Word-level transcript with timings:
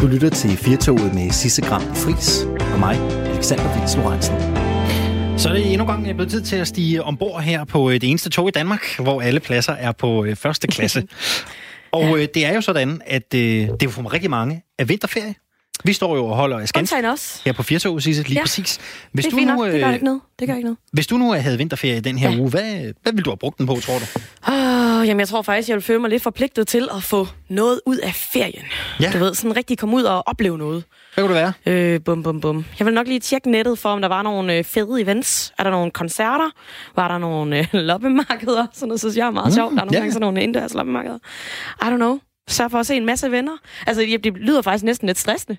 Du 0.00 0.06
lytter 0.06 0.30
til 0.30 0.50
Firtoget 0.50 1.14
med 1.14 1.30
Sisse 1.30 1.62
Gram 1.62 1.94
Fris 1.94 2.42
og 2.72 2.78
mig, 2.78 2.96
Alexander 3.26 3.80
Vils 3.80 3.96
Lorentzen. 3.96 4.34
Så 5.38 5.48
er 5.48 5.52
det 5.52 5.72
endnu 5.72 5.86
gang 5.86 6.02
blevet 6.02 6.30
tid 6.30 6.42
til 6.42 6.56
at 6.56 6.68
stige 6.68 7.02
ombord 7.02 7.42
her 7.42 7.64
på 7.64 7.90
øh, 7.90 8.00
det 8.00 8.10
eneste 8.10 8.30
tog 8.30 8.48
i 8.48 8.50
Danmark, 8.50 8.80
hvor 8.98 9.20
alle 9.20 9.40
pladser 9.40 9.72
er 9.72 9.92
på 9.92 10.24
øh, 10.24 10.36
første 10.36 10.66
klasse. 10.66 11.08
og 11.92 12.18
øh, 12.18 12.28
det 12.34 12.46
er 12.46 12.54
jo 12.54 12.60
sådan, 12.60 13.02
at 13.06 13.32
det 13.32 13.82
er 13.82 13.88
for 13.88 14.12
rigtig 14.12 14.30
mange 14.30 14.62
af 14.78 14.88
vinterferie. 14.88 15.34
Vi 15.84 15.92
står 15.92 16.16
jo 16.16 16.26
og 16.26 16.36
holder 16.36 16.66
skans 16.66 16.92
også. 16.92 17.40
her 17.44 17.52
på 17.52 17.62
Firtoget, 17.62 18.02
Sisse, 18.02 18.22
lige 18.22 18.34
Ja. 18.34 18.40
præcis. 18.42 18.78
Hvis 19.12 19.24
det 19.24 19.32
er 19.32 19.36
fint 19.36 19.46
nok. 19.56 19.66
Det 19.66 19.80
gør 19.82 19.92
ikke 19.92 20.04
noget. 20.04 20.20
Det 20.38 20.48
gør 20.48 20.54
ikke 20.54 20.64
noget. 20.66 20.78
Hvis 20.92 21.06
du 21.06 21.16
nu 21.16 21.32
havde 21.32 21.58
vinterferie 21.58 21.96
i 21.96 22.00
den 22.00 22.18
her 22.18 22.30
Ja. 22.30 22.38
uge, 22.38 22.50
hvad, 22.50 22.92
hvad 23.02 23.12
vil 23.12 23.24
du 23.24 23.30
have 23.30 23.36
brugt 23.36 23.58
den 23.58 23.66
på, 23.66 23.74
tror 23.82 23.94
du? 23.98 24.04
Oh, 24.52 25.08
jamen, 25.08 25.20
jeg 25.20 25.28
tror 25.28 25.42
faktisk, 25.42 25.68
jeg 25.68 25.74
vil 25.74 25.82
føle 25.82 25.98
mig 25.98 26.10
lidt 26.10 26.22
forpligtet 26.22 26.68
til 26.68 26.88
at 26.96 27.02
få 27.02 27.26
noget 27.48 27.80
ud 27.86 27.96
af 27.96 28.14
ferien. 28.14 28.62
Ja. 29.00 29.10
Du 29.12 29.18
ved, 29.18 29.34
sådan 29.34 29.56
rigtig 29.56 29.78
komme 29.78 29.96
ud 29.96 30.02
og 30.02 30.28
opleve 30.28 30.58
noget. 30.58 30.84
Hvad 31.14 31.24
kunne 31.24 31.36
det 31.36 31.52
være? 31.66 31.74
Øh, 31.94 32.00
bum, 32.00 32.22
bum, 32.22 32.40
bum. 32.40 32.64
Jeg 32.78 32.86
vil 32.86 32.94
nok 32.94 33.06
lige 33.06 33.20
tjekke 33.20 33.50
nettet 33.50 33.78
for, 33.78 33.88
om 33.88 34.00
der 34.00 34.08
var 34.08 34.22
nogle 34.22 34.54
øh, 34.56 34.64
fede 34.64 35.00
events. 35.02 35.52
Er 35.58 35.62
der 35.64 35.70
nogle 35.70 35.90
koncerter? 35.90 36.50
Var 36.96 37.08
der 37.08 37.18
nogle 37.18 37.58
øh, 37.58 37.66
loppemarkeder? 37.90 38.66
Sådan 38.72 38.88
noget 38.88 39.00
synes 39.00 39.16
jeg 39.16 39.26
er 39.26 39.30
meget 39.30 39.46
Mm, 39.48 39.54
sjovt. 39.54 39.72
Der 39.74 39.80
er 39.80 39.84
nogle 39.84 39.92
ja. 39.96 39.98
gange 39.98 40.12
sådan 40.12 40.20
nogle 40.20 40.42
indendørs 40.42 40.74
loppemarkeder. 40.74 41.18
I 41.82 41.84
don't 41.84 41.96
know. 41.96 42.18
Sørg 42.48 42.70
for 42.70 42.78
at 42.78 42.86
se 42.86 42.94
en 42.96 43.06
masse 43.06 43.30
venner. 43.30 43.52
Altså, 43.86 44.18
det 44.24 44.32
lyder 44.36 44.62
faktisk 44.62 44.84
næsten 44.84 45.06
lidt 45.06 45.18
stressende. 45.18 45.58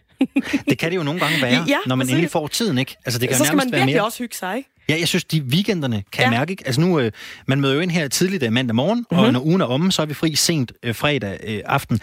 Det 0.69 0.77
kan 0.77 0.91
det 0.91 0.95
jo 0.97 1.03
nogle 1.03 1.19
gange 1.19 1.41
være, 1.41 1.63
Ja, 1.67 1.77
når 1.85 1.95
man 1.95 2.09
endelig 2.09 2.31
får 2.31 2.47
tiden, 2.47 2.77
ikke? 2.77 2.95
Altså, 3.05 3.19
det 3.19 3.29
kan 3.29 3.37
Så 3.37 3.43
skal 3.45 3.57
man 3.57 3.65
virkelig 3.71 3.95
mere... 3.95 4.03
også 4.05 4.17
hygge 4.17 4.35
sig, 4.35 4.57
ikke? 4.57 4.69
Ja, 4.89 4.95
jeg 4.99 5.07
synes, 5.07 5.23
de 5.23 5.41
weekenderne 5.41 6.03
kan 6.11 6.23
Ja. 6.23 6.29
mærke, 6.29 6.51
ikke? 6.51 6.63
Altså 6.65 6.81
nu, 6.81 6.99
øh, 6.99 7.11
man 7.47 7.61
møder 7.61 7.73
jo 7.75 7.79
ind 7.79 7.91
her 7.91 8.07
tidligt 8.07 8.43
øh, 8.43 8.51
mandag 8.53 8.75
morgen, 8.75 8.97
mm-hmm. 8.97 9.17
Mhm. 9.17 9.25
og 9.25 9.33
når 9.33 9.39
ugen 9.45 9.61
er 9.61 9.65
omme, 9.65 9.91
så 9.91 10.01
er 10.01 10.05
vi 10.05 10.13
fri 10.13 10.35
sent 10.35 10.71
øh, 10.83 10.95
fredag 10.95 11.39
øh, 11.47 11.61
aften. 11.65 11.99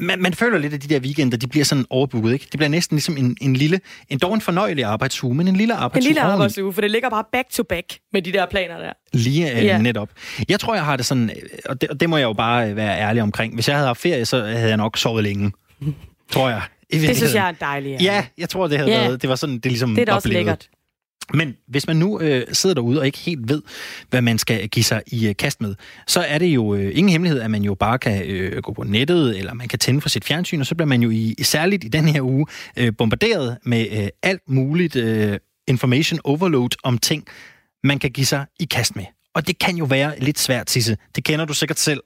Man, 0.00 0.22
man 0.22 0.34
føler 0.34 0.58
lidt, 0.58 0.74
at 0.74 0.82
de 0.82 0.88
der 0.88 1.00
weekender, 1.00 1.36
de 1.38 1.46
bliver 1.46 1.64
sådan 1.64 1.84
overbooket, 1.90 2.32
ikke? 2.32 2.46
Det 2.52 2.58
bliver 2.58 2.68
næsten 2.68 2.94
ligesom 2.96 3.16
en, 3.16 3.36
en 3.40 3.56
lille, 3.56 3.80
en 4.08 4.18
dog 4.18 4.34
en 4.34 4.40
fornøjelig 4.40 4.84
arbejdsuge, 4.84 5.34
men 5.34 5.48
en 5.48 5.56
lille 5.56 5.74
En 5.74 5.80
arbejdsuge 5.80 6.08
lille 6.08 6.20
oveni. 6.22 6.32
arbejdsuge, 6.32 6.72
for 6.72 6.80
det 6.80 6.90
ligger 6.90 7.10
bare 7.10 7.24
back 7.32 7.48
to 7.50 7.62
back 7.62 7.86
med 8.12 8.22
de 8.22 8.32
der 8.32 8.46
planer 8.46 8.78
der. 8.78 8.92
Lige 9.12 9.56
øh, 9.58 9.64
Ja. 9.64 9.78
netop. 9.78 10.08
Jeg 10.48 10.60
tror, 10.60 10.74
jeg 10.74 10.84
har 10.84 10.96
det 10.96 11.06
sådan, 11.06 11.30
øh, 11.30 11.36
og 11.66 11.80
det, 11.80 11.88
og 11.90 12.00
det 12.00 12.10
må 12.10 12.16
jeg 12.16 12.24
jo 12.24 12.32
bare 12.32 12.70
øh, 12.70 12.76
være 12.76 12.98
ærlig 13.00 13.22
omkring. 13.22 13.54
Hvis 13.54 13.68
jeg 13.68 13.76
havde 13.76 13.86
haft 13.86 14.00
ferie, 14.00 14.24
så 14.24 14.42
havde 14.44 14.68
jeg 14.68 14.76
nok 14.76 14.98
sovet 14.98 15.24
længe. 15.24 15.52
Tror 16.32 16.48
jeg. 16.48 16.62
Det 16.92 17.16
synes 17.16 17.34
jeg 17.34 17.48
er 17.48 17.52
dejligt. 17.52 18.02
Ja, 18.02 18.24
jeg 18.38 18.48
tror, 18.48 18.66
det 18.68 18.78
havde 18.78 18.90
Ja. 18.90 19.00
været, 19.00 19.22
det 19.22 19.30
var 19.30 19.36
sådan, 19.36 19.54
det 19.58 19.66
ligesom 19.66 19.94
Det 19.94 20.02
er 20.02 20.06
da 20.06 20.12
også 20.12 20.28
blevet. 20.28 20.38
lækkert. 20.46 20.68
Men 21.34 21.56
hvis 21.68 21.86
man 21.86 21.96
nu 21.96 22.20
øh, 22.20 22.46
sidder 22.52 22.74
derude 22.74 23.00
og 23.00 23.06
ikke 23.06 23.18
helt 23.18 23.48
ved, 23.48 23.62
hvad 24.10 24.22
man 24.22 24.38
skal 24.38 24.68
give 24.68 24.84
sig 24.84 25.02
i 25.06 25.28
øh, 25.28 25.36
kast 25.36 25.60
med, 25.60 25.74
så 26.06 26.20
er 26.20 26.38
det 26.38 26.46
jo 26.46 26.74
øh, 26.74 26.92
ingen 26.94 27.08
hemmelighed, 27.08 27.40
at 27.40 27.50
man 27.50 27.62
jo 27.62 27.74
bare 27.74 27.98
kan 27.98 28.26
øh, 28.26 28.62
gå 28.62 28.72
på 28.72 28.82
nettet, 28.82 29.38
eller 29.38 29.54
man 29.54 29.68
kan 29.68 29.78
tænde 29.78 30.00
for 30.00 30.08
sit 30.08 30.24
fjernsyn, 30.24 30.60
og 30.60 30.66
så 30.66 30.74
bliver 30.74 30.88
man 30.88 31.02
jo 31.02 31.10
i, 31.10 31.34
særligt 31.42 31.84
i 31.84 31.88
den 31.88 32.08
her 32.08 32.22
uge 32.22 32.46
øh, 32.76 32.92
bombarderet 32.98 33.58
med 33.64 33.86
øh, 33.92 34.08
alt 34.22 34.42
muligt 34.48 34.96
øh, 34.96 35.38
information 35.68 36.20
overload 36.24 36.70
om 36.82 36.98
ting, 36.98 37.24
man 37.84 37.98
kan 37.98 38.10
give 38.10 38.26
sig 38.26 38.46
i 38.60 38.64
kast 38.64 38.96
med. 38.96 39.04
Og 39.34 39.46
det 39.46 39.58
kan 39.58 39.76
jo 39.76 39.84
være 39.84 40.20
lidt 40.20 40.38
svært, 40.38 40.70
Sisse. 40.70 40.96
Det 41.16 41.24
kender 41.24 41.44
du 41.44 41.54
sikkert 41.54 41.78
selv 41.78 42.00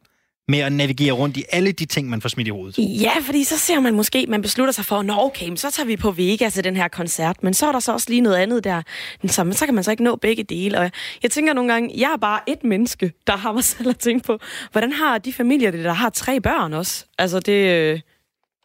med 0.49 0.59
at 0.59 0.73
navigere 0.73 1.13
rundt 1.13 1.37
i 1.37 1.45
alle 1.53 1.73
de 1.73 1.85
ting, 1.87 2.09
man 2.11 2.21
får 2.21 2.29
smidt 2.29 2.49
i 2.49 2.51
hovedet. 2.51 2.79
Ja, 2.79 3.13
fordi 3.23 3.45
så 3.45 3.59
ser 3.59 3.81
man 3.81 3.95
måske, 3.95 4.27
man 4.29 4.43
beslutter 4.43 4.73
sig 4.73 4.85
for, 4.85 5.03
nå 5.03 5.15
okay, 5.19 5.57
så 5.57 5.71
tager 5.71 5.87
vi 5.87 5.97
på 5.97 6.11
Vega 6.11 6.49
til 6.49 6.65
den 6.65 6.77
her 6.77 6.89
koncert, 6.89 7.43
men 7.43 7.55
så 7.55 7.67
er 7.69 7.73
der 7.73 7.81
så 7.81 7.93
også 7.93 8.07
lige 8.11 8.21
noget 8.21 8.37
andet 8.37 8.65
der. 8.65 8.83
Så, 9.27 9.49
så 9.53 9.65
kan 9.65 9.75
man 9.75 9.85
så 9.85 9.91
ikke 9.91 10.05
nå 10.05 10.17
begge 10.17 10.43
dele. 10.43 10.79
Og 10.79 10.91
jeg, 11.23 11.31
tænker 11.31 11.53
nogle 11.53 11.73
gange, 11.73 11.91
jeg 11.97 12.11
er 12.13 12.17
bare 12.17 12.41
et 12.47 12.65
menneske, 12.65 13.13
der 13.27 13.37
har 13.37 13.53
mig 13.53 13.65
selv 13.75 13.89
at 13.89 13.99
tænke 13.99 14.27
på, 14.27 14.39
hvordan 14.73 14.93
har 14.93 15.19
de 15.19 15.33
familier 15.33 15.71
det, 15.71 15.85
der 15.85 15.93
har 15.93 16.11
tre 16.11 16.41
børn 16.41 16.73
også? 16.73 17.05
Altså 17.19 17.41
det, 17.41 17.53
øh, 17.53 17.93
det, 17.95 18.03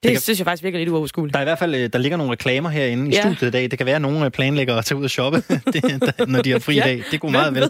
kan- 0.04 0.12
det 0.16 0.22
synes 0.24 0.40
jeg 0.40 0.46
faktisk 0.46 0.64
virker 0.64 0.78
lidt 0.80 0.90
uoverskueligt. 0.90 1.34
Der 1.34 1.40
er 1.40 1.44
i 1.44 1.46
hvert 1.46 1.60
fald 1.60 1.76
øh, 1.76 1.90
der 1.94 2.00
ligger 2.00 2.18
nogle 2.18 2.32
reklamer 2.32 2.70
herinde 2.70 3.12
i 3.12 3.14
Ja. 3.16 3.22
studiet 3.22 3.48
i 3.48 3.52
dag. 3.52 3.64
Det 3.72 3.78
kan 3.80 3.86
være, 3.86 3.96
at 3.96 4.02
nogle 4.02 4.26
øh, 4.26 4.32
planlægger 4.32 4.76
at 4.76 4.86
tage 4.86 4.98
ud 5.00 5.04
og 5.04 5.10
shoppe, 5.10 5.38
det, 5.74 5.84
der- 5.84 6.26
når 6.26 6.42
de 6.42 6.52
har 6.52 6.60
fri 6.60 6.76
Ja, 6.76 6.82
dag. 6.84 7.04
Det 7.12 7.20
kunne, 7.20 7.32
meget 7.32 7.56
vel, 7.56 7.64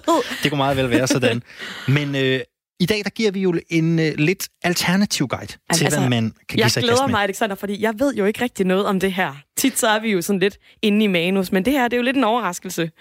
det 0.43 0.51
kunne 0.51 0.57
meget 0.57 0.77
vel 0.77 0.89
være 0.89 1.07
sådan. 1.07 1.43
Men 1.87 2.15
øh, 2.15 2.39
i 2.79 2.85
dag 2.85 3.01
der 3.03 3.09
giver 3.09 3.31
vi 3.31 3.39
jo 3.41 3.53
en 3.69 3.99
øh, 3.99 4.13
lidt 4.17 4.47
alternativ 4.63 5.27
guide 5.27 5.45
til, 5.47 5.59
altså, 5.69 5.99
hvad 5.99 6.09
man 6.09 6.23
kan 6.23 6.33
give 6.49 6.61
Jeg 6.61 6.71
sig 6.71 6.83
i 6.83 6.83
glæder 6.83 7.07
mig, 7.07 7.23
Alexander, 7.23 7.55
fordi 7.55 7.81
jeg 7.81 7.93
ved 7.99 8.15
jo 8.15 8.25
ikke 8.25 8.41
rigtig 8.43 8.65
noget 8.65 8.85
om 8.85 8.99
det 8.99 9.13
her. 9.13 9.33
Tit 9.57 9.79
så 9.79 9.87
er 9.87 9.99
vi 9.99 10.11
jo 10.11 10.21
sådan 10.21 10.39
lidt 10.39 10.57
inde 10.81 11.03
i 11.03 11.07
manus, 11.07 11.51
men 11.51 11.65
det 11.65 11.73
her 11.73 11.83
det 11.87 11.93
er 11.93 11.97
jo 11.97 12.03
lidt 12.03 12.17
en 12.17 12.23
overraskelse. 12.23 12.91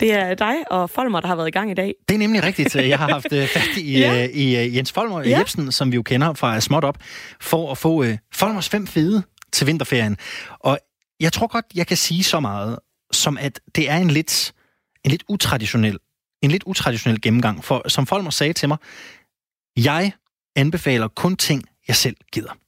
Det 0.00 0.12
er 0.12 0.34
dig 0.34 0.54
og 0.70 0.90
Folmer, 0.90 1.20
der 1.20 1.28
har 1.28 1.36
været 1.36 1.48
i 1.48 1.50
gang 1.50 1.70
i 1.70 1.74
dag. 1.74 1.94
Det 2.08 2.14
er 2.14 2.18
nemlig 2.18 2.42
rigtigt. 2.44 2.74
Jeg 2.92 2.98
har 2.98 3.08
haft 3.08 3.32
øh, 3.32 3.46
fat 3.48 3.76
i, 3.76 3.98
Ja. 3.98 4.24
øh, 4.24 4.30
i 4.30 4.56
øh, 4.56 4.76
Jens 4.76 4.92
Folmer 4.92 5.22
Ja. 5.22 5.38
Jebsen, 5.38 5.72
som 5.72 5.90
vi 5.92 5.96
jo 5.96 6.02
kender 6.02 6.34
fra 6.34 6.60
Småt 6.60 6.84
Op, 6.84 6.98
for 7.40 7.70
at 7.70 7.78
få 7.78 8.02
øh, 8.04 8.18
Folmers 8.34 8.68
fem 8.68 8.86
fede 8.86 9.22
til 9.52 9.66
vinterferien. 9.66 10.16
Og 10.60 10.78
jeg 11.20 11.32
tror 11.32 11.46
godt, 11.46 11.64
jeg 11.74 11.86
kan 11.86 11.96
sige 11.96 12.24
så 12.24 12.40
meget, 12.40 12.78
som 13.12 13.38
at 13.40 13.60
det 13.76 13.90
er 13.90 13.96
en 13.96 14.10
lidt, 14.10 14.52
en 15.04 15.10
lidt 15.10 15.22
utraditionel 15.28 15.98
en 16.42 16.50
lidt 16.50 16.62
utraditionel 16.66 17.20
gennemgang. 17.20 17.64
For 17.64 17.88
som 17.88 18.06
Folmer 18.06 18.30
sagde 18.30 18.52
til 18.52 18.68
mig, 18.68 18.78
jeg 19.84 20.12
anbefaler 20.56 21.08
kun 21.08 21.36
ting, 21.36 21.64
jeg 21.88 21.96
selv 21.96 22.16
gider. 22.32 22.58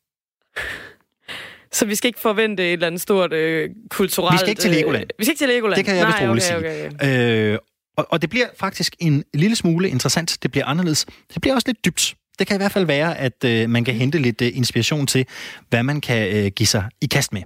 Så 1.72 1.86
vi 1.86 1.94
skal 1.94 2.08
ikke 2.08 2.20
forvente 2.20 2.62
et 2.66 2.72
eller 2.72 2.86
andet 2.86 3.00
stort 3.00 3.32
øh, 3.32 3.70
kulturelt... 3.90 4.32
Vi 4.32 4.38
skal 4.38 4.48
ikke 4.48 4.62
til 4.62 4.70
Legoland. 4.70 5.02
Øh, 5.02 5.08
vi 5.18 5.24
skal 5.24 5.32
ikke 5.32 5.38
til 5.38 5.48
Legoland. 5.48 5.76
Det 5.76 5.84
kan 5.84 5.96
jeg 5.96 6.06
vist 6.06 6.18
Nej, 6.18 6.28
roligt 6.28 6.52
okay, 6.52 6.70
sige. 6.70 6.86
okay, 6.86 6.94
okay. 6.94 7.52
Øh, 7.52 7.58
og, 7.96 8.06
og 8.10 8.22
det 8.22 8.30
bliver 8.30 8.46
faktisk 8.56 8.96
en 8.98 9.24
lille 9.34 9.56
smule 9.56 9.88
interessant. 9.88 10.38
Det 10.42 10.50
bliver 10.50 10.66
anderledes. 10.66 11.06
Det 11.34 11.40
bliver 11.40 11.54
også 11.54 11.68
lidt 11.68 11.84
dybt. 11.84 12.14
Det 12.38 12.46
kan 12.46 12.56
i 12.56 12.58
hvert 12.58 12.72
fald 12.72 12.86
være, 12.86 13.18
at 13.18 13.44
øh, 13.44 13.70
man 13.70 13.84
kan 13.84 13.94
hente 13.94 14.18
lidt 14.18 14.42
øh, 14.42 14.56
inspiration 14.56 15.06
til, 15.06 15.26
hvad 15.68 15.82
man 15.82 16.00
kan 16.00 16.36
øh, 16.36 16.50
give 16.50 16.66
sig 16.66 16.88
i 17.00 17.06
kast 17.06 17.32
med. 17.32 17.42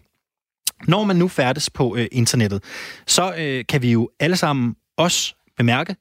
Når 0.88 1.04
man 1.04 1.16
nu 1.16 1.28
færdes 1.28 1.70
på 1.70 1.96
øh, 1.96 2.06
internettet, 2.12 2.64
så 3.06 3.34
øh, 3.38 3.64
kan 3.68 3.82
vi 3.82 3.92
jo 3.92 4.10
alle 4.20 4.36
sammen 4.36 4.76
også 4.96 5.34
bemærke, 5.56 5.96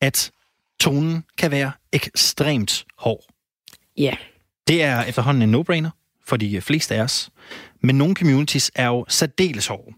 at 0.00 0.30
tonen 0.80 1.24
kan 1.38 1.50
være 1.50 1.72
ekstremt 1.92 2.84
hård. 2.98 3.24
Ja. 3.96 4.14
Det 4.68 4.82
er 4.82 5.04
efterhånden 5.04 5.42
en 5.42 5.54
no-brainer 5.54 5.90
for 6.26 6.36
de 6.36 6.60
fleste 6.60 6.94
af 6.94 7.02
os. 7.02 7.30
Men 7.80 7.98
nogle 7.98 8.14
communities 8.14 8.70
er 8.74 8.86
jo 8.86 9.04
særdeles 9.08 9.66
hårde. 9.66 9.94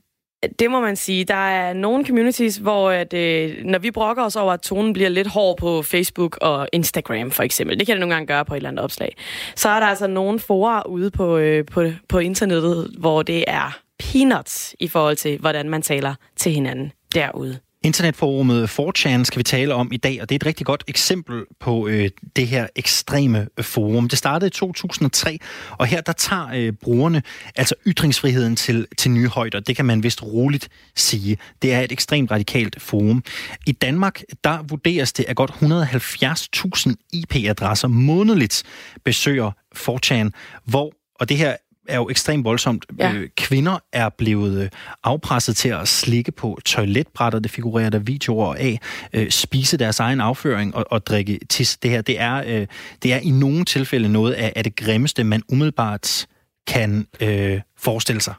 Det 0.58 0.70
må 0.70 0.80
man 0.80 0.96
sige. 0.96 1.24
Der 1.24 1.34
er 1.34 1.72
nogle 1.72 2.06
communities, 2.06 2.56
hvor 2.56 2.90
at, 2.90 3.14
øh, 3.14 3.64
når 3.64 3.78
vi 3.78 3.90
brokker 3.90 4.22
os 4.22 4.36
over, 4.36 4.52
at 4.52 4.60
tonen 4.60 4.92
bliver 4.92 5.08
lidt 5.08 5.28
hård 5.28 5.58
på 5.58 5.82
Facebook 5.82 6.38
og 6.40 6.68
Instagram 6.72 7.30
for 7.30 7.42
eksempel, 7.42 7.78
det 7.78 7.86
kan 7.86 7.96
det 7.96 8.00
nogle 8.00 8.14
gange 8.14 8.26
gøre 8.26 8.44
på 8.44 8.54
et 8.54 8.56
eller 8.56 8.68
andet 8.68 8.84
opslag, 8.84 9.16
så 9.54 9.68
er 9.68 9.80
der 9.80 9.86
altså 9.86 10.06
nogle 10.06 10.38
forer 10.38 10.86
ude 10.86 11.10
på, 11.10 11.36
øh, 11.36 11.64
på, 11.66 11.84
på 12.08 12.18
internettet, 12.18 12.90
hvor 12.98 13.22
det 13.22 13.44
er 13.46 13.78
peanuts 13.98 14.74
i 14.80 14.88
forhold 14.88 15.16
til, 15.16 15.38
hvordan 15.38 15.68
man 15.68 15.82
taler 15.82 16.14
til 16.36 16.52
hinanden 16.52 16.92
derude. 17.14 17.58
Internetforumet 17.84 18.70
4chan 18.70 19.24
skal 19.24 19.38
vi 19.38 19.42
tale 19.42 19.74
om 19.74 19.92
i 19.92 19.96
dag, 19.96 20.22
og 20.22 20.28
det 20.28 20.34
er 20.34 20.38
et 20.38 20.46
rigtig 20.46 20.66
godt 20.66 20.84
eksempel 20.88 21.44
på 21.60 21.88
øh, 21.88 22.10
det 22.36 22.48
her 22.48 22.66
ekstreme 22.76 23.48
forum. 23.60 24.08
Det 24.08 24.18
startede 24.18 24.46
i 24.46 24.50
2003, 24.50 25.38
og 25.70 25.86
her 25.86 26.00
der 26.00 26.12
tager 26.12 26.48
øh, 26.54 26.72
brugerne 26.72 27.22
altså 27.56 27.74
ytringsfriheden 27.86 28.56
til, 28.56 28.86
til 28.98 29.10
nye 29.10 29.28
højder. 29.28 29.60
Det 29.60 29.76
kan 29.76 29.84
man 29.84 30.02
vist 30.02 30.22
roligt 30.22 30.68
sige. 30.94 31.38
Det 31.62 31.72
er 31.72 31.80
et 31.80 31.92
ekstremt 31.92 32.30
radikalt 32.30 32.82
forum. 32.82 33.24
I 33.66 33.72
Danmark, 33.72 34.22
der 34.44 34.62
vurderes 34.62 35.12
det, 35.12 35.24
at 35.28 35.36
godt 35.36 35.50
170.000 35.50 36.94
IP-adresser 37.12 37.88
månedligt 37.88 38.62
besøger 39.04 39.50
4chan, 39.76 40.30
hvor, 40.64 40.92
og 41.20 41.28
det 41.28 41.36
her 41.36 41.56
er 41.88 41.96
jo 41.96 42.08
ekstremt 42.10 42.44
voldsomt. 42.44 42.86
Ja. 42.98 43.12
Øh, 43.12 43.28
kvinder 43.36 43.78
er 43.92 44.08
blevet 44.08 44.62
øh, 44.62 44.68
afpresset 45.04 45.56
til 45.56 45.68
at 45.68 45.88
slikke 45.88 46.32
på 46.32 46.58
toiletbrætter, 46.64 47.38
det 47.38 47.50
figurerer 47.50 47.90
der 47.90 47.98
videoer 47.98 48.54
af, 48.54 48.80
øh, 49.12 49.30
spise 49.30 49.76
deres 49.76 50.00
egen 50.00 50.20
afføring 50.20 50.74
og, 50.74 50.84
og 50.90 51.06
drikke 51.06 51.38
tis. 51.48 51.76
Det 51.76 51.90
her, 51.90 52.02
det 52.02 52.20
er, 52.20 52.66
det 53.02 53.12
er 53.12 53.18
i 53.18 53.30
nogle 53.30 53.64
tilfælde 53.64 54.08
noget 54.08 54.32
af, 54.32 54.52
af 54.56 54.64
det 54.64 54.76
grimmeste, 54.76 55.24
man 55.24 55.42
umiddelbart 55.52 56.26
kan 56.66 57.06
øh, 57.20 57.60
forestille 57.78 58.20
sig. 58.20 58.34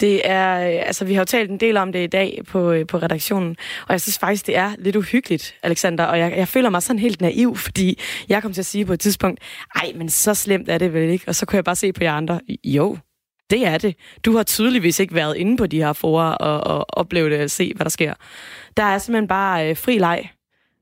Det 0.00 0.28
er, 0.30 0.68
øh, 0.68 0.86
altså 0.86 1.04
vi 1.04 1.14
har 1.14 1.20
jo 1.20 1.24
talt 1.24 1.50
en 1.50 1.60
del 1.60 1.76
om 1.76 1.92
det 1.92 2.04
i 2.04 2.06
dag 2.06 2.40
på, 2.48 2.72
øh, 2.72 2.86
på 2.86 2.98
redaktionen, 2.98 3.56
og 3.86 3.92
jeg 3.92 4.00
synes 4.00 4.18
faktisk, 4.18 4.46
det 4.46 4.56
er 4.56 4.72
lidt 4.78 4.96
uhyggeligt, 4.96 5.54
Alexander, 5.62 6.04
og 6.04 6.18
jeg, 6.18 6.34
jeg 6.36 6.48
føler 6.48 6.70
mig 6.70 6.82
sådan 6.82 7.00
helt 7.00 7.20
naiv, 7.20 7.56
fordi 7.56 7.98
jeg 8.28 8.42
kom 8.42 8.52
til 8.52 8.62
at 8.62 8.66
sige 8.66 8.86
på 8.86 8.92
et 8.92 9.00
tidspunkt, 9.00 9.40
ej, 9.76 9.92
men 9.94 10.08
så 10.08 10.34
slemt 10.34 10.68
er 10.68 10.78
det 10.78 10.94
vel 10.94 11.10
ikke, 11.10 11.24
og 11.28 11.34
så 11.34 11.46
kunne 11.46 11.56
jeg 11.56 11.64
bare 11.64 11.76
se 11.76 11.92
på 11.92 12.04
jer 12.04 12.12
andre, 12.12 12.40
jo, 12.64 12.98
det 13.50 13.66
er 13.66 13.78
det. 13.78 13.94
Du 14.24 14.36
har 14.36 14.42
tydeligvis 14.42 15.00
ikke 15.00 15.14
været 15.14 15.36
inde 15.36 15.56
på 15.56 15.66
de 15.66 15.82
her 15.82 15.92
forer 15.92 16.32
og, 16.32 16.76
og 16.76 16.86
oplevet 16.88 17.30
det, 17.30 17.50
se 17.50 17.72
hvad 17.76 17.84
der 17.84 17.90
sker. 17.90 18.14
Der 18.76 18.82
er 18.82 18.98
simpelthen 18.98 19.28
bare 19.28 19.70
øh, 19.70 19.76
fri 19.76 19.98
leg, 19.98 20.28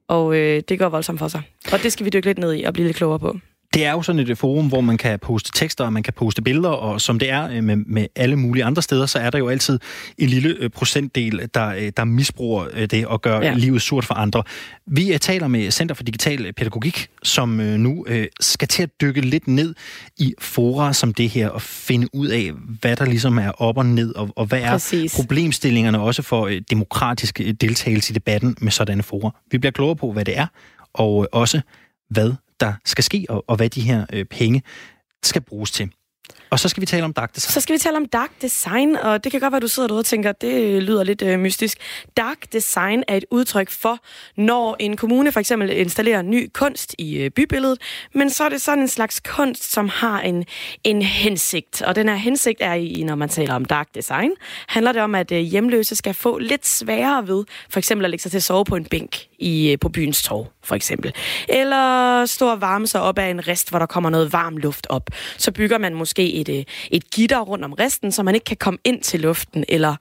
og 0.08 0.36
øh, 0.36 0.62
det 0.68 0.78
går 0.78 0.88
voldsomt 0.88 1.18
for 1.18 1.28
sig. 1.28 1.42
Og 1.72 1.82
det 1.82 1.92
skal 1.92 2.04
vi 2.04 2.10
dykke 2.10 2.26
lidt 2.26 2.38
ned 2.38 2.54
i 2.54 2.62
og 2.62 2.72
blive 2.72 2.86
lidt 2.86 2.96
klogere 2.96 3.18
på. 3.18 3.36
Det 3.74 3.84
er 3.84 3.90
jo 3.90 4.02
sådan 4.02 4.18
et 4.18 4.38
forum, 4.38 4.68
hvor 4.68 4.80
man 4.80 4.98
kan 4.98 5.18
poste 5.18 5.50
tekster, 5.54 5.84
og 5.84 5.92
man 5.92 6.02
kan 6.02 6.12
poste 6.12 6.42
billeder, 6.42 6.68
og 6.68 7.00
som 7.00 7.18
det 7.18 7.30
er 7.30 7.48
øh, 7.50 7.64
med, 7.64 7.76
med 7.76 8.06
alle 8.16 8.36
mulige 8.36 8.64
andre 8.64 8.82
steder, 8.82 9.06
så 9.06 9.18
er 9.18 9.30
der 9.30 9.38
jo 9.38 9.48
altid 9.48 9.78
en 10.18 10.28
lille 10.28 10.56
øh, 10.58 10.70
procentdel, 10.70 11.48
der, 11.54 11.68
øh, 11.68 11.92
der 11.96 12.04
misbruger 12.04 12.86
det 12.86 13.06
og 13.06 13.22
gør 13.22 13.40
ja. 13.40 13.54
livet 13.54 13.82
surt 13.82 14.04
for 14.04 14.14
andre. 14.14 14.42
Vi 14.86 15.18
taler 15.20 15.48
med 15.48 15.70
Center 15.70 15.94
for 15.94 16.02
Digital 16.02 16.52
Pædagogik, 16.52 17.08
som 17.22 17.48
nu 17.48 18.06
skal 18.40 18.68
til 18.68 18.82
at 18.82 18.90
dykke 19.00 19.20
lidt 19.20 19.48
ned 19.48 19.74
i 20.18 20.34
fora 20.38 20.92
som 20.92 21.14
det 21.14 21.28
her, 21.28 21.48
og 21.48 21.62
finde 21.62 22.08
ud 22.12 22.28
af, 22.28 22.50
hvad 22.80 22.96
der 22.96 23.04
ligesom 23.04 23.38
er 23.38 23.50
op 23.50 23.78
og 23.78 23.86
ned, 23.86 24.14
og, 24.14 24.30
og 24.36 24.46
hvad 24.46 24.60
er 24.60 24.70
Præcis. 24.70 25.14
problemstillingerne 25.16 26.00
også 26.00 26.22
for 26.22 26.50
demokratisk 26.70 27.40
deltagelse 27.60 28.12
i 28.12 28.14
debatten 28.14 28.56
med 28.60 28.72
sådanne 28.72 29.02
fora. 29.02 29.30
Vi 29.50 29.58
bliver 29.58 29.72
klogere 29.72 29.96
på, 29.96 30.12
hvad 30.12 30.24
det 30.24 30.38
er, 30.38 30.46
og 30.94 31.28
også 31.32 31.60
hvad 32.10 32.32
der 32.62 32.72
skal 32.84 33.04
ske, 33.04 33.26
og, 33.28 33.44
og 33.46 33.56
hvad 33.56 33.68
de 33.68 33.80
her 33.80 34.06
øh, 34.12 34.24
penge 34.24 34.62
skal 35.22 35.42
bruges 35.42 35.70
til. 35.70 35.90
Og 36.52 36.58
så 36.58 36.68
skal 36.68 36.80
vi 36.80 36.86
tale 36.86 37.04
om 37.04 37.12
dark 37.12 37.34
design. 37.34 37.52
Så 37.52 37.60
skal 37.60 37.72
vi 37.72 37.78
tale 37.78 37.96
om 37.96 38.06
dark 38.06 38.30
design, 38.42 38.96
og 38.96 39.24
det 39.24 39.32
kan 39.32 39.40
godt 39.40 39.52
være, 39.52 39.56
at 39.56 39.62
du 39.62 39.68
sidder 39.68 39.86
derude 39.86 40.00
og 40.00 40.06
tænker, 40.06 40.32
det 40.32 40.82
lyder 40.82 41.04
lidt 41.04 41.22
øh, 41.22 41.40
mystisk. 41.40 41.78
Dark 42.16 42.52
design 42.52 43.02
er 43.08 43.16
et 43.16 43.24
udtryk 43.30 43.70
for, 43.70 43.98
når 44.36 44.76
en 44.80 44.96
kommune 44.96 45.32
for 45.32 45.40
eksempel 45.40 45.70
installerer 45.70 46.22
ny 46.22 46.50
kunst 46.52 46.94
i 46.98 47.16
øh, 47.18 47.30
bybilledet, 47.30 47.78
men 48.14 48.30
så 48.30 48.44
er 48.44 48.48
det 48.48 48.62
sådan 48.62 48.82
en 48.82 48.88
slags 48.88 49.20
kunst, 49.20 49.72
som 49.72 49.88
har 49.88 50.20
en, 50.20 50.44
en 50.84 51.02
hensigt. 51.02 51.82
Og 51.82 51.94
den 51.94 52.08
her 52.08 52.16
hensigt 52.16 52.58
er, 52.60 52.74
i, 52.74 53.02
når 53.02 53.14
man 53.14 53.28
taler 53.28 53.54
om 53.54 53.64
dark 53.64 53.88
design, 53.94 54.30
handler 54.68 54.92
det 54.92 55.02
om, 55.02 55.14
at 55.14 55.32
øh, 55.32 55.38
hjemløse 55.38 55.96
skal 55.96 56.14
få 56.14 56.38
lidt 56.38 56.66
sværere 56.66 57.28
ved, 57.28 57.44
for 57.70 57.78
eksempel 57.78 58.04
at 58.04 58.10
lægge 58.10 58.22
sig 58.22 58.30
til 58.30 58.38
at 58.38 58.42
sove 58.42 58.64
på 58.64 58.76
en 58.76 58.84
bænk 58.84 59.16
i, 59.38 59.70
øh, 59.72 59.78
på 59.78 59.88
byens 59.88 60.22
torv, 60.22 60.46
for 60.64 60.74
eksempel. 60.74 61.12
Eller 61.48 62.26
stå 62.26 62.50
og 62.50 62.60
varme 62.60 62.86
sig 62.86 63.00
op 63.00 63.18
af 63.18 63.30
en 63.30 63.48
rest, 63.48 63.70
hvor 63.70 63.78
der 63.78 63.86
kommer 63.86 64.10
noget 64.10 64.32
varm 64.32 64.56
luft 64.56 64.86
op. 64.90 65.10
Så 65.38 65.52
bygger 65.52 65.78
man 65.78 65.94
måske 65.94 66.41
et, 66.48 66.58
øh, 66.58 66.64
et 66.90 67.10
gitter 67.10 67.40
rundt 67.40 67.64
om 67.64 67.72
resten, 67.72 68.12
så 68.12 68.22
man 68.22 68.34
ikke 68.34 68.44
kan 68.44 68.56
komme 68.56 68.78
ind 68.84 69.02
til 69.02 69.20
luften. 69.20 69.64
Eller, 69.68 69.96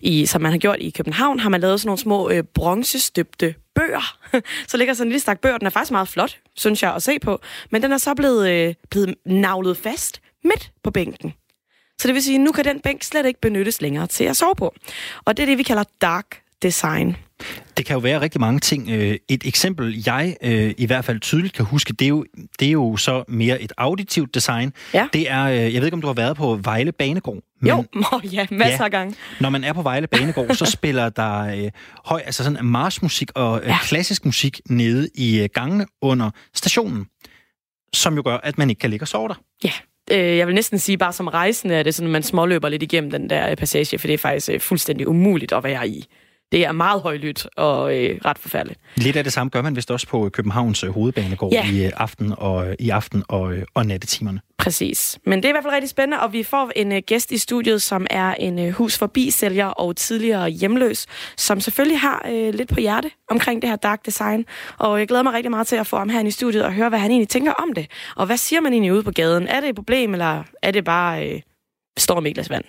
i, 0.00 0.26
som 0.26 0.42
man 0.42 0.52
har 0.52 0.58
gjort 0.58 0.76
i 0.80 0.90
København, 0.90 1.40
har 1.40 1.48
man 1.48 1.60
lavet 1.60 1.80
sådan 1.80 1.88
nogle 1.88 1.98
små 1.98 2.30
øh, 2.30 2.44
bronzestøbte 2.54 3.54
bøger. 3.74 4.18
så 4.68 4.76
ligger 4.76 4.94
sådan 4.94 5.06
en 5.06 5.10
lille 5.10 5.20
stak 5.20 5.40
bøger. 5.40 5.58
Den 5.58 5.66
er 5.66 5.70
faktisk 5.70 5.92
meget 5.92 6.08
flot, 6.08 6.38
synes 6.56 6.82
jeg, 6.82 6.94
at 6.94 7.02
se 7.02 7.18
på. 7.18 7.40
Men 7.70 7.82
den 7.82 7.92
er 7.92 7.98
så 7.98 8.14
blevet, 8.14 8.50
øh, 8.50 8.74
blevet 8.90 9.14
navlet 9.26 9.76
fast 9.76 10.20
midt 10.44 10.72
på 10.82 10.90
bænken. 10.90 11.34
Så 12.00 12.08
det 12.08 12.14
vil 12.14 12.22
sige, 12.22 12.34
at 12.34 12.40
nu 12.40 12.52
kan 12.52 12.64
den 12.64 12.80
bænk 12.80 13.02
slet 13.02 13.26
ikke 13.26 13.40
benyttes 13.40 13.80
længere 13.80 14.06
til 14.06 14.24
at 14.24 14.36
sove 14.36 14.54
på. 14.54 14.74
Og 15.24 15.36
det 15.36 15.42
er 15.42 15.46
det, 15.46 15.58
vi 15.58 15.62
kalder 15.62 15.84
dark 16.00 16.42
design. 16.62 17.16
Det 17.76 17.86
kan 17.86 17.94
jo 17.94 18.00
være 18.00 18.20
rigtig 18.20 18.40
mange 18.40 18.60
ting. 18.60 18.90
Øh, 18.90 19.16
et 19.28 19.46
eksempel, 19.46 20.02
jeg 20.06 20.36
øh, 20.42 20.74
i 20.78 20.86
hvert 20.86 21.04
fald 21.04 21.20
tydeligt 21.20 21.54
kan 21.54 21.64
huske, 21.64 21.92
det 21.92 22.04
er 22.04 22.08
jo, 22.08 22.24
det 22.60 22.68
er 22.68 22.72
jo 22.72 22.96
så 22.96 23.24
mere 23.28 23.62
et 23.62 23.72
auditivt 23.76 24.34
design. 24.34 24.72
Ja. 24.94 25.08
Det 25.12 25.30
er, 25.30 25.44
øh, 25.44 25.56
jeg 25.56 25.80
ved 25.80 25.84
ikke, 25.84 25.94
om 25.94 26.00
du 26.00 26.06
har 26.06 26.14
været 26.14 26.36
på 26.36 26.54
Vejle 26.62 26.92
Banegård. 26.92 27.38
Men, 27.60 27.68
jo, 27.68 27.84
oh, 28.12 28.34
ja, 28.34 28.46
masser 28.50 28.76
ja, 28.78 28.84
af 28.84 28.90
gange. 28.90 29.14
Når 29.40 29.50
man 29.50 29.64
er 29.64 29.72
på 29.72 29.82
Vejle 29.82 30.06
Banegård, 30.06 30.54
så 30.54 30.64
spiller 30.78 31.08
der 31.08 31.38
øh, 31.40 31.70
høj, 32.04 32.22
altså 32.24 32.44
sådan 32.44 32.64
marsmusik 32.64 33.30
og 33.34 33.60
øh, 33.62 33.68
ja. 33.68 33.78
klassisk 33.82 34.24
musik 34.24 34.60
nede 34.70 35.08
i 35.14 35.40
øh, 35.40 35.48
gangene 35.54 35.86
under 36.02 36.30
stationen, 36.54 37.06
som 37.94 38.14
jo 38.14 38.22
gør, 38.24 38.36
at 38.36 38.58
man 38.58 38.70
ikke 38.70 38.80
kan 38.80 38.90
ligge 38.90 39.04
og 39.04 39.08
sove 39.08 39.28
der. 39.28 39.34
Ja, 39.64 39.72
jeg 40.16 40.46
vil 40.46 40.54
næsten 40.54 40.78
sige, 40.78 40.98
bare 40.98 41.12
som 41.12 41.28
rejsende 41.28 41.74
er 41.74 41.82
det 41.82 41.94
sådan, 41.94 42.06
at 42.06 42.12
man 42.12 42.22
småløber 42.22 42.68
lidt 42.68 42.82
igennem 42.82 43.10
den 43.10 43.30
der 43.30 43.54
passage, 43.54 43.98
for 43.98 44.06
det 44.06 44.14
er 44.14 44.18
faktisk 44.18 44.64
fuldstændig 44.64 45.08
umuligt 45.08 45.52
at 45.52 45.64
være 45.64 45.88
i 45.88 46.04
det 46.52 46.64
er 46.64 46.72
meget 46.72 47.02
højlydt 47.02 47.46
og 47.56 47.96
øh, 47.96 48.20
ret 48.24 48.38
forfærdeligt. 48.38 48.80
Lidt 48.96 49.16
af 49.16 49.24
det 49.24 49.32
samme 49.32 49.50
gør 49.50 49.62
man 49.62 49.76
vist 49.76 49.90
også 49.90 50.06
på 50.06 50.28
Københavns 50.28 50.84
øh, 50.84 50.90
hovedbanegård 50.90 51.52
ja. 51.52 51.70
i 51.72 51.86
øh, 51.86 51.92
aften 51.96 52.34
og 52.36 52.76
i 52.78 52.90
aften 52.90 53.24
og, 53.28 53.52
øh, 53.52 53.62
og 53.74 53.86
nattetimerne. 53.86 54.40
Præcis. 54.58 55.18
Men 55.26 55.38
det 55.38 55.44
er 55.44 55.48
i 55.48 55.52
hvert 55.52 55.64
fald 55.64 55.74
rigtig 55.74 55.90
spændende, 55.90 56.20
og 56.20 56.32
vi 56.32 56.42
får 56.42 56.70
en 56.76 56.92
uh, 56.92 56.98
gæst 57.06 57.32
i 57.32 57.38
studiet, 57.38 57.82
som 57.82 58.06
er 58.10 58.34
en 58.34 58.58
uh, 58.58 58.70
hus 58.70 58.98
forbi 58.98 59.30
sælger 59.30 59.66
og 59.66 59.96
tidligere 59.96 60.50
hjemløs, 60.50 61.06
som 61.36 61.60
selvfølgelig 61.60 62.00
har 62.00 62.26
uh, 62.28 62.54
lidt 62.54 62.68
på 62.68 62.80
hjerte 62.80 63.10
omkring 63.30 63.62
det 63.62 63.70
her 63.70 63.76
dark 63.76 64.06
design. 64.06 64.44
Og 64.78 64.98
jeg 64.98 65.08
glæder 65.08 65.22
mig 65.22 65.32
rigtig 65.32 65.50
meget 65.50 65.66
til 65.66 65.76
at 65.76 65.86
få 65.86 65.98
ham 65.98 66.08
her 66.08 66.24
i 66.24 66.30
studiet 66.30 66.64
og 66.64 66.72
høre, 66.72 66.88
hvad 66.88 66.98
han 66.98 67.10
egentlig 67.10 67.28
tænker 67.28 67.52
om 67.52 67.72
det. 67.72 67.86
Og 68.16 68.26
hvad 68.26 68.36
siger 68.36 68.60
man 68.60 68.72
egentlig 68.72 68.92
ude 68.92 69.02
på 69.02 69.10
gaden? 69.10 69.48
Er 69.48 69.60
det 69.60 69.68
et 69.68 69.74
problem, 69.74 70.12
eller 70.12 70.42
er 70.62 70.70
det 70.70 70.84
bare 70.84 71.34
uh, 71.34 71.40
storm 71.98 72.26
i 72.26 72.32
glas 72.32 72.50
vand? 72.50 72.64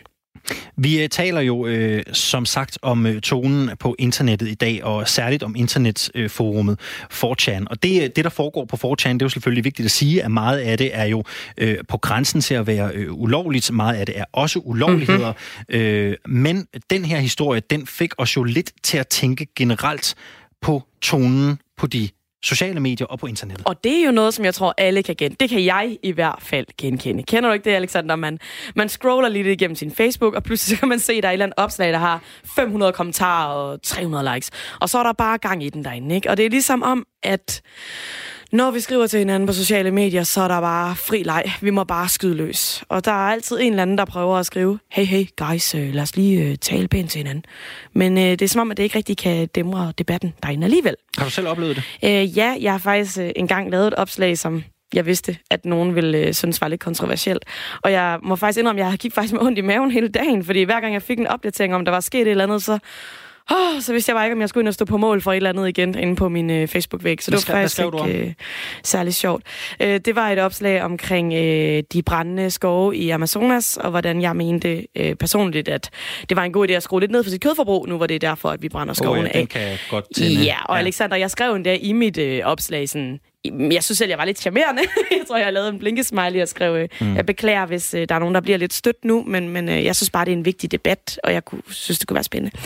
Vi 0.77 1.01
øh, 1.03 1.09
taler 1.09 1.41
jo 1.41 1.65
øh, 1.67 2.03
som 2.13 2.45
sagt 2.45 2.77
om 2.81 3.05
øh, 3.05 3.21
tonen 3.21 3.69
på 3.79 3.95
internettet 3.99 4.47
i 4.47 4.53
dag, 4.53 4.83
og 4.83 5.07
særligt 5.07 5.43
om 5.43 5.55
internetforumet 5.55 6.79
øh, 7.23 7.31
4chan. 7.31 7.63
Og 7.69 7.83
det, 7.83 8.03
øh, 8.03 8.09
det, 8.15 8.23
der 8.23 8.29
foregår 8.29 8.65
på 8.65 8.75
4chan, 8.75 9.13
det 9.13 9.21
er 9.21 9.25
jo 9.25 9.29
selvfølgelig 9.29 9.63
vigtigt 9.63 9.85
at 9.85 9.91
sige, 9.91 10.23
at 10.23 10.31
meget 10.31 10.59
af 10.59 10.77
det 10.77 10.89
er 10.93 11.05
jo 11.05 11.23
øh, 11.57 11.77
på 11.87 11.97
grænsen 11.97 12.41
til 12.41 12.53
at 12.53 12.67
være 12.67 12.91
øh, 12.93 13.13
ulovligt. 13.13 13.71
Meget 13.71 13.95
af 13.95 14.05
det 14.05 14.19
er 14.19 14.25
også 14.33 14.59
ulovligheder. 14.59 15.33
Mm-hmm. 15.69 15.81
Øh, 15.81 16.15
men 16.27 16.67
den 16.89 17.05
her 17.05 17.19
historie, 17.19 17.61
den 17.69 17.87
fik 17.87 18.13
os 18.17 18.35
jo 18.35 18.43
lidt 18.43 18.71
til 18.83 18.97
at 18.97 19.07
tænke 19.07 19.47
generelt 19.55 20.15
på 20.61 20.83
tonen 21.01 21.59
på 21.77 21.87
de 21.87 22.09
sociale 22.43 22.79
medier 22.79 23.07
og 23.07 23.19
på 23.19 23.27
internettet. 23.27 23.67
Og 23.67 23.83
det 23.83 24.01
er 24.01 24.05
jo 24.05 24.11
noget, 24.11 24.33
som 24.33 24.45
jeg 24.45 24.53
tror, 24.53 24.73
alle 24.77 25.03
kan 25.03 25.15
genkende. 25.15 25.37
Det 25.39 25.49
kan 25.49 25.65
jeg 25.65 25.97
i 26.03 26.11
hvert 26.11 26.39
fald 26.41 26.65
genkende. 26.77 27.23
Kender 27.23 27.49
du 27.49 27.53
ikke 27.53 27.69
det, 27.69 27.75
Alexander? 27.75 28.15
Man, 28.15 28.39
man 28.75 28.89
scroller 28.89 29.29
lidt 29.29 29.47
igennem 29.47 29.75
sin 29.75 29.91
Facebook, 29.91 30.33
og 30.33 30.43
pludselig 30.43 30.69
så 30.77 30.79
kan 30.79 30.89
man 30.89 30.99
se, 30.99 31.13
at 31.13 31.23
der 31.23 31.29
er 31.29 31.31
et 31.31 31.33
eller 31.33 31.45
andet 31.45 31.59
opslag, 31.59 31.93
der 31.93 31.99
har 31.99 32.21
500 32.55 32.93
kommentarer 32.93 33.53
og 33.53 33.81
300 33.83 34.33
likes. 34.33 34.51
Og 34.79 34.89
så 34.89 34.99
er 34.99 35.03
der 35.03 35.13
bare 35.13 35.37
gang 35.37 35.63
i 35.63 35.69
den 35.69 35.83
derinde, 35.83 36.15
ikke? 36.15 36.29
Og 36.29 36.37
det 36.37 36.45
er 36.45 36.49
ligesom 36.49 36.83
om, 36.83 37.05
at 37.23 37.61
når 38.51 38.71
vi 38.71 38.79
skriver 38.79 39.07
til 39.07 39.19
hinanden 39.19 39.47
på 39.47 39.53
sociale 39.53 39.91
medier, 39.91 40.23
så 40.23 40.41
er 40.41 40.47
der 40.47 40.61
bare 40.61 40.95
fri 40.95 41.23
leg. 41.23 41.43
Vi 41.61 41.69
må 41.69 41.83
bare 41.83 42.09
skyde 42.09 42.35
løs. 42.35 42.83
Og 42.89 43.05
der 43.05 43.11
er 43.11 43.31
altid 43.31 43.59
en 43.59 43.69
eller 43.71 43.81
anden, 43.81 43.97
der 43.97 44.05
prøver 44.05 44.37
at 44.37 44.45
skrive, 44.45 44.79
hey, 44.91 45.05
hey, 45.05 45.25
guys, 45.37 45.75
øh, 45.75 45.93
lad 45.93 46.03
os 46.03 46.15
lige 46.15 46.43
øh, 46.43 46.55
tale 46.55 46.87
pænt 46.87 47.11
til 47.11 47.17
hinanden. 47.17 47.45
Men 47.93 48.17
øh, 48.17 48.23
det 48.23 48.41
er 48.41 48.47
som 48.47 48.61
om, 48.61 48.71
at 48.71 48.77
det 48.77 48.83
ikke 48.83 48.97
rigtig 48.97 49.17
kan 49.17 49.47
dæmre 49.47 49.93
debatten 49.97 50.33
derinde 50.43 50.65
alligevel. 50.65 50.95
Har 51.17 51.25
du 51.25 51.31
selv 51.31 51.47
oplevet 51.47 51.75
det? 51.75 51.83
Øh, 52.03 52.37
ja, 52.37 52.55
jeg 52.61 52.71
har 52.71 52.79
faktisk 52.79 53.17
øh, 53.17 53.31
engang 53.35 53.71
lavet 53.71 53.87
et 53.87 53.93
opslag, 53.93 54.37
som 54.37 54.63
jeg 54.93 55.05
vidste, 55.05 55.37
at 55.51 55.65
nogen 55.65 55.95
ville 55.95 56.17
øh, 56.17 56.33
synes 56.33 56.61
var 56.61 56.67
lidt 56.67 56.81
kontroversielt. 56.81 57.45
Og 57.81 57.91
jeg 57.91 58.19
må 58.23 58.35
faktisk 58.35 58.59
indrømme, 58.59 58.81
at 58.81 58.91
jeg 58.91 58.99
gik 58.99 59.13
faktisk 59.13 59.33
med 59.33 59.41
ondt 59.41 59.57
i 59.57 59.61
maven 59.61 59.91
hele 59.91 60.07
dagen, 60.07 60.45
fordi 60.45 60.63
hver 60.63 60.79
gang 60.79 60.93
jeg 60.93 61.01
fik 61.01 61.19
en 61.19 61.27
opdatering 61.27 61.75
om, 61.75 61.85
der 61.85 61.91
var 61.91 61.99
sket 61.99 62.21
et 62.21 62.27
eller 62.27 62.43
andet, 62.43 62.63
så 62.63 62.79
Oh, 63.51 63.81
så 63.81 63.93
vidste 63.93 64.09
jeg 64.09 64.15
bare 64.15 64.25
ikke, 64.25 64.33
om 64.33 64.41
jeg 64.41 64.49
skulle 64.49 64.61
ind 64.61 64.67
og 64.67 64.73
stå 64.73 64.85
på 64.85 64.97
mål 64.97 65.21
for 65.21 65.31
et 65.31 65.35
eller 65.35 65.49
andet 65.49 65.67
igen 65.67 65.97
inde 65.97 66.15
på 66.15 66.29
min 66.29 66.49
øh, 66.49 66.67
Facebook-væg. 66.67 67.23
Så 67.23 67.31
det 67.31 67.47
var 67.47 67.53
faktisk 67.53 67.79
ikke 67.79 68.19
øh, 68.19 68.33
særlig 68.83 69.13
sjovt. 69.13 69.43
Øh, 69.79 69.99
det 70.05 70.15
var 70.15 70.29
et 70.29 70.39
opslag 70.39 70.83
omkring 70.83 71.33
øh, 71.33 71.83
de 71.93 72.03
brændende 72.03 72.51
skove 72.51 72.95
i 72.95 73.09
Amazonas, 73.09 73.77
og 73.77 73.89
hvordan 73.89 74.21
jeg 74.21 74.35
mente 74.35 74.87
øh, 74.95 75.15
personligt, 75.15 75.67
at 75.67 75.89
det 76.29 76.37
var 76.37 76.43
en 76.43 76.51
god 76.51 76.69
idé 76.69 76.71
at 76.71 76.83
skrue 76.83 76.99
lidt 76.99 77.11
ned 77.11 77.23
for 77.23 77.29
sit 77.29 77.41
kødforbrug, 77.41 77.87
nu 77.87 77.97
var 77.97 78.07
det 78.07 78.21
derfor, 78.21 78.49
at 78.49 78.61
vi 78.61 78.69
brænder 78.69 78.93
skovene 78.93 79.29
oh, 79.29 79.35
ja, 79.35 79.39
af. 79.39 79.49
kan 79.49 79.77
godt 79.89 80.05
tænde. 80.15 80.43
Ja, 80.43 80.55
og 80.65 80.75
ja. 80.75 80.79
Alexander, 80.79 81.17
jeg 81.17 81.31
skrev 81.31 81.53
en 81.53 81.65
der 81.65 81.73
i 81.73 81.91
mit 81.91 82.17
øh, 82.17 82.41
opslag 82.43 82.89
sådan, 82.89 83.19
jeg 83.45 83.83
synes 83.83 83.97
selv, 83.97 84.09
jeg 84.09 84.17
var 84.17 84.25
lidt 84.25 84.39
charmerende. 84.39 84.81
jeg 85.11 85.27
tror, 85.27 85.37
jeg 85.37 85.53
lavet 85.53 85.69
en 85.69 85.79
blinkesmiley 85.79 86.41
og 86.41 86.47
skrev, 86.47 86.75
øh, 86.75 86.87
mm. 87.01 87.15
jeg 87.15 87.25
beklager, 87.25 87.65
hvis 87.65 87.93
uh, 87.93 87.99
der 88.09 88.15
er 88.15 88.19
nogen, 88.19 88.35
der 88.35 88.41
bliver 88.41 88.57
lidt 88.57 88.73
stødt 88.73 89.05
nu, 89.05 89.23
men, 89.27 89.49
men 89.49 89.69
uh, 89.69 89.85
jeg 89.85 89.95
synes 89.95 90.09
bare, 90.09 90.25
det 90.25 90.31
er 90.33 90.37
en 90.37 90.45
vigtig 90.45 90.71
debat, 90.71 91.19
og 91.23 91.33
jeg 91.33 91.45
kunne, 91.45 91.61
synes, 91.69 91.99
det 91.99 92.07
kunne 92.07 92.15
være 92.15 92.23
spændende. 92.23 92.57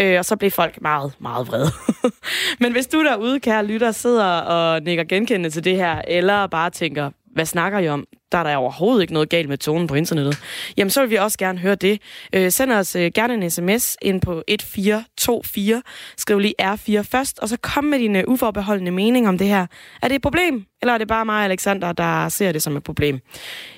Uh, 0.00 0.18
og 0.18 0.24
så 0.24 0.36
blev 0.36 0.50
folk 0.50 0.82
meget, 0.82 1.12
meget 1.18 1.48
vrede. 1.48 1.70
men 2.60 2.72
hvis 2.72 2.86
du 2.86 3.04
derude, 3.04 3.40
kære 3.40 3.66
lytter, 3.66 3.92
sidder 3.92 4.24
og 4.24 4.82
nikker 4.82 5.04
genkendende 5.04 5.50
til 5.50 5.64
det 5.64 5.76
her, 5.76 6.02
eller 6.08 6.46
bare 6.46 6.70
tænker, 6.70 7.10
hvad 7.34 7.46
snakker 7.46 7.78
I 7.78 7.88
om? 7.88 8.06
Der 8.32 8.38
er 8.38 8.42
der 8.42 8.56
overhovedet 8.56 9.02
ikke 9.02 9.12
noget 9.12 9.28
galt 9.28 9.48
med 9.48 9.58
tonen 9.58 9.86
på 9.86 9.94
internettet. 9.94 10.38
Jamen, 10.76 10.90
så 10.90 11.00
vil 11.00 11.10
vi 11.10 11.16
også 11.16 11.38
gerne 11.38 11.58
høre 11.58 11.74
det. 11.74 12.02
Øh, 12.32 12.52
send 12.52 12.72
os 12.72 12.96
øh, 12.96 13.10
gerne 13.14 13.34
en 13.34 13.50
sms 13.50 13.96
ind 14.02 14.20
på 14.20 14.42
1424. 14.48 15.82
Skriv 16.16 16.38
lige 16.38 16.54
R4 16.62 17.00
først, 17.00 17.38
og 17.38 17.48
så 17.48 17.56
kom 17.56 17.84
med 17.84 17.98
dine 17.98 18.28
uforbeholdende 18.28 18.90
mening 18.90 19.28
om 19.28 19.38
det 19.38 19.46
her. 19.46 19.66
Er 20.02 20.08
det 20.08 20.14
et 20.14 20.22
problem, 20.22 20.66
eller 20.82 20.94
er 20.94 20.98
det 20.98 21.08
bare 21.08 21.24
mig, 21.24 21.44
Alexander, 21.44 21.92
der 21.92 22.28
ser 22.28 22.52
det 22.52 22.62
som 22.62 22.76
et 22.76 22.84
problem? 22.84 23.20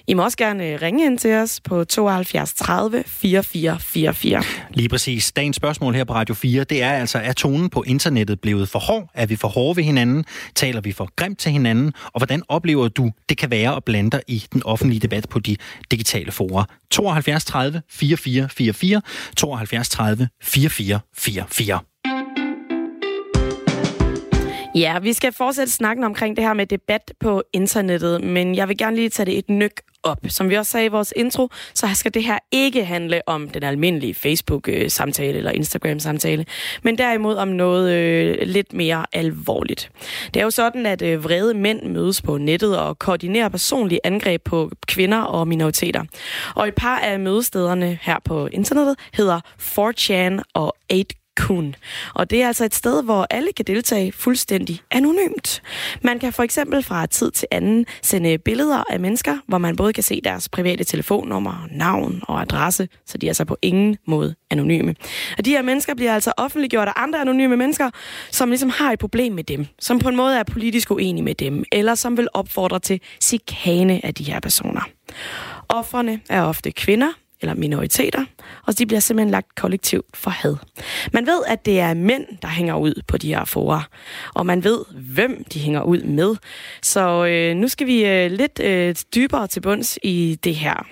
I 0.06 0.14
må 0.14 0.24
også 0.24 0.36
gerne 0.36 0.66
øh, 0.66 0.82
ringe 0.82 1.06
ind 1.06 1.18
til 1.18 1.34
os 1.34 1.60
på 1.60 1.84
72 1.84 2.54
30 2.54 3.04
4444. 3.06 4.42
Lige 4.70 4.88
præcis. 4.88 5.32
Dagens 5.32 5.56
spørgsmål 5.56 5.94
her 5.94 6.04
på 6.04 6.12
Radio 6.14 6.34
4, 6.34 6.64
det 6.64 6.82
er 6.82 6.90
altså, 6.90 7.18
er 7.18 7.32
tonen 7.32 7.70
på 7.70 7.82
internettet 7.86 8.40
blevet 8.40 8.68
for 8.68 8.78
hård? 8.78 9.10
Er 9.14 9.26
vi 9.26 9.36
for 9.36 9.48
hårde 9.48 9.76
ved 9.76 9.84
hinanden? 9.84 10.24
Taler 10.54 10.80
vi 10.80 10.92
for 10.92 11.08
grimt 11.16 11.38
til 11.38 11.52
hinanden? 11.52 11.92
Og 12.04 12.20
hvordan 12.20 12.42
oplever 12.48 12.88
du, 12.88 13.10
det 13.28 13.38
kan 13.38 13.50
være 13.50 13.76
at 13.76 13.84
blande 13.84 14.10
dig 14.10 14.22
i 14.28 14.43
den 14.52 14.62
offentlige 14.62 15.00
debat 15.00 15.28
på 15.28 15.38
de 15.38 15.56
digitale 15.90 16.32
forer. 16.32 16.64
72 16.90 17.44
30 17.44 17.82
44 17.88 18.48
44, 18.48 19.02
72 19.36 19.88
30 19.88 20.28
44 20.42 21.00
44. 21.14 21.93
Ja, 24.74 24.98
vi 24.98 25.12
skal 25.12 25.32
fortsætte 25.32 25.72
snakken 25.72 26.04
omkring 26.04 26.36
det 26.36 26.44
her 26.44 26.52
med 26.52 26.66
debat 26.66 27.12
på 27.20 27.42
internettet, 27.52 28.24
men 28.24 28.54
jeg 28.54 28.68
vil 28.68 28.78
gerne 28.78 28.96
lige 28.96 29.08
tage 29.08 29.26
det 29.26 29.38
et 29.38 29.50
nyk 29.50 29.80
op. 30.02 30.18
Som 30.28 30.50
vi 30.50 30.54
også 30.54 30.72
sagde 30.72 30.86
i 30.86 30.88
vores 30.88 31.12
intro, 31.16 31.48
så 31.74 31.86
skal 31.94 32.14
det 32.14 32.24
her 32.24 32.38
ikke 32.52 32.84
handle 32.84 33.28
om 33.28 33.48
den 33.48 33.62
almindelige 33.62 34.14
Facebook-samtale 34.14 35.38
eller 35.38 35.50
Instagram-samtale, 35.50 36.46
men 36.82 36.98
derimod 36.98 37.34
om 37.34 37.48
noget 37.48 37.92
øh, 37.92 38.38
lidt 38.42 38.72
mere 38.72 39.06
alvorligt. 39.12 39.90
Det 40.34 40.40
er 40.40 40.44
jo 40.44 40.50
sådan, 40.50 40.86
at 40.86 41.02
øh, 41.02 41.24
vrede 41.24 41.54
mænd 41.54 41.82
mødes 41.82 42.22
på 42.22 42.38
nettet 42.38 42.78
og 42.78 42.98
koordinerer 42.98 43.48
personlige 43.48 44.00
angreb 44.04 44.42
på 44.44 44.70
kvinder 44.86 45.20
og 45.20 45.48
minoriteter. 45.48 46.04
Og 46.54 46.68
et 46.68 46.74
par 46.74 46.98
af 46.98 47.20
mødestederne 47.20 47.98
her 48.02 48.16
på 48.24 48.46
internettet 48.46 48.96
hedder 49.12 49.40
4chan 49.60 50.42
og 50.54 50.76
8 50.92 51.23
kun. 51.36 51.74
Og 52.14 52.30
det 52.30 52.42
er 52.42 52.46
altså 52.46 52.64
et 52.64 52.74
sted, 52.74 53.02
hvor 53.02 53.26
alle 53.30 53.52
kan 53.52 53.64
deltage 53.64 54.12
fuldstændig 54.12 54.80
anonymt. 54.90 55.62
Man 56.02 56.18
kan 56.18 56.32
for 56.32 56.42
eksempel 56.42 56.82
fra 56.82 57.06
tid 57.06 57.30
til 57.30 57.48
anden 57.50 57.86
sende 58.02 58.38
billeder 58.38 58.84
af 58.90 59.00
mennesker, 59.00 59.38
hvor 59.48 59.58
man 59.58 59.76
både 59.76 59.92
kan 59.92 60.02
se 60.02 60.20
deres 60.24 60.48
private 60.48 60.84
telefonnummer, 60.84 61.68
navn 61.70 62.20
og 62.22 62.40
adresse, 62.40 62.88
så 63.06 63.18
de 63.18 63.26
er 63.26 63.30
altså 63.30 63.44
på 63.44 63.56
ingen 63.62 63.96
måde 64.06 64.34
anonyme. 64.50 64.94
Og 65.38 65.44
de 65.44 65.50
her 65.50 65.62
mennesker 65.62 65.94
bliver 65.94 66.14
altså 66.14 66.32
offentliggjort 66.36 66.88
af 66.88 66.92
andre 66.96 67.20
anonyme 67.20 67.56
mennesker, 67.56 67.90
som 68.30 68.48
ligesom 68.48 68.70
har 68.70 68.92
et 68.92 68.98
problem 68.98 69.32
med 69.32 69.44
dem, 69.44 69.66
som 69.78 69.98
på 69.98 70.08
en 70.08 70.16
måde 70.16 70.38
er 70.38 70.42
politisk 70.42 70.90
uenige 70.90 71.24
med 71.24 71.34
dem, 71.34 71.64
eller 71.72 71.94
som 71.94 72.16
vil 72.16 72.28
opfordre 72.34 72.78
til 72.78 73.00
sikane 73.20 74.06
af 74.06 74.14
de 74.14 74.24
her 74.24 74.40
personer. 74.40 74.80
Offrene 75.68 76.20
er 76.28 76.42
ofte 76.42 76.70
kvinder, 76.70 77.12
eller 77.44 77.60
minoriteter, 77.60 78.24
og 78.66 78.78
de 78.78 78.86
bliver 78.86 79.00
simpelthen 79.00 79.30
lagt 79.30 79.54
kollektivt 79.54 80.16
for 80.16 80.30
had. 80.30 80.56
Man 81.12 81.26
ved, 81.26 81.42
at 81.46 81.66
det 81.66 81.80
er 81.80 81.94
mænd, 81.94 82.24
der 82.42 82.48
hænger 82.48 82.76
ud 82.76 83.02
på 83.06 83.16
de 83.16 83.34
her 83.34 83.44
forer, 83.44 83.88
og 84.34 84.46
man 84.46 84.64
ved, 84.64 84.78
hvem 85.14 85.44
de 85.52 85.58
hænger 85.58 85.82
ud 85.82 86.02
med. 86.02 86.36
Så 86.82 87.26
øh, 87.26 87.56
nu 87.56 87.68
skal 87.68 87.86
vi 87.86 88.04
øh, 88.06 88.30
lidt 88.30 88.60
øh, 88.60 88.94
dybere 89.14 89.46
til 89.46 89.60
bunds 89.60 89.98
i 90.02 90.38
det 90.44 90.54
her. 90.54 90.86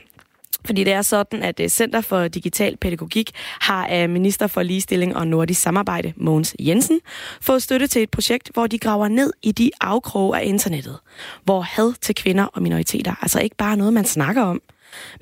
Fordi 0.64 0.84
det 0.84 0.92
er 0.92 1.02
sådan, 1.02 1.42
at 1.42 1.60
øh, 1.60 1.68
Center 1.68 2.00
for 2.00 2.28
Digital 2.28 2.76
Pædagogik 2.76 3.30
har 3.60 3.86
af 3.86 4.08
Minister 4.08 4.46
for 4.46 4.62
Ligestilling 4.62 5.16
og 5.16 5.26
Nordisk 5.26 5.60
Samarbejde, 5.62 6.12
Mogens 6.16 6.56
Jensen, 6.60 7.00
fået 7.40 7.62
støtte 7.62 7.86
til 7.86 8.02
et 8.02 8.10
projekt, 8.10 8.50
hvor 8.52 8.66
de 8.66 8.78
graver 8.78 9.08
ned 9.08 9.32
i 9.42 9.52
de 9.52 9.70
afkroge 9.80 10.38
af 10.38 10.46
internettet, 10.46 10.98
hvor 11.44 11.60
had 11.60 11.92
til 12.00 12.14
kvinder 12.14 12.44
og 12.44 12.62
minoriteter 12.62 13.14
altså 13.22 13.40
ikke 13.40 13.56
bare 13.56 13.72
er 13.72 13.76
noget, 13.76 13.92
man 13.92 14.04
snakker 14.04 14.42
om, 14.42 14.60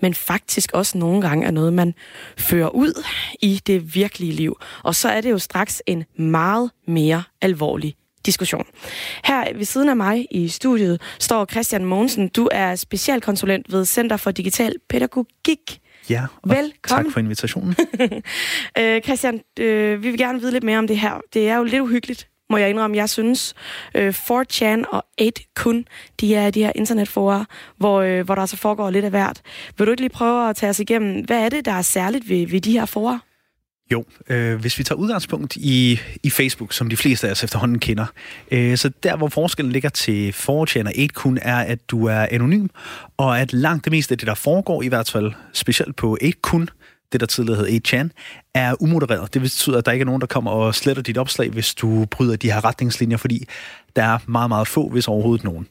men 0.00 0.14
faktisk 0.14 0.72
også 0.72 0.98
nogle 0.98 1.20
gange 1.22 1.46
er 1.46 1.50
noget, 1.50 1.72
man 1.72 1.94
fører 2.38 2.68
ud 2.68 3.04
i 3.42 3.60
det 3.66 3.94
virkelige 3.94 4.32
liv. 4.32 4.56
Og 4.82 4.94
så 4.94 5.08
er 5.08 5.20
det 5.20 5.30
jo 5.30 5.38
straks 5.38 5.82
en 5.86 6.04
meget 6.16 6.70
mere 6.86 7.22
alvorlig 7.42 7.94
diskussion. 8.26 8.66
Her 9.24 9.54
ved 9.56 9.64
siden 9.64 9.88
af 9.88 9.96
mig 9.96 10.26
i 10.30 10.48
studiet 10.48 11.00
står 11.18 11.46
Christian 11.50 11.84
Mogensen. 11.84 12.28
Du 12.28 12.48
er 12.52 12.74
specialkonsulent 12.74 13.72
ved 13.72 13.84
Center 13.84 14.16
for 14.16 14.30
Digital 14.30 14.74
Pædagogik. 14.88 15.80
Ja, 16.10 16.22
og 16.42 16.50
Velkommen. 16.50 17.04
tak 17.04 17.12
for 17.12 17.20
invitationen. 17.20 17.76
øh, 18.78 19.02
Christian, 19.02 19.40
øh, 19.58 20.02
vi 20.02 20.10
vil 20.10 20.18
gerne 20.18 20.40
vide 20.40 20.52
lidt 20.52 20.64
mere 20.64 20.78
om 20.78 20.86
det 20.86 20.98
her. 20.98 21.20
Det 21.34 21.48
er 21.48 21.56
jo 21.56 21.64
lidt 21.64 21.80
uhyggeligt, 21.80 22.28
må 22.50 22.56
jeg 22.56 22.70
indrømme. 22.70 22.96
Jeg 22.96 23.10
synes, 23.10 23.54
øh, 23.94 24.14
4chan 24.14 24.84
og 24.92 25.04
8kun, 25.20 25.84
de 26.20 26.34
er 26.34 26.50
de 26.50 26.64
her 26.64 26.72
internetforer, 26.74 27.44
hvor, 27.76 28.00
øh, 28.00 28.24
hvor 28.24 28.34
der 28.34 28.42
altså 28.42 28.56
foregår 28.56 28.90
lidt 28.90 29.04
af 29.04 29.10
hvert. 29.10 29.40
Vil 29.78 29.86
du 29.86 29.90
ikke 29.90 30.02
lige 30.02 30.10
prøve 30.10 30.50
at 30.50 30.56
tage 30.56 30.70
os 30.70 30.80
igennem, 30.80 31.24
hvad 31.24 31.44
er 31.44 31.48
det, 31.48 31.64
der 31.64 31.72
er 31.72 31.82
særligt 31.82 32.28
ved, 32.28 32.46
ved 32.46 32.60
de 32.60 32.72
her 32.72 32.86
forer? 32.86 33.18
Jo, 33.92 34.04
øh, 34.28 34.60
hvis 34.60 34.78
vi 34.78 34.84
tager 34.84 34.98
udgangspunkt 34.98 35.56
i, 35.56 36.00
i 36.22 36.30
Facebook, 36.30 36.72
som 36.72 36.88
de 36.88 36.96
fleste 36.96 37.26
af 37.26 37.30
os 37.30 37.44
efterhånden 37.44 37.78
kender, 37.78 38.06
øh, 38.50 38.76
så 38.76 38.90
der, 39.02 39.16
hvor 39.16 39.28
forskellen 39.28 39.72
ligger 39.72 39.88
til 39.88 40.30
4chan 40.30 40.86
og 40.86 40.92
8kun, 40.96 41.38
er, 41.42 41.56
at 41.56 41.90
du 41.90 42.06
er 42.06 42.26
anonym, 42.30 42.68
og 43.16 43.40
at 43.40 43.52
langt 43.52 43.84
det 43.84 43.90
meste 43.90 44.12
af 44.12 44.18
det, 44.18 44.26
der 44.26 44.34
foregår, 44.34 44.82
i 44.82 44.88
hvert 44.88 45.10
fald 45.10 45.32
specielt 45.52 45.96
på 45.96 46.18
8kun, 46.22 46.66
det 47.12 47.20
der 47.20 47.26
tidligere 47.26 47.66
hed 47.66 47.80
8chan, 47.86 48.08
er 48.54 48.82
umodereret. 48.82 49.34
Det 49.34 49.42
betyder, 49.42 49.78
at 49.78 49.86
der 49.86 49.92
ikke 49.92 50.02
er 50.02 50.06
nogen, 50.06 50.20
der 50.20 50.26
kommer 50.26 50.50
og 50.50 50.74
sletter 50.74 51.02
dit 51.02 51.18
opslag, 51.18 51.50
hvis 51.50 51.74
du 51.74 52.06
bryder 52.10 52.36
de 52.36 52.52
her 52.52 52.64
retningslinjer, 52.64 53.16
fordi 53.16 53.46
der 53.96 54.02
er 54.02 54.18
meget, 54.26 54.48
meget 54.48 54.68
få, 54.68 54.88
hvis 54.88 55.08
overhovedet 55.08 55.44
nogen. 55.44 55.66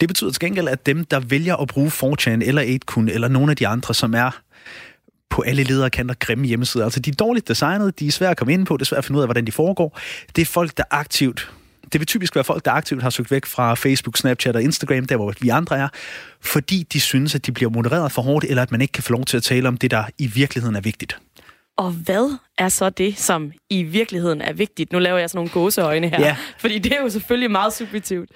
Det 0.00 0.08
betyder 0.08 0.30
til 0.30 0.40
gengæld, 0.40 0.68
at 0.68 0.86
dem, 0.86 1.04
der 1.04 1.20
vælger 1.20 1.56
at 1.56 1.68
bruge 1.68 1.88
4chan 1.88 2.30
eller 2.30 2.78
8kun, 2.90 3.10
eller 3.10 3.28
nogle 3.28 3.50
af 3.50 3.56
de 3.56 3.68
andre, 3.68 3.94
som 3.94 4.14
er 4.14 4.40
på 5.30 5.42
alle 5.42 5.62
ledere 5.62 5.90
kanter 5.90 6.14
grimme 6.14 6.46
hjemmesider. 6.46 6.84
Altså, 6.84 7.00
de 7.00 7.10
er 7.10 7.14
dårligt 7.14 7.48
designet, 7.48 8.00
de 8.00 8.06
er 8.06 8.10
svære 8.10 8.30
at 8.30 8.36
komme 8.36 8.52
ind 8.52 8.66
på, 8.66 8.76
det 8.76 8.82
er 8.82 8.86
svært 8.86 8.98
at 8.98 9.04
finde 9.04 9.18
ud 9.18 9.22
af, 9.22 9.26
hvordan 9.26 9.46
de 9.46 9.52
foregår. 9.52 9.98
Det 10.36 10.42
er 10.42 10.46
folk, 10.46 10.76
der 10.76 10.84
aktivt 10.90 11.52
det 11.92 12.00
vil 12.00 12.06
typisk 12.06 12.34
være 12.34 12.44
folk, 12.44 12.64
der 12.64 12.70
aktivt 12.70 13.02
har 13.02 13.10
søgt 13.10 13.30
væk 13.30 13.46
fra 13.46 13.74
Facebook, 13.74 14.16
Snapchat 14.16 14.56
og 14.56 14.62
Instagram, 14.62 15.04
der 15.04 15.16
hvor 15.16 15.34
vi 15.40 15.48
andre 15.48 15.78
er, 15.78 15.88
fordi 16.40 16.86
de 16.92 17.00
synes, 17.00 17.34
at 17.34 17.46
de 17.46 17.52
bliver 17.52 17.70
modereret 17.70 18.12
for 18.12 18.22
hårdt, 18.22 18.44
eller 18.44 18.62
at 18.62 18.70
man 18.70 18.80
ikke 18.80 18.92
kan 18.92 19.02
få 19.02 19.12
lov 19.12 19.24
til 19.24 19.36
at 19.36 19.42
tale 19.42 19.68
om 19.68 19.76
det, 19.76 19.90
der 19.90 20.04
i 20.18 20.26
virkeligheden 20.26 20.76
er 20.76 20.80
vigtigt. 20.80 21.18
Og 21.76 21.90
hvad 21.90 22.38
er 22.58 22.68
så 22.68 22.90
det, 22.90 23.18
som 23.18 23.52
i 23.70 23.82
virkeligheden 23.82 24.40
er 24.40 24.52
vigtigt? 24.52 24.92
Nu 24.92 24.98
laver 24.98 25.18
jeg 25.18 25.30
sådan 25.30 25.38
nogle 25.38 25.50
gåseøjne 25.50 26.08
her, 26.08 26.20
ja. 26.20 26.36
fordi 26.58 26.78
det 26.78 26.92
er 26.92 27.02
jo 27.02 27.08
selvfølgelig 27.08 27.50
meget 27.50 27.72
subjektivt. 27.72 28.30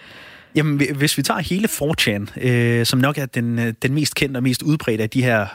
Jamen, 0.54 0.96
hvis 0.96 1.18
vi 1.18 1.22
tager 1.22 1.40
hele 1.40 1.68
4chan, 1.68 2.48
øh, 2.48 2.86
som 2.86 2.98
nok 2.98 3.18
er 3.18 3.26
den, 3.26 3.58
øh, 3.58 3.74
den 3.82 3.94
mest 3.94 4.14
kendte 4.14 4.38
og 4.38 4.42
mest 4.42 4.62
udbredte 4.62 5.02
af 5.02 5.10
de 5.10 5.22
her 5.22 5.46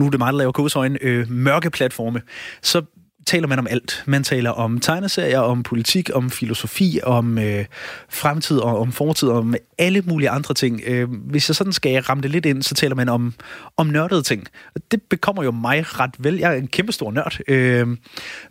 nu 0.00 0.06
er 0.06 0.10
det 0.10 0.18
meget, 0.18 0.32
der 0.32 0.38
laver 0.38 0.52
kodsøjne, 0.52 0.98
øh, 1.02 1.30
mørke 1.30 1.70
platforme, 1.70 2.22
så 2.62 2.82
taler 3.30 3.48
man 3.48 3.58
om 3.58 3.66
alt. 3.70 4.02
Man 4.06 4.24
taler 4.24 4.50
om 4.50 4.80
tegneserier, 4.80 5.38
om 5.38 5.62
politik, 5.62 6.10
om 6.14 6.30
filosofi, 6.30 7.00
om 7.02 7.38
øh, 7.38 7.64
fremtid 8.08 8.58
og 8.58 8.78
om 8.78 8.92
fortid, 8.92 9.28
om 9.28 9.54
alle 9.78 10.02
mulige 10.06 10.30
andre 10.30 10.54
ting. 10.54 10.80
Øh, 10.86 11.10
hvis 11.10 11.48
jeg 11.48 11.56
sådan 11.56 11.72
skal 11.72 12.02
ramme 12.02 12.22
det 12.22 12.30
lidt 12.30 12.46
ind, 12.46 12.62
så 12.62 12.74
taler 12.74 12.94
man 12.94 13.08
om, 13.08 13.34
om 13.76 13.86
nørdede 13.86 14.22
ting. 14.22 14.46
Det 14.90 15.02
bekommer 15.02 15.42
jo 15.42 15.50
mig 15.50 16.00
ret 16.00 16.14
vel. 16.18 16.36
Jeg 16.38 16.52
er 16.52 16.56
en 16.56 16.66
kæmpe 16.66 16.92
stor 16.92 17.10
nørd. 17.12 17.38
Øh, 17.48 17.88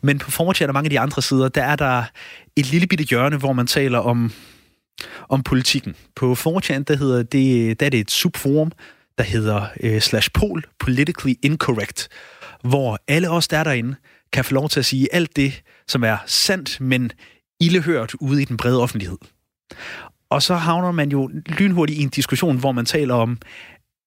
men 0.04 0.20
på 0.20 0.32
4 0.32 0.68
og 0.68 0.74
mange 0.74 0.86
af 0.86 0.90
de 0.90 1.00
andre 1.00 1.22
sider, 1.22 1.50
der 1.50 1.64
er 1.64 1.76
der 1.76 2.04
et 2.56 2.72
lille 2.72 2.88
bitte 2.88 3.04
hjørne, 3.04 3.38
hvor 3.38 3.54
man 3.54 3.68
taler 3.68 4.00
om, 4.00 4.32
om 5.30 5.44
politikken. 5.44 5.96
På 6.16 6.36
4 6.36 6.80
der, 6.80 6.96
hedder 6.96 7.24
det, 7.24 7.80
der 7.80 7.86
er 7.86 7.90
det 7.90 8.00
et 8.00 8.12
subforum, 8.12 8.72
der 9.18 9.24
hedder 9.24 9.66
øh, 9.84 10.02
slash 10.02 10.30
pol, 10.34 10.64
politically 10.80 11.36
incorrect, 11.44 12.10
hvor 12.64 13.00
alle 13.08 13.30
os, 13.30 13.48
der 13.48 13.58
er 13.58 13.64
derinde, 13.64 13.96
kan 14.34 14.46
få 14.46 14.54
lov 14.54 14.70
til 14.70 14.80
at 14.80 14.86
sige 14.86 15.08
alt 15.12 15.36
det, 15.36 15.62
som 15.88 16.04
er 16.04 16.18
sandt, 16.26 16.82
men 16.82 17.12
ildehørt 17.60 18.14
ude 18.20 18.42
i 18.42 18.46
den 18.46 18.58
brede 18.58 18.82
offentlighed. 18.82 19.18
Og 20.30 20.44
så 20.44 20.56
havner 20.56 20.92
man 20.92 21.10
jo 21.10 21.28
lynhurtigt 21.46 22.00
i 22.00 22.04
en 22.04 22.10
diskussion, 22.10 22.58
hvor 22.58 22.72
man 22.72 22.86
taler 22.86 23.16
om 23.16 23.38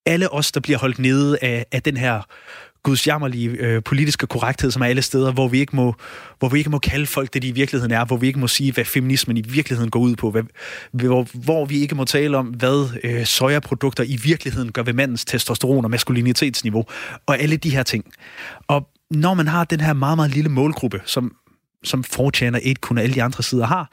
alle 0.05 0.33
os, 0.33 0.51
der 0.51 0.59
bliver 0.59 0.79
holdt 0.79 0.99
nede 0.99 1.37
af, 1.41 1.65
af 1.71 1.83
den 1.83 1.97
her 1.97 2.21
gudsjammerlige 2.83 3.49
øh, 3.49 3.83
politiske 3.83 4.27
korrekthed, 4.27 4.71
som 4.71 4.81
er 4.81 4.85
alle 4.85 5.01
steder, 5.01 5.31
hvor 5.31 5.47
vi, 5.47 5.59
ikke 5.59 5.75
må, 5.75 5.95
hvor 6.39 6.49
vi 6.49 6.57
ikke 6.57 6.69
må 6.69 6.79
kalde 6.79 7.05
folk 7.05 7.33
det, 7.33 7.41
de 7.41 7.47
i 7.47 7.51
virkeligheden 7.51 7.91
er, 7.91 8.05
hvor 8.05 8.17
vi 8.17 8.27
ikke 8.27 8.39
må 8.39 8.47
sige, 8.47 8.71
hvad 8.71 8.85
feminismen 8.85 9.37
i 9.37 9.41
virkeligheden 9.41 9.91
går 9.91 9.99
ud 9.99 10.15
på, 10.15 10.31
hvad, 10.31 10.43
hvor, 10.91 11.27
hvor 11.33 11.65
vi 11.65 11.79
ikke 11.79 11.95
må 11.95 12.05
tale 12.05 12.37
om, 12.37 12.47
hvad 12.47 12.99
øh, 13.03 13.25
sojaprodukter 13.25 14.03
i 14.03 14.15
virkeligheden 14.23 14.71
gør 14.71 14.83
ved 14.83 14.93
mandens 14.93 15.25
testosteron 15.25 15.85
og 15.85 15.91
maskulinitetsniveau, 15.91 16.85
og 17.25 17.39
alle 17.39 17.57
de 17.57 17.69
her 17.69 17.83
ting. 17.83 18.05
Og 18.67 18.87
når 19.15 19.33
man 19.33 19.47
har 19.47 19.63
den 19.63 19.79
her 19.79 19.93
meget, 19.93 20.17
meget 20.17 20.31
lille 20.31 20.49
målgruppe, 20.49 21.01
som, 21.05 21.35
som 21.83 22.03
4chan 22.07 22.55
og 22.55 22.61
8 22.67 22.73
kun 22.81 22.97
alle 22.97 23.15
de 23.15 23.23
andre 23.23 23.43
sider 23.43 23.65
har, 23.65 23.91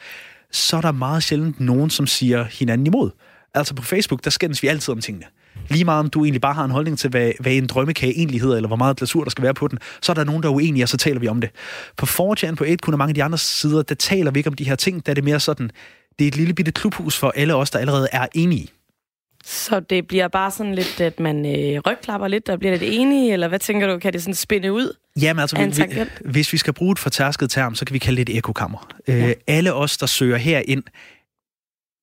så 0.52 0.76
er 0.76 0.80
der 0.80 0.92
meget 0.92 1.22
sjældent 1.22 1.60
nogen, 1.60 1.90
som 1.90 2.06
siger 2.06 2.44
hinanden 2.44 2.86
imod. 2.86 3.10
Altså 3.54 3.74
på 3.74 3.82
Facebook, 3.82 4.24
der 4.24 4.30
skændes 4.30 4.62
vi 4.62 4.68
altid 4.68 4.92
om 4.92 5.00
tingene. 5.00 5.26
Lige 5.68 5.84
meget 5.84 6.00
om 6.00 6.10
du 6.10 6.24
egentlig 6.24 6.40
bare 6.40 6.54
har 6.54 6.64
en 6.64 6.70
holdning 6.70 6.98
til, 6.98 7.10
hvad, 7.10 7.32
hvad 7.40 7.52
en 7.52 7.66
drømmekage 7.66 8.18
egentlig 8.18 8.40
hedder, 8.40 8.56
eller 8.56 8.66
hvor 8.66 8.76
meget 8.76 8.96
glasur 8.96 9.24
der 9.24 9.30
skal 9.30 9.44
være 9.44 9.54
på 9.54 9.68
den, 9.68 9.78
så 10.02 10.12
er 10.12 10.14
der 10.14 10.24
nogen, 10.24 10.42
der 10.42 10.48
er 10.48 10.52
uenige, 10.52 10.84
og 10.84 10.88
så 10.88 10.96
taler 10.96 11.20
vi 11.20 11.28
om 11.28 11.40
det. 11.40 11.50
På 11.96 12.06
4 12.06 12.56
på 12.56 12.64
8 12.64 12.76
kun 12.76 12.94
og 12.94 12.98
mange 12.98 13.10
af 13.10 13.14
de 13.14 13.24
andre 13.24 13.38
sider, 13.38 13.82
der 13.82 13.94
taler 13.94 14.30
vi 14.30 14.38
ikke 14.38 14.50
om 14.50 14.54
de 14.54 14.64
her 14.64 14.74
ting, 14.74 15.06
der 15.06 15.12
er 15.12 15.14
det 15.14 15.24
mere 15.24 15.40
sådan, 15.40 15.70
det 16.18 16.24
er 16.24 16.28
et 16.28 16.36
lille 16.36 16.54
bitte 16.54 16.72
klubhus 16.72 17.18
for 17.18 17.32
alle 17.36 17.54
os, 17.54 17.70
der 17.70 17.78
allerede 17.78 18.08
er 18.12 18.26
enige. 18.34 18.68
Så 19.44 19.80
det 19.80 20.08
bliver 20.08 20.28
bare 20.28 20.50
sådan 20.50 20.74
lidt, 20.74 21.00
at 21.00 21.20
man 21.20 21.46
øh, 21.46 21.80
rygklapper 21.86 22.28
lidt, 22.28 22.48
og 22.48 22.58
bliver 22.58 22.72
lidt 22.72 22.92
enige, 22.94 23.32
eller 23.32 23.48
hvad 23.48 23.58
tænker 23.58 23.86
du, 23.86 23.98
kan 23.98 24.12
det 24.12 24.22
sådan 24.22 24.34
spænde 24.34 24.72
ud? 24.72 24.96
Jamen 25.20 25.40
altså, 25.40 25.86
vi, 25.86 26.30
hvis 26.30 26.52
vi 26.52 26.58
skal 26.58 26.72
bruge 26.72 26.92
et 26.92 26.98
fortærsket 26.98 27.50
term, 27.50 27.74
så 27.74 27.84
kan 27.84 27.94
vi 27.94 27.98
kalde 27.98 28.24
det 28.24 28.32
et 28.32 28.38
ekokammer. 28.38 28.88
Øh, 29.08 29.18
ja. 29.18 29.28
Øh, 29.28 29.34
alle 29.46 29.74
os, 29.74 29.96
der 29.96 30.06
søger 30.06 30.36
herind, 30.36 30.82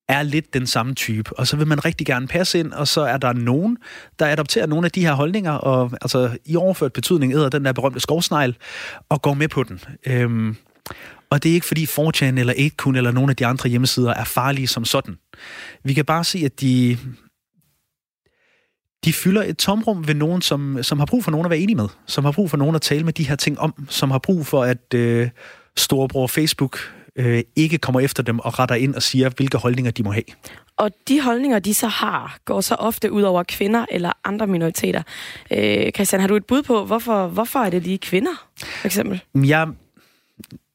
er 0.08 0.22
lidt 0.22 0.54
den 0.54 0.66
samme 0.66 0.94
type, 0.94 1.38
og 1.38 1.46
så 1.46 1.56
vil 1.56 1.66
man 1.66 1.84
rigtig 1.84 2.06
gerne 2.06 2.26
passe 2.26 2.58
ind, 2.58 2.72
og 2.72 2.88
så 2.88 3.00
er 3.00 3.16
der 3.16 3.32
nogen, 3.32 3.76
der 4.18 4.26
adopterer 4.26 4.66
nogle 4.66 4.84
af 4.84 4.90
de 4.90 5.00
her 5.00 5.12
holdninger, 5.12 5.52
og 5.52 5.92
altså 6.02 6.38
i 6.44 6.56
overført 6.56 6.92
betydning 6.92 7.32
æder 7.32 7.48
den 7.48 7.64
der 7.64 7.72
berømte 7.72 8.00
skovsnegl, 8.00 8.56
og 9.08 9.22
går 9.22 9.34
med 9.34 9.48
på 9.48 9.62
den. 9.62 9.80
Øhm, 10.06 10.56
og 11.30 11.42
det 11.42 11.50
er 11.50 11.54
ikke 11.54 11.66
fordi 11.66 11.84
4chan 11.84 12.38
eller 12.38 12.52
8kun 12.52 12.96
eller 12.96 13.10
nogle 13.10 13.30
af 13.30 13.36
de 13.36 13.46
andre 13.46 13.68
hjemmesider 13.68 14.14
er 14.14 14.24
farlige 14.24 14.66
som 14.66 14.84
sådan. 14.84 15.18
Vi 15.84 15.94
kan 15.94 16.04
bare 16.04 16.24
se, 16.24 16.42
at 16.44 16.60
de, 16.60 16.98
de 19.04 19.12
fylder 19.12 19.42
et 19.42 19.58
tomrum 19.58 20.08
ved 20.08 20.14
nogen, 20.14 20.42
som, 20.42 20.82
som 20.82 20.98
har 20.98 21.06
brug 21.06 21.24
for 21.24 21.30
nogen 21.30 21.46
at 21.46 21.50
være 21.50 21.58
enige 21.58 21.76
med, 21.76 21.88
som 22.06 22.24
har 22.24 22.32
brug 22.32 22.50
for 22.50 22.56
nogen 22.56 22.74
at 22.74 22.82
tale 22.82 23.04
med 23.04 23.12
de 23.12 23.28
her 23.28 23.36
ting 23.36 23.58
om, 23.58 23.86
som 23.88 24.10
har 24.10 24.18
brug 24.18 24.46
for, 24.46 24.64
at 24.64 24.94
øh, 24.94 25.28
storebror 25.76 26.26
Facebook 26.26 26.78
øh, 27.16 27.42
ikke 27.56 27.78
kommer 27.78 28.00
efter 28.00 28.22
dem 28.22 28.38
og 28.38 28.58
retter 28.58 28.74
ind 28.74 28.94
og 28.94 29.02
siger, 29.02 29.28
hvilke 29.28 29.58
holdninger 29.58 29.90
de 29.90 30.02
må 30.02 30.10
have. 30.12 30.24
Og 30.76 30.90
de 31.08 31.20
holdninger, 31.20 31.58
de 31.58 31.74
så 31.74 31.88
har, 31.88 32.38
går 32.44 32.60
så 32.60 32.74
ofte 32.74 33.12
ud 33.12 33.22
over 33.22 33.42
kvinder 33.42 33.86
eller 33.90 34.12
andre 34.24 34.46
minoriteter. 34.46 35.02
Øh, 35.50 35.90
Christian, 35.90 36.20
har 36.20 36.28
du 36.28 36.36
et 36.36 36.44
bud 36.44 36.62
på, 36.62 36.84
hvorfor, 36.84 37.26
hvorfor 37.26 37.58
er 37.58 37.70
det 37.70 37.82
lige 37.82 37.98
kvinder, 37.98 38.48
for 38.56 38.86
eksempel? 38.86 39.22
Jeg, 39.34 39.68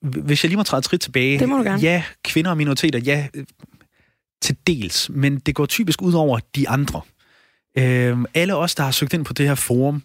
hvis 0.01 0.43
jeg 0.43 0.49
lige 0.49 0.57
må 0.57 0.63
træde 0.63 0.79
et 0.79 0.85
skridt 0.85 1.01
tilbage. 1.01 1.39
Det 1.39 1.49
må 1.49 1.57
du 1.57 1.63
gerne. 1.63 1.81
Ja, 1.81 2.03
kvinder 2.23 2.51
og 2.51 2.57
minoriteter, 2.57 2.99
ja, 2.99 3.27
til 4.41 4.57
dels, 4.67 5.09
men 5.09 5.39
det 5.39 5.55
går 5.55 5.65
typisk 5.65 6.01
ud 6.01 6.13
over 6.13 6.39
de 6.55 6.69
andre. 6.69 7.01
Øh, 7.77 8.17
alle 8.33 8.55
os, 8.55 8.75
der 8.75 8.83
har 8.83 8.91
søgt 8.91 9.13
ind 9.13 9.25
på 9.25 9.33
det 9.33 9.47
her 9.47 9.55
forum, 9.55 10.03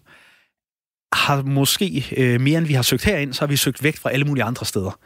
har 1.13 1.41
måske 1.41 2.07
øh, 2.17 2.41
mere 2.41 2.57
end 2.57 2.67
vi 2.67 2.73
har 2.73 2.81
søgt 2.81 3.03
herind, 3.03 3.33
så 3.33 3.41
har 3.41 3.47
vi 3.47 3.55
søgt 3.55 3.83
væk 3.83 3.97
fra 3.97 4.11
alle 4.11 4.25
mulige 4.25 4.43
andre 4.43 4.65
steder. 4.65 4.99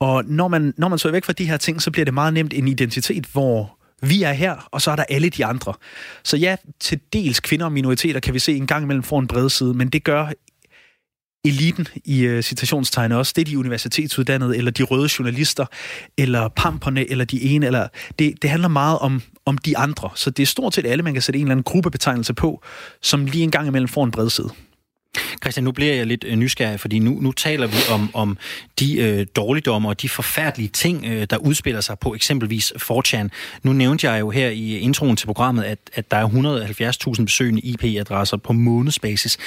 Og 0.00 0.24
når 0.24 0.48
man, 0.48 0.74
når 0.76 0.88
man 0.88 0.98
søger 0.98 1.12
væk 1.12 1.24
fra 1.24 1.32
de 1.32 1.44
her 1.44 1.56
ting, 1.56 1.82
så 1.82 1.90
bliver 1.90 2.04
det 2.04 2.14
meget 2.14 2.34
nemt 2.34 2.54
en 2.54 2.68
identitet, 2.68 3.26
hvor 3.26 3.78
vi 4.02 4.22
er 4.22 4.32
her, 4.32 4.68
og 4.70 4.82
så 4.82 4.90
er 4.90 4.96
der 4.96 5.04
alle 5.08 5.28
de 5.28 5.44
andre. 5.44 5.74
Så 6.24 6.36
ja, 6.36 6.56
til 6.80 7.00
dels 7.12 7.40
kvinder 7.40 7.66
og 7.66 7.72
minoriteter 7.72 8.20
kan 8.20 8.34
vi 8.34 8.38
se 8.38 8.56
en 8.56 8.66
gang 8.66 8.82
imellem 8.82 9.02
for 9.02 9.18
en 9.18 9.26
bred 9.26 9.48
side, 9.48 9.74
men 9.74 9.88
det 9.88 10.04
gør 10.04 10.32
eliten 11.44 11.88
i 12.04 12.28
uh, 12.28 12.40
citationstegn 12.40 13.12
også. 13.12 13.32
Det 13.36 13.42
er 13.42 13.46
de 13.46 13.58
universitetsuddannede, 13.58 14.56
eller 14.56 14.70
de 14.70 14.82
røde 14.82 15.08
journalister, 15.18 15.66
eller 16.18 16.48
pamperne, 16.48 17.10
eller 17.10 17.24
de 17.24 17.42
ene. 17.42 17.66
Eller 17.66 17.88
det, 18.18 18.42
det 18.42 18.50
handler 18.50 18.68
meget 18.68 18.98
om, 18.98 19.22
om 19.46 19.58
de 19.58 19.78
andre. 19.78 20.10
Så 20.14 20.30
det 20.30 20.42
er 20.42 20.46
stort 20.46 20.74
set 20.74 20.86
alle, 20.86 21.02
man 21.02 21.12
kan 21.12 21.22
sætte 21.22 21.38
en 21.38 21.46
eller 21.46 21.52
anden 21.52 21.64
gruppebetegnelse 21.64 22.34
på, 22.34 22.62
som 23.02 23.24
lige 23.24 23.44
en 23.44 23.50
gang 23.50 23.68
imellem 23.68 23.88
får 23.88 24.04
en 24.04 24.10
bred 24.10 24.30
side. 24.30 24.50
Christian, 25.42 25.64
nu 25.64 25.72
bliver 25.72 25.94
jeg 25.94 26.06
lidt 26.06 26.24
øh, 26.24 26.36
nysgerrig, 26.36 26.80
fordi 26.80 26.98
nu, 26.98 27.10
nu 27.20 27.32
taler 27.32 27.66
vi 27.66 27.76
om, 27.90 28.10
om 28.14 28.38
de 28.80 29.00
øh, 29.00 29.26
dårligdomme 29.36 29.88
og 29.88 30.02
de 30.02 30.08
forfærdelige 30.08 30.68
ting, 30.68 31.04
øh, 31.06 31.26
der 31.30 31.36
udspiller 31.36 31.80
sig 31.80 31.98
på 31.98 32.14
eksempelvis 32.14 32.72
4chan. 32.76 33.28
Nu 33.62 33.72
nævnte 33.72 34.10
jeg 34.10 34.20
jo 34.20 34.30
her 34.30 34.48
i 34.48 34.78
introen 34.78 35.16
til 35.16 35.26
programmet, 35.26 35.64
at, 35.64 35.78
at 35.94 36.10
der 36.10 36.16
er 36.16 37.14
170.000 37.16 37.24
besøgende 37.24 37.60
IP-adresser 37.60 38.36
på 38.36 38.52
månedsbasis. 38.52 39.38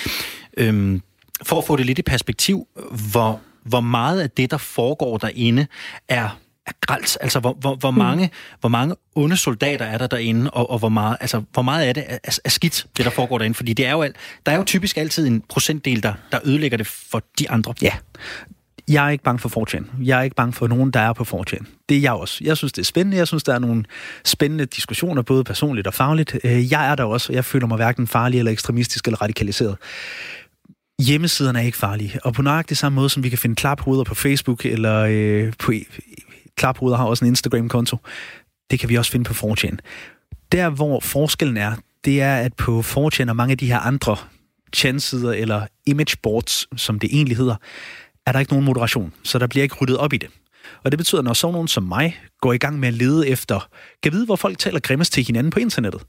Øhm, 0.58 1.02
for 1.44 1.58
at 1.58 1.66
få 1.66 1.76
det 1.76 1.86
lidt 1.86 2.00
i 2.00 2.02
perspektiv, 2.02 2.68
hvor, 3.12 3.42
hvor 3.64 3.82
meget 3.82 4.22
af 4.22 4.30
det, 4.30 4.52
der 4.52 4.58
foregår 4.58 5.18
derinde, 5.18 5.68
er 6.10 6.30
er 6.66 6.72
gralt. 6.82 7.18
Altså, 7.22 7.40
hvor, 7.40 7.58
hvor, 7.60 7.76
hvor, 7.76 7.92
mange, 7.92 8.26
mm. 8.26 8.32
hvor 8.60 8.70
mange 8.70 8.96
onde 9.16 9.38
soldater 9.38 9.86
er 9.86 9.98
der 9.98 10.08
derinde, 10.08 10.52
og, 10.52 10.70
og 10.70 10.80
hvor, 10.80 10.90
meget, 10.90 11.18
altså, 11.22 11.42
hvor 11.54 11.62
meget 11.62 11.88
af 11.88 11.94
det 11.94 12.04
er, 12.08 12.40
er 12.44 12.50
skidt, 12.50 12.86
det 12.98 13.06
der 13.06 13.12
foregår 13.12 13.38
derinde? 13.38 13.56
Fordi 13.56 13.74
det 13.74 13.86
er 13.86 13.92
jo, 13.92 14.02
alt, 14.02 14.16
der 14.46 14.52
er 14.52 14.58
jo 14.58 14.64
typisk 14.64 14.98
altid 14.98 15.28
en 15.28 15.44
procentdel, 15.50 16.04
der, 16.04 16.14
der 16.32 16.40
ødelægger 16.44 16.78
det 16.78 16.88
for 16.88 17.24
de 17.40 17.50
andre. 17.50 17.74
Ja. 17.82 17.94
Jeg 18.88 19.06
er 19.06 19.10
ikke 19.10 19.24
bange 19.24 19.40
for 19.40 19.50
fortjen. 19.50 19.90
Jeg 20.02 20.20
er 20.20 20.24
ikke 20.24 20.36
bange 20.36 20.54
for 20.54 20.68
nogen, 20.68 20.92
der 20.92 21.00
er 21.00 21.14
på 21.14 21.24
fortjen. 21.24 21.68
Det 21.90 21.98
er 21.98 22.02
jeg 22.02 22.14
også. 22.14 22.44
Jeg 22.44 22.58
synes, 22.58 22.74
det 22.74 22.82
er 22.82 22.86
spændende. 22.86 23.18
Jeg 23.18 23.28
synes, 23.28 23.44
der 23.44 23.54
er 23.54 23.60
nogle 23.60 23.84
spændende 24.26 24.66
diskussioner, 24.66 25.22
både 25.22 25.44
personligt 25.44 25.88
og 25.88 25.94
fagligt. 25.94 26.38
Øh, 26.44 26.72
jeg 26.72 26.92
er 26.92 26.96
der 26.96 27.04
også, 27.04 27.32
og 27.32 27.36
jeg 27.36 27.46
føler 27.46 27.68
mig 27.68 27.76
hverken 27.76 28.08
farlig 28.08 28.40
eller 28.40 28.52
ekstremistisk 28.52 29.08
eller 29.08 29.22
radikaliseret 29.22 29.78
hjemmesiderne 31.02 31.60
er 31.60 31.64
ikke 31.64 31.78
farlige. 31.78 32.20
Og 32.24 32.34
på 32.34 32.42
nøjagtig 32.42 32.78
samme 32.78 32.96
måde, 32.96 33.10
som 33.10 33.24
vi 33.24 33.30
kan 33.30 33.38
finde 33.38 33.56
klaphoveder 33.56 34.04
på 34.04 34.16
Facebook, 34.16 34.66
eller 34.66 35.06
øh, 35.10 35.54
på 35.60 35.72
e- 35.72 36.54
klaphoveder 36.58 36.98
har 36.98 37.06
også 37.06 37.26
en 37.26 37.30
Instagram-konto, 37.30 37.98
det 38.72 38.80
kan 38.80 38.90
vi 38.90 38.96
også 38.96 39.12
finde 39.12 39.26
på 39.26 39.34
4 39.34 39.78
Der, 40.52 40.70
hvor 40.70 41.00
forskellen 41.00 41.58
er, 41.58 41.76
det 42.06 42.22
er, 42.22 42.36
at 42.36 42.54
på 42.54 42.82
4 42.82 43.30
og 43.30 43.36
mange 43.36 43.52
af 43.52 43.58
de 43.58 43.68
her 43.68 43.80
andre 43.80 44.18
chansider 44.76 45.32
eller 45.32 45.68
image 45.86 46.18
boards, 46.24 46.82
som 46.82 47.00
det 47.00 47.10
egentlig 47.14 47.38
hedder, 47.38 47.56
er 48.26 48.32
der 48.32 48.40
ikke 48.40 48.54
nogen 48.54 48.66
moderation, 48.66 49.14
så 49.24 49.40
der 49.40 49.48
bliver 49.48 49.64
ikke 49.64 49.76
ryddet 49.76 49.98
op 49.98 50.14
i 50.14 50.18
det. 50.18 50.30
Og 50.84 50.92
det 50.92 50.98
betyder, 50.98 51.22
at 51.22 51.26
når 51.26 51.34
sådan 51.34 51.54
nogen 51.54 51.68
som 51.68 51.84
mig 51.84 52.20
går 52.42 52.54
i 52.54 52.58
gang 52.58 52.80
med 52.80 52.88
at 52.88 52.94
lede 52.94 53.28
efter, 53.28 53.70
kan 54.04 54.12
vide, 54.12 54.26
hvor 54.26 54.36
folk 54.36 54.58
taler 54.58 54.80
grimmest 54.80 55.14
til 55.14 55.24
hinanden 55.24 55.52
på 55.52 55.60
internettet, 55.60 56.02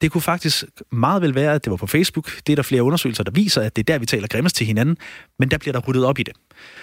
det 0.00 0.12
kunne 0.12 0.22
faktisk 0.22 0.64
meget 0.92 1.22
vel 1.22 1.34
være, 1.34 1.54
at 1.54 1.64
det 1.64 1.70
var 1.70 1.76
på 1.76 1.86
Facebook. 1.86 2.30
Det 2.46 2.52
er 2.52 2.56
der 2.56 2.62
flere 2.62 2.82
undersøgelser, 2.82 3.24
der 3.24 3.30
viser, 3.30 3.62
at 3.62 3.76
det 3.76 3.82
er 3.82 3.92
der, 3.92 3.98
vi 3.98 4.06
taler 4.06 4.28
grimmest 4.28 4.56
til 4.56 4.66
hinanden, 4.66 4.96
men 5.38 5.50
der 5.50 5.58
bliver 5.58 5.72
der 5.72 5.80
ryddet 5.80 6.04
op 6.04 6.18
i 6.18 6.22
det. 6.22 6.34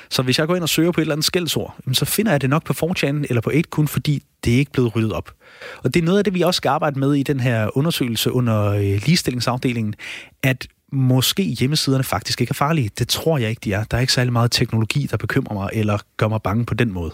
Så 0.10 0.22
hvis 0.22 0.40
jeg 0.40 0.48
går 0.48 0.56
ind 0.56 0.64
og 0.64 0.70
søger 0.70 0.92
på 0.92 1.02
et 1.02 1.04
eller 1.04 1.16
andet 1.16 1.26
skældsord, 1.26 1.76
så 1.94 2.06
finder 2.06 2.32
jeg 2.32 2.42
det 2.42 2.50
nok 2.50 2.64
på 2.64 2.74
4 2.74 3.26
eller 3.30 3.42
på 3.42 3.50
8 3.50 3.64
kun 3.64 3.88
fordi 3.88 4.24
det 4.44 4.54
er 4.54 4.58
ikke 4.58 4.72
blevet 4.72 4.96
ryddet 4.96 5.14
op. 5.14 5.32
Og 5.84 5.94
det 5.94 6.00
er 6.00 6.06
noget 6.06 6.18
af 6.18 6.24
det, 6.24 6.34
vi 6.34 6.42
også 6.42 6.58
skal 6.58 6.70
arbejde 6.70 7.00
med 7.00 7.14
i 7.14 7.24
den 7.24 7.40
her 7.40 7.78
undersøgelse 7.78 8.32
under 8.32 8.66
øh, 8.66 8.82
ligestillingsafdelingen, 8.82 9.96
at 10.44 10.68
måske 10.92 11.44
hjemmesiderne 11.44 12.04
faktisk 12.04 12.42
ikke 12.42 12.52
er 12.52 12.54
farlige. 12.54 12.90
Det 13.00 13.08
tror 13.08 13.38
jeg 13.38 13.50
ikke, 13.50 13.60
de 13.64 13.74
er. 13.74 13.84
Der 13.84 13.98
er 13.98 14.02
ikke 14.02 14.14
særlig 14.14 14.34
meget 14.34 14.52
teknologi, 14.52 15.08
der 15.12 15.18
bekymrer 15.18 15.54
mig 15.54 15.70
eller 15.74 15.98
gør 16.18 16.28
mig 16.28 16.42
bange 16.42 16.66
på 16.66 16.74
den 16.74 16.94
måde. 16.94 17.12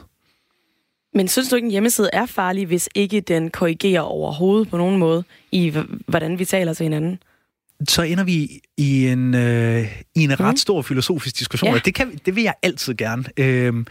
Men 1.16 1.28
synes 1.28 1.50
du 1.50 1.56
ikke, 1.56 1.66
en 1.66 1.72
hjemmeside 1.72 2.10
er 2.14 2.26
farlig, 2.26 2.66
hvis 2.66 2.90
ikke 2.96 3.22
den 3.22 3.50
korrigerer 3.50 4.02
overhovedet 4.02 4.70
på 4.70 4.78
nogen 4.78 5.00
måde 5.00 5.24
i, 5.52 5.78
hvordan 6.08 6.40
vi 6.40 6.46
taler 6.46 6.74
til 6.74 6.84
hinanden? 6.84 7.20
Så 7.88 8.02
ender 8.02 8.24
vi 8.24 8.62
i 8.78 9.08
en, 9.08 9.36
øh, 9.36 9.98
i 10.16 10.24
en 10.24 10.30
mm. 10.30 10.36
ret 10.46 10.60
stor 10.60 10.82
filosofisk 10.82 11.40
diskussion. 11.40 11.74
Ja. 11.74 11.80
Det, 11.86 11.96
kan, 11.96 12.20
det 12.26 12.36
vil 12.36 12.44
jeg 12.44 12.54
altid 12.64 12.96
gerne. 12.96 13.24
Øhm, 13.38 13.88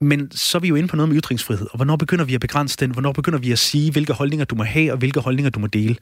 men 0.00 0.30
så 0.30 0.58
er 0.58 0.60
vi 0.60 0.68
jo 0.68 0.74
inde 0.74 0.88
på 0.88 0.96
noget 0.96 1.08
med 1.08 1.16
ytringsfrihed, 1.16 1.66
og 1.70 1.76
hvornår 1.76 1.96
begynder 1.96 2.24
vi 2.24 2.34
at 2.34 2.40
begrænse 2.40 2.76
den? 2.76 2.90
Hvornår 2.90 3.12
begynder 3.12 3.38
vi 3.38 3.52
at 3.52 3.58
sige, 3.58 3.92
hvilke 3.92 4.12
holdninger 4.12 4.44
du 4.44 4.54
må 4.54 4.62
have, 4.62 4.92
og 4.92 4.98
hvilke 4.98 5.20
holdninger 5.20 5.50
du 5.50 5.60
må 5.60 5.66
dele? 5.66 5.96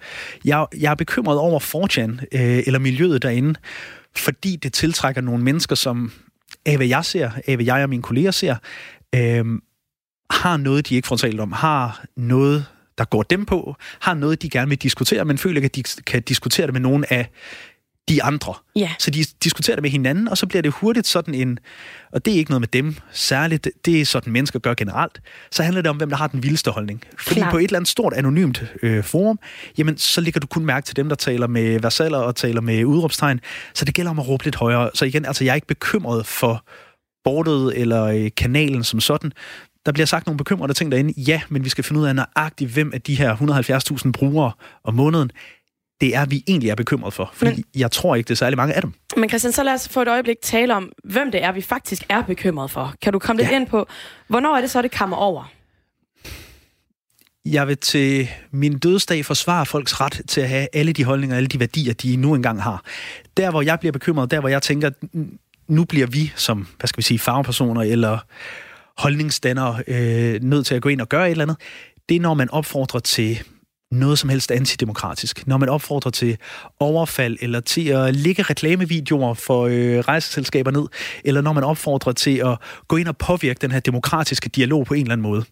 Jeg, 0.45 0.67
jeg 0.79 0.91
er 0.91 0.95
bekymret 0.95 1.39
over 1.39 1.61
4chan, 1.61 2.39
øh, 2.41 2.63
eller 2.67 2.79
miljøet 2.79 3.23
derinde, 3.23 3.55
fordi 4.17 4.57
det 4.57 4.73
tiltrækker 4.73 5.21
nogle 5.21 5.45
mennesker, 5.45 5.77
som 5.77 6.13
af 6.67 6.77
hvad 6.77 6.87
jeg 6.87 7.05
ser, 7.05 7.31
af 7.47 7.57
hvad 7.57 7.65
jeg 7.65 7.83
og 7.83 7.89
mine 7.89 8.03
kolleger 8.03 8.31
ser, 8.31 8.57
øh, 9.15 9.45
har 10.31 10.57
noget, 10.57 10.89
de 10.89 10.95
ikke 10.95 11.09
får 11.09 11.17
talt 11.17 11.41
om, 11.41 11.53
har 11.53 12.05
noget, 12.17 12.67
der 12.99 13.05
går 13.05 13.23
dem 13.23 13.47
på, 13.47 13.77
har 14.01 14.15
noget, 14.15 14.43
de 14.43 14.51
gerne 14.51 14.69
vil 14.69 14.79
diskutere, 14.79 15.25
men 15.25 15.39
føler 15.39 15.65
at 15.65 15.77
de 15.77 15.83
kan 16.07 16.23
diskutere 16.23 16.67
det 16.67 16.73
med 16.73 16.81
nogen 16.81 17.05
af 17.11 17.31
de 18.09 18.23
andre. 18.23 18.55
Ja. 18.77 18.91
Så 18.99 19.11
de 19.11 19.25
diskuterer 19.45 19.77
det 19.77 19.83
med 19.83 19.91
hinanden, 19.91 20.29
og 20.29 20.39
så 20.39 20.47
bliver 20.47 20.63
det 20.63 20.73
hurtigt 20.73 21.07
sådan 21.07 21.35
en, 21.35 21.59
og 22.13 22.25
det 22.25 22.35
er 22.35 22.39
ikke 22.39 22.51
noget 22.51 22.61
med 22.61 22.69
dem 22.69 22.97
særligt, 23.13 23.69
det 23.85 24.01
er 24.01 24.05
sådan 24.05 24.33
mennesker 24.33 24.59
gør 24.59 24.75
generelt, 24.75 25.21
så 25.51 25.63
handler 25.63 25.83
det 25.83 25.91
om, 25.91 25.97
hvem 25.97 26.11
der 26.11 26.17
har 26.17 26.27
den 26.27 26.43
vildeste 26.43 26.71
holdning. 26.71 27.03
Fordi 27.19 27.41
Klar. 27.41 27.51
på 27.51 27.59
et 27.59 27.65
eller 27.65 27.77
andet 27.77 27.89
stort 27.89 28.13
anonymt 28.13 28.65
øh, 28.83 29.05
forum, 29.05 29.39
jamen 29.79 29.99
så 29.99 30.21
ligger 30.21 30.41
du 30.41 30.47
kun 30.47 30.65
mærke 30.65 30.87
til 30.87 30.97
dem, 30.97 31.09
der 31.09 31.17
taler 31.17 31.47
med 31.47 31.81
versaler 31.81 32.19
og 32.19 32.37
taler 32.37 32.61
med 32.61 32.85
udråbstegn, 32.85 33.41
så 33.75 33.85
det 33.85 33.95
gælder 33.95 34.11
om 34.11 34.19
at 34.19 34.29
råbe 34.29 34.45
lidt 34.45 34.57
højere. 34.57 34.91
Så 34.95 35.05
igen, 35.05 35.25
altså 35.25 35.45
jeg 35.45 35.51
er 35.51 35.55
ikke 35.55 35.67
bekymret 35.67 36.27
for 36.27 36.65
bordet 37.25 37.81
eller 37.81 38.05
øh, 38.05 38.31
kanalen 38.37 38.85
som 38.85 39.01
sådan, 39.01 39.33
der 39.89 39.93
bliver 39.93 40.07
sagt 40.07 40.27
nogle 40.27 40.37
bekymrede 40.39 40.75
ting 40.75 40.93
derinde. 40.93 41.21
Ja, 41.21 41.41
men 41.49 41.65
vi 41.65 41.69
skal 41.69 41.85
finde 41.85 42.01
ud 42.01 42.07
af 42.07 42.15
nøjagtigt, 42.15 42.71
hvem 42.71 42.93
af 42.95 43.03
de 43.03 43.15
her 43.15 43.37
170.000 44.05 44.13
brugere 44.13 44.53
om 44.85 44.95
måneden, 44.95 45.31
det 46.01 46.17
er, 46.17 46.27
vi 46.27 46.45
egentlig 46.49 46.71
er 46.71 46.75
bekymret 46.75 47.13
for. 47.13 47.31
Fordi 47.35 47.51
men, 47.51 47.65
jeg 47.77 47.91
tror 47.91 48.15
ikke, 48.15 48.29
det 48.29 48.35
er 48.35 48.37
særlig 48.37 48.57
mange 48.57 48.75
af 48.75 48.83
dem. 48.83 48.93
Men 49.17 49.29
Christian, 49.29 49.53
så 49.53 49.63
lad 49.63 49.75
os 49.75 49.89
få 49.89 50.03
et 50.03 50.09
øjeblik 50.09 50.37
tale 50.43 50.75
om, 50.75 50.93
hvem 51.05 51.31
det 51.31 51.45
er, 51.45 51.53
vi 51.53 51.61
faktisk 51.61 52.03
er 52.09 52.23
bekymret 52.23 52.71
for. 52.71 52.95
Kan 53.03 53.13
du 53.13 53.19
komme 53.19 53.43
lidt 53.43 53.51
ja. 53.51 53.57
ind 53.57 53.67
på, 53.67 53.87
hvornår 54.27 54.57
er 54.57 54.61
det 54.61 54.71
så, 54.71 54.83
det 54.83 54.91
kommer 54.91 55.17
over? 55.17 55.51
Jeg 57.45 57.69
vil 57.69 57.79
til 57.79 58.29
min 58.51 58.79
dødsdag 58.79 59.25
forsvare 59.25 59.67
folks 59.67 60.01
ret 60.01 60.21
til 60.29 60.41
at 60.41 60.49
have 60.49 60.69
alle 60.73 60.93
de 60.93 61.05
holdninger, 61.05 61.37
alle 61.37 61.47
de 61.47 61.61
værdier, 61.61 61.95
de 61.95 62.17
nu 62.17 62.35
engang 62.35 62.63
har. 62.63 62.85
Der, 63.37 63.51
hvor 63.51 63.63
jeg 63.63 63.79
bliver 63.79 63.93
bekymret, 63.93 64.31
der, 64.31 64.41
hvor 64.41 64.49
jeg 64.49 64.63
tænker, 64.63 64.91
nu 65.69 65.85
bliver 65.85 66.07
vi 66.07 66.33
som, 66.37 66.67
hvad 66.79 66.89
skal 66.89 66.99
vi 66.99 67.03
sige, 67.03 67.19
fagpersoner 67.19 67.83
eller 67.83 68.19
holdningsdannere 68.99 69.83
øh, 69.87 70.43
nødt 70.43 70.67
til 70.67 70.75
at 70.75 70.83
gå 70.83 70.89
ind 70.89 71.01
og 71.01 71.09
gøre 71.09 71.27
et 71.27 71.31
eller 71.31 71.45
andet, 71.45 71.57
det 72.09 72.17
er, 72.17 72.21
når 72.21 72.35
man 72.35 72.51
opfordrer 72.51 73.01
til 73.01 73.43
noget 73.91 74.19
som 74.19 74.31
helst 74.31 74.51
antidemokratisk. 74.51 75.47
Når 75.47 75.57
man 75.57 75.69
opfordrer 75.69 76.11
til 76.11 76.37
overfald, 76.81 77.37
eller 77.41 77.61
til 77.61 77.89
at 77.89 78.17
lægge 78.17 78.43
reklamevideoer 78.43 79.35
for 79.35 79.67
øh, 79.67 79.99
rejseselskaber 79.99 80.71
ned, 80.71 80.87
eller 81.25 81.41
når 81.41 81.53
man 81.53 81.65
opfordrer 81.65 82.13
til 82.13 82.37
at 82.39 82.59
gå 82.89 82.97
ind 82.97 83.09
og 83.09 83.17
påvirke 83.17 83.59
den 83.61 83.71
her 83.71 83.81
demokratiske 83.81 84.49
dialog 84.49 84.87
på 84.87 84.95
en 84.95 85.01
eller 85.01 85.13
anden 85.13 85.23
måde. 85.23 85.45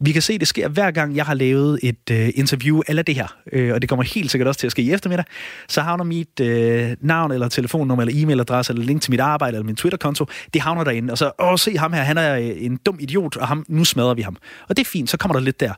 Vi 0.00 0.12
kan 0.12 0.22
se, 0.22 0.32
at 0.32 0.40
det 0.40 0.48
sker 0.48 0.68
hver 0.68 0.90
gang, 0.90 1.16
jeg 1.16 1.24
har 1.24 1.34
lavet 1.34 1.78
et 1.82 2.10
øh, 2.10 2.30
interview 2.34 2.82
eller 2.88 3.02
det 3.02 3.14
her, 3.14 3.36
øh, 3.52 3.74
og 3.74 3.82
det 3.82 3.88
kommer 3.88 4.02
helt 4.02 4.30
sikkert 4.30 4.48
også 4.48 4.60
til 4.60 4.66
at 4.66 4.70
ske 4.70 4.82
i 4.82 4.92
eftermiddag, 4.92 5.24
så 5.68 5.80
havner 5.80 6.04
mit 6.04 6.40
øh, 6.40 6.96
navn 7.00 7.32
eller 7.32 7.48
telefonnummer 7.48 8.04
eller 8.04 8.14
e-mailadresse 8.22 8.72
eller 8.72 8.84
link 8.84 9.02
til 9.02 9.10
mit 9.10 9.20
arbejde 9.20 9.56
eller 9.56 9.66
min 9.66 9.76
Twitter-konto, 9.76 10.26
det 10.54 10.62
havner 10.62 10.84
derinde. 10.84 11.12
Og 11.12 11.18
så, 11.18 11.32
åh, 11.38 11.58
se 11.58 11.78
ham 11.78 11.92
her, 11.92 12.02
han 12.02 12.18
er 12.18 12.36
øh, 12.36 12.52
en 12.56 12.76
dum 12.86 12.96
idiot, 13.00 13.36
og 13.36 13.48
ham, 13.48 13.64
nu 13.68 13.84
smadrer 13.84 14.14
vi 14.14 14.22
ham. 14.22 14.36
Og 14.68 14.76
det 14.76 14.82
er 14.82 14.88
fint, 14.90 15.10
så 15.10 15.16
kommer 15.16 15.32
der 15.32 15.44
lidt 15.44 15.60
der. 15.60 15.72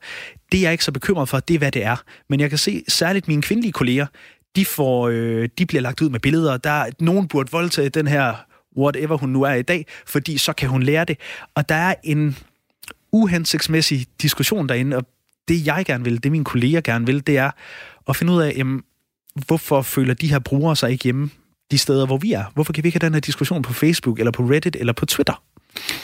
Det 0.52 0.58
er 0.58 0.62
jeg 0.62 0.72
ikke 0.72 0.84
så 0.84 0.92
bekymret 0.92 1.28
for, 1.28 1.40
det 1.40 1.54
er, 1.54 1.58
hvad 1.58 1.72
det 1.72 1.84
er. 1.84 1.96
Men 2.28 2.40
jeg 2.40 2.48
kan 2.48 2.58
se, 2.58 2.82
særligt 2.88 3.28
mine 3.28 3.42
kvindelige 3.42 3.72
kolleger, 3.72 4.06
de, 4.56 4.64
får, 4.64 5.08
øh, 5.08 5.48
de 5.58 5.66
bliver 5.66 5.82
lagt 5.82 6.00
ud 6.00 6.10
med 6.10 6.20
billeder. 6.20 6.56
Der 6.56 6.84
nogen 7.00 7.28
burde 7.28 7.50
voldtage 7.50 7.88
den 7.88 8.06
her 8.06 8.34
whatever 8.78 9.16
hun 9.16 9.28
nu 9.28 9.42
er 9.42 9.52
i 9.52 9.62
dag, 9.62 9.86
fordi 10.06 10.38
så 10.38 10.52
kan 10.52 10.68
hun 10.68 10.82
lære 10.82 11.04
det. 11.04 11.18
Og 11.54 11.68
der 11.68 11.74
er 11.74 11.94
en 12.04 12.36
uhensigtsmæssig 13.12 14.06
diskussion 14.22 14.68
derinde, 14.68 14.96
og 14.96 15.04
det 15.48 15.66
jeg 15.66 15.84
gerne 15.86 16.04
vil, 16.04 16.22
det 16.22 16.32
mine 16.32 16.44
kolleger 16.44 16.80
gerne 16.80 17.06
vil, 17.06 17.26
det 17.26 17.38
er 17.38 17.50
at 18.08 18.16
finde 18.16 18.32
ud 18.32 18.40
af, 18.40 18.54
jamen, 18.56 18.82
hvorfor 19.46 19.82
føler 19.82 20.14
de 20.14 20.28
her 20.28 20.38
brugere 20.38 20.76
sig 20.76 20.90
ikke 20.90 21.04
hjemme 21.04 21.30
de 21.70 21.78
steder, 21.78 22.06
hvor 22.06 22.16
vi 22.16 22.32
er? 22.32 22.44
Hvorfor 22.54 22.72
kan 22.72 22.84
vi 22.84 22.88
ikke 22.88 22.98
have 23.00 23.06
den 23.06 23.14
her 23.14 23.20
diskussion 23.20 23.62
på 23.62 23.72
Facebook, 23.72 24.18
eller 24.18 24.30
på 24.30 24.42
Reddit, 24.42 24.76
eller 24.76 24.92
på 24.92 25.06
Twitter? 25.06 25.42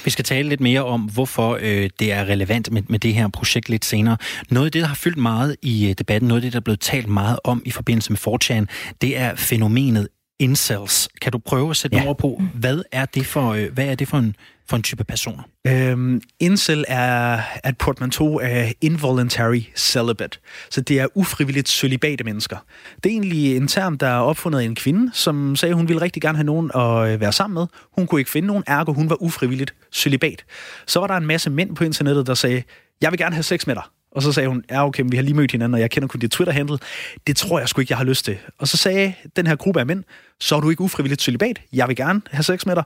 Vi 0.04 0.10
skal 0.10 0.24
tale 0.24 0.48
lidt 0.48 0.60
mere 0.60 0.84
om, 0.84 1.00
hvorfor 1.00 1.58
øh, 1.60 1.90
det 1.98 2.12
er 2.12 2.24
relevant 2.24 2.70
med, 2.72 2.82
med 2.88 2.98
det 2.98 3.14
her 3.14 3.28
projekt 3.28 3.68
lidt 3.68 3.84
senere. 3.84 4.16
Noget 4.50 4.66
af 4.66 4.72
det, 4.72 4.82
der 4.82 4.88
har 4.88 4.94
fyldt 4.94 5.18
meget 5.18 5.56
i 5.62 5.88
øh, 5.88 5.94
debatten, 5.98 6.28
noget 6.28 6.40
af 6.40 6.42
det, 6.42 6.52
der 6.52 6.58
er 6.58 6.62
blevet 6.62 6.80
talt 6.80 7.08
meget 7.08 7.38
om 7.44 7.62
i 7.64 7.70
forbindelse 7.70 8.12
med 8.12 8.18
4 8.18 8.66
det 9.00 9.18
er 9.18 9.34
fænomenet 9.34 10.08
incels. 10.44 11.08
Kan 11.20 11.32
du 11.32 11.38
prøve 11.38 11.70
at 11.70 11.76
sætte 11.76 11.96
ja. 11.96 12.08
ord 12.08 12.18
på, 12.18 12.42
hvad 12.54 12.82
er 12.92 13.04
det 13.04 13.26
for, 13.26 13.52
øh, 13.52 13.72
hvad 13.72 13.86
er 13.86 13.94
det 13.94 14.08
for 14.08 14.18
en, 14.18 14.36
for 14.68 14.76
en 14.76 14.82
type 14.82 15.04
personer? 15.04 15.42
Øhm, 15.66 16.22
incel 16.40 16.84
er, 16.88 17.40
er 17.64 17.68
et 17.68 17.78
portmanteau 17.78 18.38
af 18.38 18.74
involuntary 18.80 19.60
celibate. 19.76 20.38
Så 20.70 20.80
det 20.80 21.00
er 21.00 21.06
ufrivilligt 21.14 21.68
celibate 21.68 22.24
mennesker. 22.24 22.56
Det 23.04 23.06
er 23.06 23.10
egentlig 23.10 23.56
en 23.56 23.68
term, 23.68 23.98
der 23.98 24.06
er 24.06 24.18
opfundet 24.18 24.60
af 24.60 24.64
en 24.64 24.74
kvinde, 24.74 25.10
som 25.14 25.56
sagde, 25.56 25.70
at 25.70 25.76
hun 25.76 25.88
ville 25.88 26.02
rigtig 26.02 26.22
gerne 26.22 26.38
have 26.38 26.46
nogen 26.46 26.70
at 26.74 27.12
øh, 27.12 27.20
være 27.20 27.32
sammen 27.32 27.54
med. 27.54 27.66
Hun 27.92 28.06
kunne 28.06 28.20
ikke 28.20 28.30
finde 28.30 28.46
nogen, 28.46 28.64
ergo 28.66 28.92
hun 28.92 29.10
var 29.10 29.22
ufrivilligt 29.22 29.74
celibat. 29.92 30.44
Så 30.86 31.00
var 31.00 31.06
der 31.06 31.14
en 31.14 31.26
masse 31.26 31.50
mænd 31.50 31.76
på 31.76 31.84
internettet, 31.84 32.26
der 32.26 32.34
sagde, 32.34 32.62
jeg 33.00 33.10
vil 33.10 33.18
gerne 33.18 33.34
have 33.34 33.42
sex 33.42 33.66
med 33.66 33.74
dig. 33.74 33.84
Og 34.14 34.22
så 34.22 34.32
sagde 34.32 34.48
hun, 34.48 34.64
ja 34.70 34.86
okay, 34.86 35.04
vi 35.06 35.16
har 35.16 35.22
lige 35.22 35.34
mødt 35.34 35.52
hinanden, 35.52 35.74
og 35.74 35.80
jeg 35.80 35.90
kender 35.90 36.08
kun 36.08 36.20
dit 36.20 36.30
Twitter-handle. 36.30 36.78
Det 37.26 37.36
tror 37.36 37.58
jeg 37.58 37.68
sgu 37.68 37.80
ikke, 37.80 37.92
jeg 37.92 37.98
har 37.98 38.04
lyst 38.04 38.24
til. 38.24 38.38
Og 38.58 38.68
så 38.68 38.76
sagde 38.76 39.14
den 39.36 39.46
her 39.46 39.56
gruppe 39.56 39.80
af 39.80 39.86
mænd, 39.86 40.04
så 40.40 40.56
er 40.56 40.60
du 40.60 40.70
ikke 40.70 40.82
ufrivilligt 40.82 41.22
celibat. 41.22 41.60
Jeg 41.72 41.88
vil 41.88 41.96
gerne 41.96 42.22
have 42.30 42.42
sex 42.42 42.66
med 42.66 42.76
dig. 42.76 42.84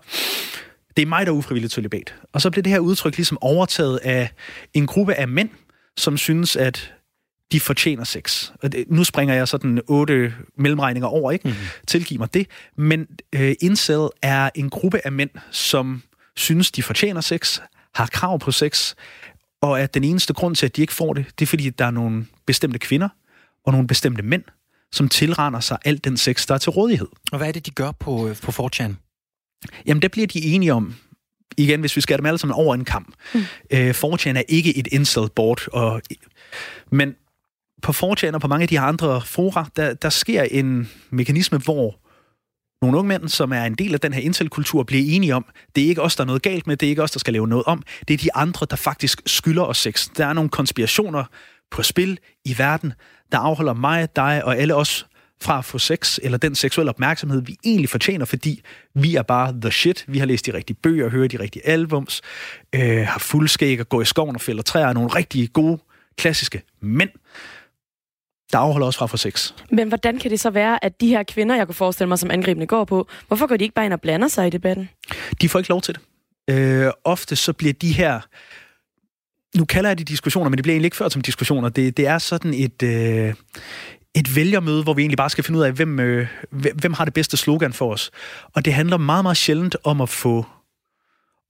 Det 0.97 1.03
er 1.03 1.07
mig, 1.07 1.27
der 1.27 1.33
er 1.33 1.37
ufrivilligt 1.37 1.73
celibat. 1.73 2.15
Og 2.33 2.41
så 2.41 2.51
blev 2.51 2.65
det 2.65 2.73
her 2.73 2.79
udtryk 2.79 3.17
ligesom 3.17 3.39
overtaget 3.41 4.01
af 4.03 4.31
en 4.75 4.87
gruppe 4.87 5.15
af 5.15 5.29
mænd, 5.29 5.51
som 5.97 6.17
synes, 6.17 6.57
at 6.57 6.93
de 7.53 7.61
fortjener 7.61 8.05
sex. 8.05 8.51
Og 8.63 8.73
det, 8.73 8.85
nu 8.89 9.05
springer 9.05 9.35
jeg 9.35 9.49
sådan 9.49 9.81
otte 9.87 10.35
mellemregninger 10.57 11.09
over, 11.09 11.31
ikke? 11.31 11.49
Mm-hmm. 11.49 11.67
Tilgiv 11.87 12.19
mig 12.19 12.35
det. 12.35 12.47
Men 12.77 13.07
øh, 13.35 13.55
incel 13.61 14.09
er 14.23 14.51
en 14.55 14.71
gruppe 14.71 15.01
af 15.05 15.13
mænd, 15.13 15.31
som 15.51 16.03
synes, 16.37 16.71
de 16.71 16.83
fortjener 16.83 17.21
sex, 17.21 17.61
har 17.95 18.07
krav 18.07 18.39
på 18.39 18.51
sex, 18.51 18.95
og 19.61 19.81
at 19.81 19.95
den 19.95 20.05
eneste 20.05 20.33
grund 20.33 20.57
til, 20.57 20.67
at 20.67 20.77
de 20.77 20.81
ikke 20.81 20.93
får 20.93 21.15
det, 21.15 21.27
det 21.39 21.45
er 21.45 21.47
fordi, 21.47 21.71
der 21.71 21.85
er 21.85 21.91
nogle 21.91 22.27
bestemte 22.47 22.79
kvinder 22.79 23.09
og 23.65 23.73
nogle 23.73 23.87
bestemte 23.87 24.23
mænd, 24.23 24.43
som 24.93 25.09
tilrender 25.09 25.61
sig 25.61 25.79
alt 25.85 26.05
den 26.05 26.17
sex, 26.17 26.47
der 26.47 26.55
er 26.55 26.59
til 26.59 26.71
rådighed. 26.71 27.09
Og 27.33 27.39
hvad 27.39 27.49
er 27.49 27.53
det, 27.53 27.67
de 27.67 27.71
gør 27.71 27.93
på, 27.93 28.31
på 28.43 28.69
4chan? 28.69 28.93
Jamen, 29.87 30.03
der 30.03 30.09
bliver 30.09 30.27
de 30.27 30.45
enige 30.45 30.75
om, 30.75 30.95
igen, 31.57 31.81
hvis 31.81 31.97
vi 31.97 32.01
skal 32.01 32.19
dem 32.19 32.27
alle 32.27 32.39
sammen 32.39 32.55
over 32.55 32.75
en 32.75 32.85
kamp. 32.85 33.15
Mm. 33.35 33.41
Øh, 33.71 33.91
4chan 33.91 34.39
er 34.39 34.43
ikke 34.49 34.77
et 34.77 34.89
incel-board, 34.93 35.69
og, 35.73 36.03
men 36.91 37.15
på 37.83 37.93
4chan 37.93 38.35
og 38.35 38.41
på 38.41 38.49
mange 38.49 38.63
af 38.63 38.69
de 38.69 38.81
andre 38.81 39.21
fora, 39.21 39.69
der, 39.77 39.95
der 39.95 40.11
sker 40.11 40.43
en 40.43 40.91
mekanisme, 41.11 41.59
hvor 41.59 41.99
nogle 42.83 42.99
unge 42.99 43.09
mænd, 43.09 43.29
som 43.29 43.53
er 43.53 43.65
en 43.65 43.75
del 43.75 43.95
af 43.95 44.01
den 44.01 44.13
her 44.13 44.21
intelkultur, 44.21 44.83
bliver 44.83 45.17
enige 45.17 45.35
om, 45.35 45.45
det 45.77 45.85
er 45.85 45.89
ikke 45.89 46.03
os, 46.03 46.17
der 46.17 46.23
er 46.23 46.27
noget 46.27 46.43
galt 46.43 46.67
med, 46.67 46.77
det 46.77 46.87
er 46.87 46.91
ikke 46.91 47.03
os, 47.03 47.11
der 47.11 47.19
skal 47.19 47.33
lave 47.33 47.49
noget 47.49 47.65
om, 47.67 47.83
det 48.09 48.15
er 48.15 48.19
de 48.19 48.35
andre, 48.35 48.67
der 48.71 48.77
faktisk 48.77 49.23
skylder 49.27 49.63
os 49.63 49.79
sex. 49.79 50.09
Der 50.17 50.27
er 50.27 50.33
nogle 50.33 50.51
konspirationer 50.51 51.25
på 51.71 51.83
spil 51.83 52.19
i 52.45 52.59
verden, 52.59 52.93
der 53.33 53.39
afholder 53.39 53.75
mig, 53.75 54.09
dig 54.17 54.45
og 54.45 54.57
alle 54.57 54.75
os 54.75 55.07
fra 55.41 55.59
at 55.59 55.65
få 55.65 55.79
sex, 55.79 56.19
eller 56.23 56.39
den 56.39 56.55
seksuelle 56.55 56.91
opmærksomhed, 56.91 57.43
vi 57.43 57.57
egentlig 57.65 57.89
fortjener, 57.89 58.25
fordi 58.25 58.63
vi 58.95 59.15
er 59.15 59.23
bare 59.23 59.55
the 59.61 59.71
shit. 59.71 60.05
Vi 60.09 60.19
har 60.19 60.27
læst 60.27 60.47
de 60.47 60.55
rigtige 60.55 60.77
bøger, 60.83 61.09
hørt 61.09 61.33
de 61.33 61.41
rigtige 61.41 61.67
albums, 61.67 62.23
øh, 62.75 63.07
har 63.07 63.19
fuldskæg 63.19 63.81
og 63.81 63.89
går 63.89 64.03
i 64.03 64.05
skoven 64.05 64.35
og 64.35 64.41
fælder 64.41 64.63
træer, 64.63 64.93
nogle 64.93 65.09
rigtig 65.09 65.53
gode, 65.53 65.79
klassiske 66.17 66.63
mænd 66.81 67.11
der 68.53 68.59
afholder 68.59 68.87
os 68.87 68.97
fra 68.97 69.07
for 69.07 69.17
sex. 69.17 69.53
Men 69.71 69.89
hvordan 69.89 70.19
kan 70.19 70.31
det 70.31 70.41
så 70.41 70.51
være, 70.51 70.85
at 70.85 71.01
de 71.01 71.09
her 71.09 71.23
kvinder, 71.23 71.57
jeg 71.57 71.67
kunne 71.67 71.75
forestille 71.75 72.09
mig, 72.09 72.19
som 72.19 72.31
angribende 72.31 72.67
går 72.67 72.85
på, 72.85 73.09
hvorfor 73.29 73.47
går 73.47 73.57
de 73.57 73.65
ikke 73.65 73.75
bare 73.75 73.85
ind 73.85 73.93
og 73.93 74.01
blander 74.01 74.29
sig 74.29 74.47
i 74.47 74.51
debatten? 74.51 74.89
De 75.41 75.49
får 75.49 75.59
ikke 75.59 75.71
lov 75.71 75.83
til 75.83 75.95
det. 75.95 76.03
Øh, 76.55 76.93
ofte 77.05 77.37
så 77.37 77.53
bliver 77.53 77.73
de 77.73 77.93
her, 77.93 78.21
nu 79.59 79.65
kalder 79.65 79.91
jeg 79.91 79.99
det 79.99 80.09
diskussioner, 80.09 80.51
men 80.51 80.57
det 80.57 80.63
bliver 80.63 80.75
egentlig 80.75 80.87
ikke 80.87 80.97
ført 80.97 81.13
som 81.13 81.23
diskussioner. 81.23 81.69
Det, 81.69 81.97
det 81.97 82.07
er 82.07 82.19
sådan 82.19 82.55
et, 82.55 82.83
øh, 82.83 83.35
et 84.15 84.37
vælgermøde, 84.37 84.83
hvor 84.83 84.95
vi 84.95 85.03
egentlig 85.03 85.17
bare 85.17 85.31
skal 85.31 85.45
finde 85.45 85.59
ud 85.59 85.65
af, 85.65 85.73
hvem, 85.73 86.01
øh, 86.01 86.27
hvem 86.51 86.93
har 86.93 87.05
det 87.05 87.15
bedste 87.15 87.37
slogan 87.37 87.73
for 87.73 87.93
os. 87.93 88.11
Og 88.55 88.65
det 88.65 88.75
handler 88.75 88.97
meget, 88.97 89.25
meget 89.25 89.37
sjældent 89.37 89.77
om 89.85 90.01
at 90.01 90.09
få 90.09 90.47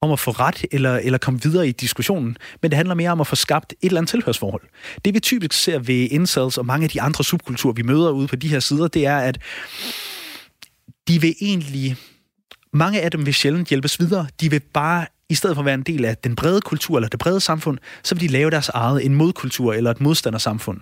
om 0.01 0.11
at 0.11 0.19
få 0.19 0.31
ret 0.31 0.65
eller, 0.71 0.97
eller 0.97 1.17
komme 1.17 1.41
videre 1.43 1.67
i 1.67 1.71
diskussionen, 1.71 2.37
men 2.61 2.71
det 2.71 2.75
handler 2.77 2.95
mere 2.95 3.11
om 3.11 3.21
at 3.21 3.27
få 3.27 3.35
skabt 3.35 3.73
et 3.81 3.87
eller 3.87 3.97
andet 3.97 4.09
tilhørsforhold. 4.09 4.61
Det 5.05 5.13
vi 5.13 5.19
typisk 5.19 5.63
ser 5.63 5.79
ved 5.79 6.07
incels 6.11 6.57
og 6.57 6.65
mange 6.65 6.83
af 6.83 6.89
de 6.89 7.01
andre 7.01 7.23
subkulturer, 7.23 7.73
vi 7.73 7.81
møder 7.81 8.09
ude 8.09 8.27
på 8.27 8.35
de 8.35 8.47
her 8.47 8.59
sider, 8.59 8.87
det 8.87 9.05
er, 9.05 9.17
at 9.17 9.39
de 11.07 11.21
vil 11.21 11.35
egentlig, 11.41 11.95
mange 12.73 13.01
af 13.01 13.11
dem 13.11 13.25
vil 13.25 13.33
sjældent 13.33 13.67
hjælpes 13.67 13.99
videre. 13.99 14.27
De 14.41 14.49
vil 14.49 14.59
bare 14.59 15.05
i 15.29 15.35
stedet 15.35 15.55
for 15.55 15.61
at 15.61 15.65
være 15.65 15.75
en 15.75 15.83
del 15.83 16.05
af 16.05 16.17
den 16.17 16.35
brede 16.35 16.61
kultur 16.61 16.97
eller 16.97 17.09
det 17.09 17.19
brede 17.19 17.39
samfund, 17.39 17.77
så 18.03 18.15
vil 18.15 18.21
de 18.21 18.27
lave 18.27 18.51
deres 18.51 18.69
eget, 18.69 19.05
en 19.05 19.15
modkultur 19.15 19.73
eller 19.73 19.91
et 19.91 20.01
modstandersamfund. 20.01 20.79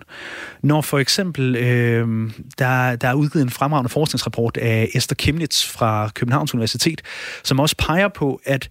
Når 0.62 0.80
for 0.80 0.98
eksempel, 0.98 1.56
øh, 1.56 2.30
der, 2.58 2.96
der 2.96 3.08
er 3.08 3.14
udgivet 3.14 3.42
en 3.42 3.50
fremragende 3.50 3.88
forskningsrapport 3.88 4.56
af 4.56 4.88
Esther 4.94 5.14
Kimnitz 5.14 5.66
fra 5.66 6.10
Københavns 6.14 6.54
Universitet, 6.54 7.02
som 7.44 7.60
også 7.60 7.76
peger 7.76 8.08
på, 8.08 8.40
at 8.44 8.68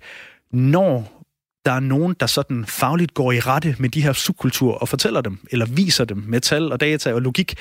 når 0.52 1.26
der 1.66 1.72
er 1.72 1.80
nogen, 1.80 2.16
der 2.20 2.26
sådan 2.26 2.66
fagligt 2.66 3.14
går 3.14 3.32
i 3.32 3.40
rette 3.40 3.76
med 3.80 3.90
de 3.90 4.04
her 4.04 4.14
subkulturer 4.14 4.76
og 4.76 4.90
fortæller 4.90 5.22
dem, 5.22 5.48
eller 5.52 5.66
viser 5.66 6.06
dem 6.06 6.24
med 6.28 6.42
tal 6.42 6.72
og 6.72 6.80
data 6.80 7.14
og 7.14 7.22
logik, 7.22 7.56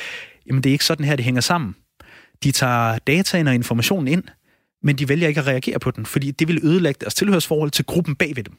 jamen 0.46 0.62
det 0.62 0.70
er 0.70 0.72
ikke 0.72 0.84
sådan 0.84 1.06
her, 1.06 1.16
det 1.16 1.24
hænger 1.24 1.40
sammen. 1.40 1.76
De 2.42 2.52
tager 2.52 2.98
dataen 2.98 3.48
og 3.48 3.54
informationen 3.54 4.08
ind, 4.08 4.22
men 4.82 4.96
de 4.96 5.08
vælger 5.08 5.28
ikke 5.28 5.40
at 5.40 5.46
reagere 5.46 5.78
på 5.78 5.90
den, 5.90 6.06
fordi 6.06 6.30
det 6.30 6.48
vil 6.48 6.60
ødelægge 6.62 6.98
deres 7.00 7.14
tilhørsforhold 7.14 7.70
til 7.70 7.84
gruppen 7.84 8.16
bagved 8.16 8.44
dem. 8.44 8.58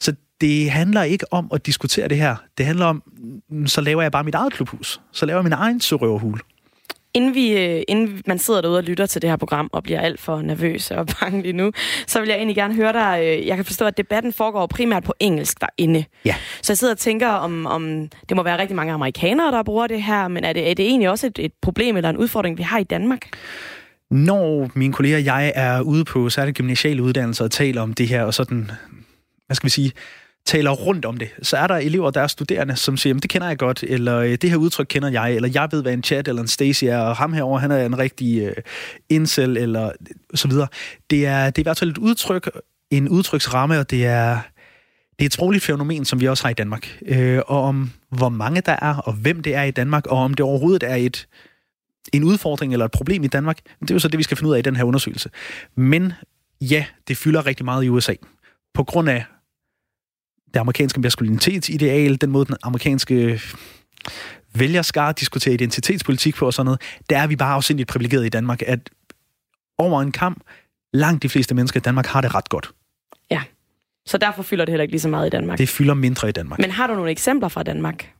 Så 0.00 0.14
det 0.40 0.70
handler 0.70 1.02
ikke 1.02 1.32
om 1.32 1.50
at 1.54 1.66
diskutere 1.66 2.08
det 2.08 2.16
her. 2.16 2.36
Det 2.58 2.66
handler 2.66 2.86
om, 2.86 3.02
så 3.66 3.80
laver 3.80 4.02
jeg 4.02 4.12
bare 4.12 4.24
mit 4.24 4.34
eget 4.34 4.52
klubhus. 4.52 5.00
Så 5.12 5.26
laver 5.26 5.38
jeg 5.38 5.44
min 5.44 5.52
egen 5.52 5.80
sørøverhul. 5.80 6.40
Inden, 7.14 7.34
vi, 7.34 7.52
øh, 7.58 7.82
inden 7.88 8.22
man 8.26 8.38
sidder 8.38 8.60
derude 8.60 8.78
og 8.78 8.84
lytter 8.84 9.06
til 9.06 9.22
det 9.22 9.30
her 9.30 9.36
program 9.36 9.70
og 9.72 9.82
bliver 9.82 10.00
alt 10.00 10.20
for 10.20 10.42
nervøs 10.42 10.90
og 10.90 11.06
bange 11.20 11.42
lige 11.42 11.52
nu, 11.52 11.72
så 12.06 12.20
vil 12.20 12.28
jeg 12.28 12.36
egentlig 12.36 12.56
gerne 12.56 12.74
høre 12.74 12.92
dig. 12.92 13.20
Øh, 13.22 13.46
jeg 13.46 13.56
kan 13.56 13.64
forstå, 13.64 13.86
at 13.86 13.96
debatten 13.96 14.32
foregår 14.32 14.66
primært 14.66 15.04
på 15.04 15.14
engelsk 15.20 15.60
derinde. 15.60 16.04
Ja. 16.24 16.34
Så 16.62 16.72
jeg 16.72 16.78
sidder 16.78 16.94
og 16.94 16.98
tænker, 16.98 17.28
om, 17.28 17.66
om 17.66 18.08
det 18.28 18.36
må 18.36 18.42
være 18.42 18.58
rigtig 18.58 18.76
mange 18.76 18.92
amerikanere, 18.92 19.52
der 19.52 19.62
bruger 19.62 19.86
det 19.86 20.02
her, 20.02 20.28
men 20.28 20.44
er 20.44 20.52
det, 20.52 20.70
er 20.70 20.74
det 20.74 20.86
egentlig 20.86 21.10
også 21.10 21.26
et, 21.26 21.38
et 21.38 21.52
problem 21.62 21.96
eller 21.96 22.10
en 22.10 22.16
udfordring, 22.16 22.58
vi 22.58 22.62
har 22.62 22.78
i 22.78 22.84
Danmark? 22.84 23.20
Når 24.10 24.70
mine 24.74 24.92
kolleger 24.92 25.16
og 25.16 25.24
jeg 25.24 25.52
er 25.54 25.80
ude 25.80 26.04
på 26.04 26.30
særligt 26.30 26.56
gymnasiale 26.56 27.02
uddannelser 27.02 27.44
og 27.44 27.50
taler 27.50 27.82
om 27.82 27.94
det 27.94 28.08
her, 28.08 28.22
og 28.22 28.34
sådan, 28.34 28.70
hvad 29.46 29.54
skal 29.54 29.66
vi 29.66 29.70
sige, 29.70 29.92
taler 30.50 30.70
rundt 30.70 31.04
om 31.04 31.16
det, 31.16 31.28
så 31.42 31.56
er 31.56 31.66
der 31.66 31.74
elever, 31.74 32.10
der 32.10 32.20
er 32.20 32.26
studerende, 32.26 32.76
som 32.76 32.96
siger, 32.96 33.14
det 33.14 33.30
kender 33.30 33.48
jeg 33.48 33.58
godt, 33.58 33.82
eller 33.82 34.18
øh, 34.18 34.30
det 34.30 34.50
her 34.50 34.56
udtryk 34.56 34.86
kender 34.90 35.10
jeg, 35.10 35.34
eller 35.34 35.48
jeg 35.54 35.68
ved, 35.70 35.82
hvad 35.82 35.92
en 35.92 36.02
chat 36.02 36.28
eller 36.28 36.42
en 36.42 36.48
Stacy 36.48 36.84
er, 36.84 36.98
og 36.98 37.16
ham 37.16 37.32
herover 37.32 37.58
han 37.58 37.70
er 37.70 37.86
en 37.86 37.98
rigtig 37.98 38.42
øh, 38.42 38.52
incel, 39.08 39.56
eller 39.56 39.86
øh, 39.86 39.94
så 40.34 40.48
videre. 40.48 40.68
Det 41.10 41.26
er, 41.26 41.50
det 41.50 41.58
er 41.58 41.62
i 41.62 41.68
hvert 41.68 41.78
fald 41.78 41.90
et 41.90 41.98
udtryk, 41.98 42.50
en 42.90 43.08
udtryksramme, 43.08 43.78
og 43.78 43.90
det 43.90 44.06
er, 44.06 44.38
det 45.18 45.24
er 45.24 45.26
et 45.26 45.32
sprogligt 45.32 45.64
fænomen, 45.64 46.04
som 46.04 46.20
vi 46.20 46.28
også 46.28 46.44
har 46.44 46.50
i 46.50 46.54
Danmark. 46.54 46.98
Øh, 47.06 47.40
og 47.46 47.62
om 47.62 47.90
hvor 48.08 48.28
mange 48.28 48.60
der 48.60 48.76
er, 48.82 48.94
og 48.96 49.12
hvem 49.12 49.42
det 49.42 49.54
er 49.54 49.62
i 49.62 49.70
Danmark, 49.70 50.06
og 50.06 50.18
om 50.18 50.34
det 50.34 50.46
overhovedet 50.46 50.82
er 50.82 50.94
et, 50.94 51.26
en 52.12 52.24
udfordring 52.24 52.72
eller 52.72 52.84
et 52.84 52.90
problem 52.92 53.24
i 53.24 53.28
Danmark, 53.28 53.58
det 53.80 53.90
er 53.90 53.94
jo 53.94 53.98
så 53.98 54.08
det, 54.08 54.18
vi 54.18 54.22
skal 54.22 54.36
finde 54.36 54.50
ud 54.50 54.54
af 54.54 54.58
i 54.58 54.62
den 54.62 54.76
her 54.76 54.84
undersøgelse. 54.84 55.30
Men 55.76 56.12
ja, 56.60 56.84
det 57.08 57.16
fylder 57.16 57.46
rigtig 57.46 57.64
meget 57.64 57.84
i 57.84 57.88
USA. 57.88 58.14
På 58.74 58.84
grund 58.84 59.08
af 59.08 59.24
det 60.54 60.60
amerikanske 60.60 61.00
maskulinitetsideal, 61.00 62.20
den 62.20 62.30
måde 62.30 62.46
den 62.46 62.56
amerikanske 62.62 63.40
vælgerskare 64.54 65.14
diskuterer 65.20 65.54
identitetspolitik 65.54 66.34
på 66.34 66.46
og 66.46 66.54
sådan 66.54 66.64
noget, 66.64 66.80
der 67.10 67.18
er 67.18 67.26
vi 67.26 67.36
bare 67.36 67.54
afsindigt 67.54 67.88
privilegeret 67.88 68.26
i 68.26 68.28
Danmark, 68.28 68.62
at 68.66 68.90
over 69.78 70.02
en 70.02 70.12
kamp, 70.12 70.42
langt 70.92 71.22
de 71.22 71.28
fleste 71.28 71.54
mennesker 71.54 71.80
i 71.80 71.82
Danmark 71.82 72.06
har 72.06 72.20
det 72.20 72.34
ret 72.34 72.48
godt. 72.48 72.70
Ja, 73.30 73.42
så 74.06 74.18
derfor 74.18 74.42
fylder 74.42 74.64
det 74.64 74.72
heller 74.72 74.82
ikke 74.82 74.92
lige 74.92 75.00
så 75.00 75.08
meget 75.08 75.26
i 75.26 75.30
Danmark. 75.30 75.58
Det 75.58 75.68
fylder 75.68 75.94
mindre 75.94 76.28
i 76.28 76.32
Danmark. 76.32 76.58
Men 76.58 76.70
har 76.70 76.86
du 76.86 76.94
nogle 76.94 77.10
eksempler 77.10 77.48
fra 77.48 77.62
Danmark? 77.62 78.14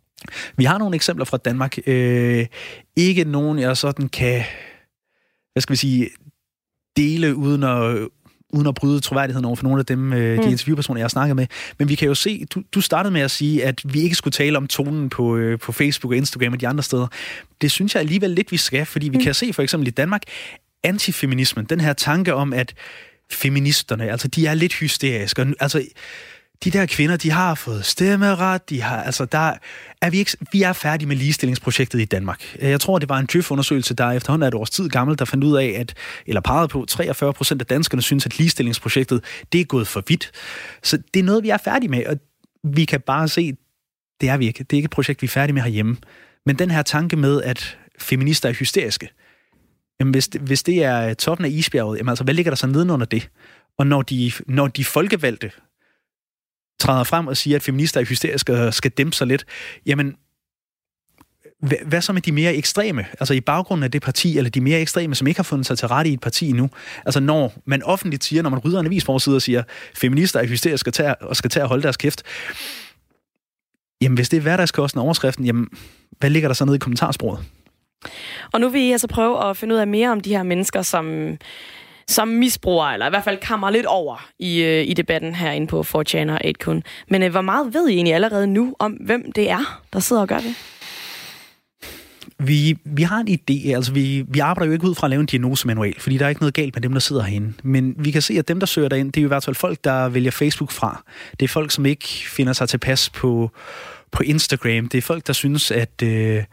Vi 0.57 0.65
har 0.65 0.79
nogle 0.79 0.95
eksempler 0.95 1.25
fra 1.25 1.37
Danmark. 1.37 1.79
Øh, 1.87 2.47
ikke 2.97 3.25
nogen, 3.25 3.59
jeg 3.59 3.77
sådan 3.77 4.09
kan, 4.09 4.43
hvad 5.53 5.61
skal 5.61 5.73
vi 5.73 5.77
sige, 5.77 6.11
dele 6.97 7.37
uden 7.37 7.63
at, 7.63 8.09
uden 8.53 8.67
at 8.67 8.75
bryde 8.75 9.01
troværdigheden 9.01 9.45
over 9.45 9.57
for 9.57 9.65
nogle 9.65 9.79
af 9.79 9.87
dem, 9.87 10.13
øh, 10.13 10.37
de 10.37 10.43
mm. 10.43 10.49
interviewpersoner, 10.49 10.99
jeg 10.99 11.05
har 11.05 11.09
snakket 11.09 11.37
med. 11.37 11.47
Men 11.79 11.89
vi 11.89 11.95
kan 11.95 12.09
jo 12.09 12.15
se, 12.15 12.45
du, 12.55 12.63
du 12.75 12.81
startede 12.81 13.13
med 13.13 13.21
at 13.21 13.31
sige, 13.31 13.65
at 13.65 13.83
vi 13.85 14.01
ikke 14.01 14.17
skulle 14.17 14.33
tale 14.33 14.57
om 14.57 14.67
tonen 14.67 15.09
på, 15.09 15.37
øh, 15.37 15.59
på 15.59 15.73
Facebook 15.73 16.13
og 16.13 16.17
Instagram 16.17 16.53
og 16.53 16.61
de 16.61 16.69
andre 16.69 16.83
steder. 16.83 17.07
Det 17.61 17.71
synes 17.71 17.95
jeg 17.95 18.01
alligevel 18.01 18.31
lidt, 18.31 18.53
vi 18.53 18.57
skal, 18.57 18.87
fordi 18.87 19.09
vi 19.09 19.17
mm. 19.17 19.25
kan 19.25 19.35
se 19.35 19.53
for 19.53 19.63
eksempel 19.63 19.89
i 19.89 19.91
Danmark, 19.91 20.23
antifeminismen, 20.85 21.65
den 21.65 21.81
her 21.81 21.93
tanke 21.93 22.35
om, 22.35 22.53
at 22.53 22.75
feministerne, 23.33 24.11
altså 24.11 24.29
de 24.29 24.47
er 24.47 24.55
lidt 24.55 24.75
hysteriske. 24.75 25.55
Altså, 25.61 25.85
de 26.65 26.71
der 26.71 26.87
kvinder, 26.87 27.17
de 27.17 27.31
har 27.31 27.55
fået 27.55 27.85
stemmeret, 27.85 28.71
de 28.71 28.83
har, 28.83 29.03
altså 29.03 29.25
der 29.25 29.55
er 30.03 30.11
vi 30.11 30.19
ikke, 30.19 30.37
vi 30.53 30.63
er 30.63 30.73
færdige 30.73 31.09
med 31.09 31.17
ligestillingsprojektet 31.17 32.01
i 32.01 32.05
Danmark. 32.05 32.57
Jeg 32.61 32.81
tror, 32.81 32.99
det 32.99 33.09
var 33.09 33.19
en 33.19 33.27
Djøf-undersøgelse, 33.27 33.95
der 33.95 34.11
efterhånden 34.11 34.43
er 34.43 34.49
et 34.49 34.55
års 34.55 34.71
tid 34.71 34.89
gammel, 34.89 35.19
der 35.19 35.25
fandt 35.25 35.45
ud 35.45 35.57
af, 35.57 35.75
at, 35.79 35.95
eller 36.27 36.41
pegede 36.41 36.69
på, 36.69 36.85
43 36.89 37.33
procent 37.33 37.63
af 37.63 37.67
danskerne 37.67 38.03
synes, 38.03 38.27
at 38.27 38.39
ligestillingsprojektet, 38.39 39.25
det 39.53 39.61
er 39.61 39.65
gået 39.65 39.89
for 39.89 40.03
vidt. 40.09 40.31
Så 40.83 40.99
det 41.15 41.21
er 41.21 41.25
noget, 41.25 41.43
vi 41.43 41.49
er 41.49 41.57
færdige 41.57 41.91
med, 41.91 42.07
og 42.07 42.17
vi 42.65 42.85
kan 42.85 43.01
bare 43.01 43.29
se, 43.29 43.53
det 44.21 44.29
er 44.29 44.37
vi 44.37 44.47
ikke. 44.47 44.65
Det 44.65 44.73
er 44.73 44.77
ikke 44.77 44.87
et 44.87 44.91
projekt, 44.91 45.23
vi 45.23 45.25
er 45.25 45.29
færdige 45.29 45.55
med 45.55 45.63
herhjemme. 45.63 45.97
Men 46.47 46.59
den 46.59 46.71
her 46.71 46.83
tanke 46.83 47.17
med, 47.17 47.43
at 47.43 47.79
feminister 47.99 48.49
er 48.49 48.53
hysteriske, 48.53 49.09
jamen 50.01 50.13
hvis, 50.13 50.29
det, 50.29 50.41
hvis 50.41 50.63
det 50.63 50.85
er 50.85 51.15
toppen 51.15 51.45
af 51.45 51.51
isbjerget, 51.51 51.99
jamen 51.99 52.09
altså, 52.09 52.25
hvad 52.25 52.35
ligger 52.35 52.51
der 52.51 52.57
så 52.57 52.67
nedenunder 52.67 53.07
det? 53.07 53.31
Og 53.79 53.87
når 53.87 54.03
de, 54.03 54.33
når 54.47 54.67
de 54.67 54.85
folkevalgte 54.85 55.51
træder 56.81 57.05
frem 57.05 57.27
og 57.27 57.37
siger, 57.37 57.57
at 57.57 57.63
feminister 57.63 58.01
er 58.01 58.05
hysteriske 58.05 58.53
og 58.53 58.75
skal 58.75 58.91
dæmpe 58.91 59.17
sig 59.17 59.27
lidt, 59.27 59.45
jamen, 59.87 60.17
hvad 61.87 62.01
så 62.01 62.13
med 62.13 62.23
de 62.23 62.33
mere 62.33 62.55
ekstreme? 62.55 63.07
Altså 63.21 63.35
i 63.35 63.41
baggrunden 63.41 63.85
af 63.85 63.91
det 63.91 64.03
parti, 64.03 64.39
eller 64.39 64.51
de 64.51 64.61
mere 64.61 64.81
ekstreme, 64.81 65.15
som 65.15 65.27
ikke 65.27 65.39
har 65.39 65.43
fundet 65.43 65.67
sig 65.67 65.79
til 65.79 65.89
rette 65.89 66.11
i 66.11 66.15
et 66.15 66.21
parti 66.21 66.49
endnu? 66.49 66.71
Altså 67.07 67.21
når 67.21 67.53
man 67.65 67.83
offentligt 67.83 68.25
siger, 68.25 68.43
når 68.43 68.51
man 68.51 68.59
rydder 68.59 68.81
en 68.81 68.87
avisforside 68.87 69.37
og 69.37 69.43
siger, 69.43 69.63
feminister 69.95 70.41
er 70.41 70.47
hysteriske 70.47 70.89
og, 70.89 70.95
tage, 70.95 71.15
og 71.23 71.37
skal 71.37 71.51
tage 71.51 71.65
og 71.65 71.69
holde 71.69 71.83
deres 71.83 71.97
kæft, 71.97 72.23
jamen 74.01 74.17
hvis 74.17 74.29
det 74.29 74.37
er 74.37 74.41
hverdagskosten 74.41 74.99
og 74.99 75.05
overskriften, 75.05 75.45
jamen 75.45 75.69
hvad 76.19 76.31
ligger 76.31 76.49
der 76.49 76.55
så 76.55 76.65
nede 76.65 76.77
i 76.77 76.79
kommentarsporet? 76.79 77.45
Og 78.53 78.61
nu 78.61 78.69
vil 78.69 78.81
I 78.81 78.93
altså 78.93 79.07
prøve 79.07 79.51
at 79.51 79.57
finde 79.57 79.75
ud 79.75 79.81
af 79.81 79.87
mere 79.87 80.11
om 80.11 80.21
de 80.21 80.31
her 80.31 80.43
mennesker, 80.43 80.83
som 80.83 81.37
som 82.11 82.29
misbruger, 82.29 82.87
eller 82.87 83.07
i 83.07 83.11
hvert 83.11 83.25
fald 83.25 83.39
kammer 83.39 83.71
lidt 83.71 83.87
over 83.87 84.29
i, 84.39 84.63
øh, 84.63 84.89
i 84.89 84.95
debatten 84.95 85.35
herinde 85.35 85.67
på 85.67 85.81
4chan 85.81 86.31
og 86.31 86.41
8kun. 86.45 86.81
Men 87.09 87.23
øh, 87.23 87.31
hvor 87.31 87.41
meget 87.41 87.75
ved 87.75 87.89
I 87.89 87.95
egentlig 87.95 88.15
allerede 88.15 88.47
nu 88.47 88.77
om, 88.79 88.93
hvem 88.93 89.33
det 89.33 89.51
er, 89.51 89.81
der 89.93 90.01
sidder 90.01 90.23
og 90.23 90.29
gør 90.29 90.39
det? 90.39 90.55
Vi, 92.39 92.77
vi 92.85 93.03
har 93.03 93.19
en 93.19 93.29
idé, 93.29 93.75
altså 93.75 93.93
vi, 93.93 94.25
vi 94.29 94.39
arbejder 94.39 94.67
jo 94.67 94.73
ikke 94.73 94.89
ud 94.89 94.95
fra 94.95 95.07
at 95.07 95.11
lave 95.11 95.21
en 95.21 95.27
diagnosemanual, 95.27 96.01
fordi 96.01 96.19
der 96.19 96.25
er 96.25 96.29
ikke 96.29 96.41
noget 96.41 96.55
galt 96.55 96.77
med 96.77 96.83
dem, 96.83 96.93
der 96.93 97.01
sidder 97.01 97.23
herinde. 97.23 97.53
Men 97.63 97.95
vi 97.99 98.11
kan 98.11 98.23
se, 98.23 98.35
at 98.39 98.49
dem, 98.49 98.61
der 98.61 98.67
søger 98.67 98.89
derind, 98.89 99.13
det 99.13 99.21
er 99.21 99.23
jo 99.23 99.27
i 99.27 99.29
hvert 99.29 99.45
fald 99.45 99.57
folk, 99.57 99.85
der 99.85 100.09
vælger 100.09 100.31
Facebook 100.31 100.71
fra. 100.71 101.05
Det 101.41 101.45
er 101.45 101.49
folk, 101.49 101.71
som 101.71 101.87
ikke 101.87 102.09
finder 102.29 102.53
sig 102.53 102.69
tilpas 102.69 103.11
på, 103.11 103.51
på 104.11 104.23
Instagram. 104.23 104.89
Det 104.89 104.99
er 104.99 105.03
folk, 105.03 105.27
der 105.27 105.33
synes, 105.33 105.71
at... 105.71 106.03
Øh, 106.03 106.45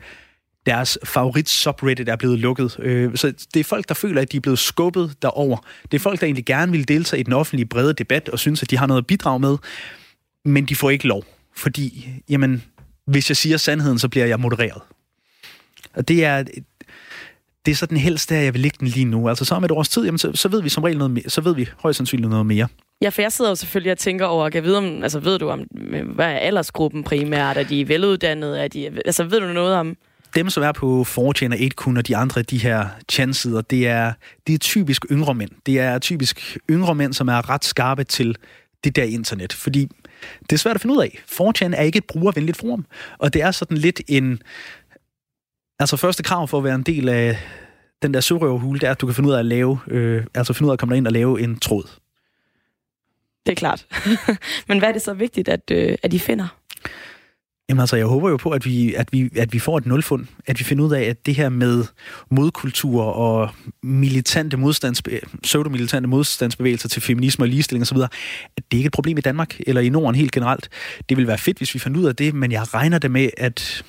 deres 0.68 0.98
favorit 1.04 1.50
subreddit 1.50 2.10
er 2.10 2.16
blevet 2.16 2.40
lukket. 2.40 2.76
Øh, 2.80 3.16
så 3.16 3.34
det 3.54 3.60
er 3.60 3.64
folk, 3.64 3.88
der 3.88 3.94
føler, 3.94 4.22
at 4.22 4.32
de 4.32 4.38
er 4.38 4.42
blevet 4.42 4.60
skubbet 4.60 5.16
derover. 5.22 5.58
Det 5.92 5.94
er 5.94 6.00
folk, 6.00 6.20
der 6.20 6.26
egentlig 6.26 6.46
gerne 6.46 6.72
vil 6.72 6.88
deltage 6.88 7.20
i 7.20 7.24
den 7.24 7.34
offentlige 7.34 7.66
brede 7.66 7.94
debat 7.94 8.30
og 8.30 8.40
synes, 8.40 8.64
at 8.64 8.72
de 8.72 8.78
har 8.78 8.88
noget 8.88 9.02
at 9.02 9.08
bidrage 9.08 9.40
med, 9.40 9.58
men 10.46 10.66
de 10.66 10.76
får 10.76 10.90
ikke 10.90 11.08
lov. 11.08 11.24
Fordi, 11.56 12.10
jamen, 12.30 12.64
hvis 13.06 13.30
jeg 13.30 13.38
siger 13.38 13.58
sandheden, 13.58 14.00
så 14.00 14.10
bliver 14.10 14.26
jeg 14.26 14.40
modereret. 14.40 14.82
Og 15.94 16.08
det 16.08 16.26
er, 16.26 16.44
det 17.66 17.72
er 17.72 17.76
så 17.76 17.86
den 17.86 17.98
helst 17.98 18.30
der, 18.30 18.38
jeg 18.38 18.54
vil 18.54 18.62
ligge 18.62 18.78
den 18.80 18.88
lige 18.88 19.06
nu. 19.06 19.30
Altså 19.30 19.46
så 19.46 19.56
om 19.56 19.64
et 19.64 19.72
års 19.72 19.90
tid, 19.90 20.06
jamen, 20.06 20.18
så, 20.18 20.32
så 20.34 20.50
ved 20.50 20.62
vi 20.62 20.70
som 20.70 20.84
regel 20.84 20.98
noget 20.98 21.12
mere, 21.12 21.30
så 21.30 21.42
ved 21.42 21.56
vi 21.56 21.70
højst 21.78 21.98
sandsynligt 21.98 22.30
noget 22.30 22.46
mere. 22.46 22.68
Ja, 23.02 23.10
for 23.10 23.22
jeg 23.22 23.32
sidder 23.32 23.52
jo 23.52 23.56
selvfølgelig 23.56 23.92
og 23.92 23.98
tænker 23.98 24.26
over, 24.26 24.50
kan 24.50 24.64
vide 24.64 24.78
om, 24.78 25.04
altså 25.04 25.20
ved 25.20 25.40
du 25.40 25.50
om, 25.50 25.60
hvad 26.16 26.26
er 26.26 26.38
aldersgruppen 26.38 27.04
primært? 27.04 27.58
Er 27.58 27.64
de 27.64 27.88
veluddannede? 27.88 28.60
Er 28.60 28.68
de, 28.68 28.88
altså 29.06 29.24
ved 29.24 29.40
du 29.40 29.48
noget 29.48 29.76
om, 29.76 29.98
dem, 30.38 30.50
som 30.50 30.63
er 30.63 30.71
på 30.71 31.04
4 31.04 31.26
og 31.26 31.34
8kun 31.54 31.97
og 31.97 32.08
de 32.08 32.15
andre 32.15 32.41
de 32.41 32.58
her 32.58 32.88
chansider, 33.10 33.62
det 33.62 33.88
er, 33.88 34.13
det 34.47 34.54
er 34.56 34.58
typisk 34.58 35.06
yngre 35.12 35.34
mænd. 35.34 35.52
Det 35.65 35.80
er 35.80 36.00
typisk 36.00 36.58
yngre 36.69 36.95
mænd, 36.95 37.13
som 37.13 37.28
er 37.28 37.50
ret 37.50 37.65
skarpe 37.65 38.04
til 38.04 38.36
det 38.84 38.95
der 38.95 39.04
internet. 39.04 39.54
Fordi 39.54 39.88
det 40.41 40.54
er 40.54 40.58
svært 40.58 40.76
at 40.76 40.82
finde 40.82 40.95
ud 40.95 41.02
af. 41.04 41.19
4 41.28 41.76
er 41.78 41.82
ikke 41.82 41.97
et 41.97 42.06
brugervenligt 42.06 42.58
forum. 42.58 42.86
Og 43.17 43.34
det 43.34 43.41
er 43.41 43.52
sådan 43.52 43.78
lidt 43.78 44.02
en... 44.08 44.41
Altså 45.80 45.97
første 45.97 46.23
krav 46.23 46.47
for 46.47 46.58
at 46.58 46.63
være 46.63 46.76
en 46.76 46.84
del 46.84 47.10
af 47.10 47.38
den 48.02 48.13
der 48.13 48.19
sørøverhule, 48.19 48.80
det 48.80 48.88
er, 48.88 48.91
at 48.91 49.02
du 49.02 49.06
kan 49.06 49.15
finde 49.15 49.30
ud 49.30 49.34
af 49.34 49.39
at 49.39 49.45
lave, 49.45 49.80
øh, 49.88 50.26
altså 50.36 50.54
finde 50.54 50.67
ud 50.67 50.71
af 50.71 50.73
at 50.73 50.80
komme 50.80 50.97
ind 50.97 51.08
og 51.08 51.13
lave 51.13 51.41
en 51.41 51.60
tråd. 51.60 51.84
Det 53.45 53.52
er 53.52 53.56
klart. 53.56 53.86
Men 54.67 54.80
hvad 54.80 54.89
er 54.89 54.93
det 54.93 55.02
så 55.02 55.13
vigtigt, 55.13 55.50
at, 55.50 55.71
øh, 55.71 55.97
at 56.04 56.13
I 56.13 56.19
finder? 56.19 56.47
Jamen 57.70 57.80
altså, 57.80 57.96
jeg 57.96 58.06
håber 58.06 58.30
jo 58.30 58.38
på, 58.38 58.50
at 58.50 58.66
vi, 58.66 58.94
at 58.94 59.14
vi, 59.14 59.30
at 59.36 59.54
vi 59.54 59.60
får 59.60 59.78
et 59.78 59.86
nulfund. 59.86 60.26
At 60.46 60.60
vi 60.60 60.64
finder 60.64 60.86
ud 60.86 60.94
af, 60.94 61.02
at 61.02 61.26
det 61.26 61.36
her 61.36 61.50
med 61.50 61.84
modkultur 62.30 63.04
og 63.04 63.50
militante 63.84 64.58
modstandsbe- 64.58 65.40
pseudo-militante 65.44 66.08
modstandsbevægelser 66.08 66.90
til 66.90 67.02
feminisme 67.02 67.44
og 67.46 67.50
ligestilling 67.50 67.82
osv., 67.82 67.98
at 68.58 68.64
det 68.72 68.78
ikke 68.78 68.86
er 68.86 68.90
et 68.90 68.94
problem 68.94 69.18
i 69.18 69.22
Danmark 69.22 69.60
eller 69.68 69.82
i 69.82 69.90
Norden 69.90 70.16
helt 70.16 70.32
generelt. 70.32 70.70
Det 71.10 71.18
vil 71.18 71.28
være 71.28 71.38
fedt, 71.38 71.58
hvis 71.58 71.74
vi 71.74 71.80
fandt 71.80 71.98
ud 71.98 72.06
af 72.06 72.16
det, 72.16 72.34
men 72.34 72.52
jeg 72.52 72.74
regner 72.74 73.00
det 73.00 73.12
med, 73.12 73.30
at... 73.38 73.86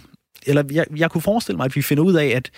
Eller 0.47 0.65
jeg, 0.71 0.87
jeg 0.97 1.11
kunne 1.11 1.23
forestille 1.23 1.57
mig, 1.57 1.65
at 1.65 1.77
vi 1.77 1.83
finder 1.83 2.05
ud 2.05 2.15
af, 2.15 2.27
at 2.27 2.51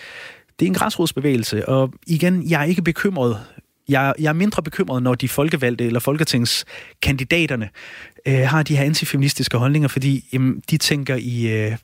det 0.59 0.65
er 0.65 0.69
en 0.69 0.73
græsrodsbevægelse, 0.73 1.69
og 1.69 1.93
igen, 2.07 2.49
jeg 2.49 2.61
er 2.61 2.65
ikke 2.65 2.81
bekymret 2.81 3.37
jeg, 3.91 4.13
jeg 4.19 4.29
er 4.29 4.33
mindre 4.33 4.63
bekymret, 4.63 5.03
når 5.03 5.15
de 5.15 5.29
folkevalgte 5.29 5.85
eller 5.85 5.99
folketingskandidaterne 5.99 7.69
øh, 8.27 8.39
har 8.47 8.63
de 8.63 8.75
her 8.75 8.83
antifeministiske 8.83 9.57
holdninger, 9.57 9.87
fordi 9.87 10.29
jamen, 10.33 10.63
de 10.69 10.77
tænker 10.77 11.15
i, 11.15 11.47
øh, 11.47 11.77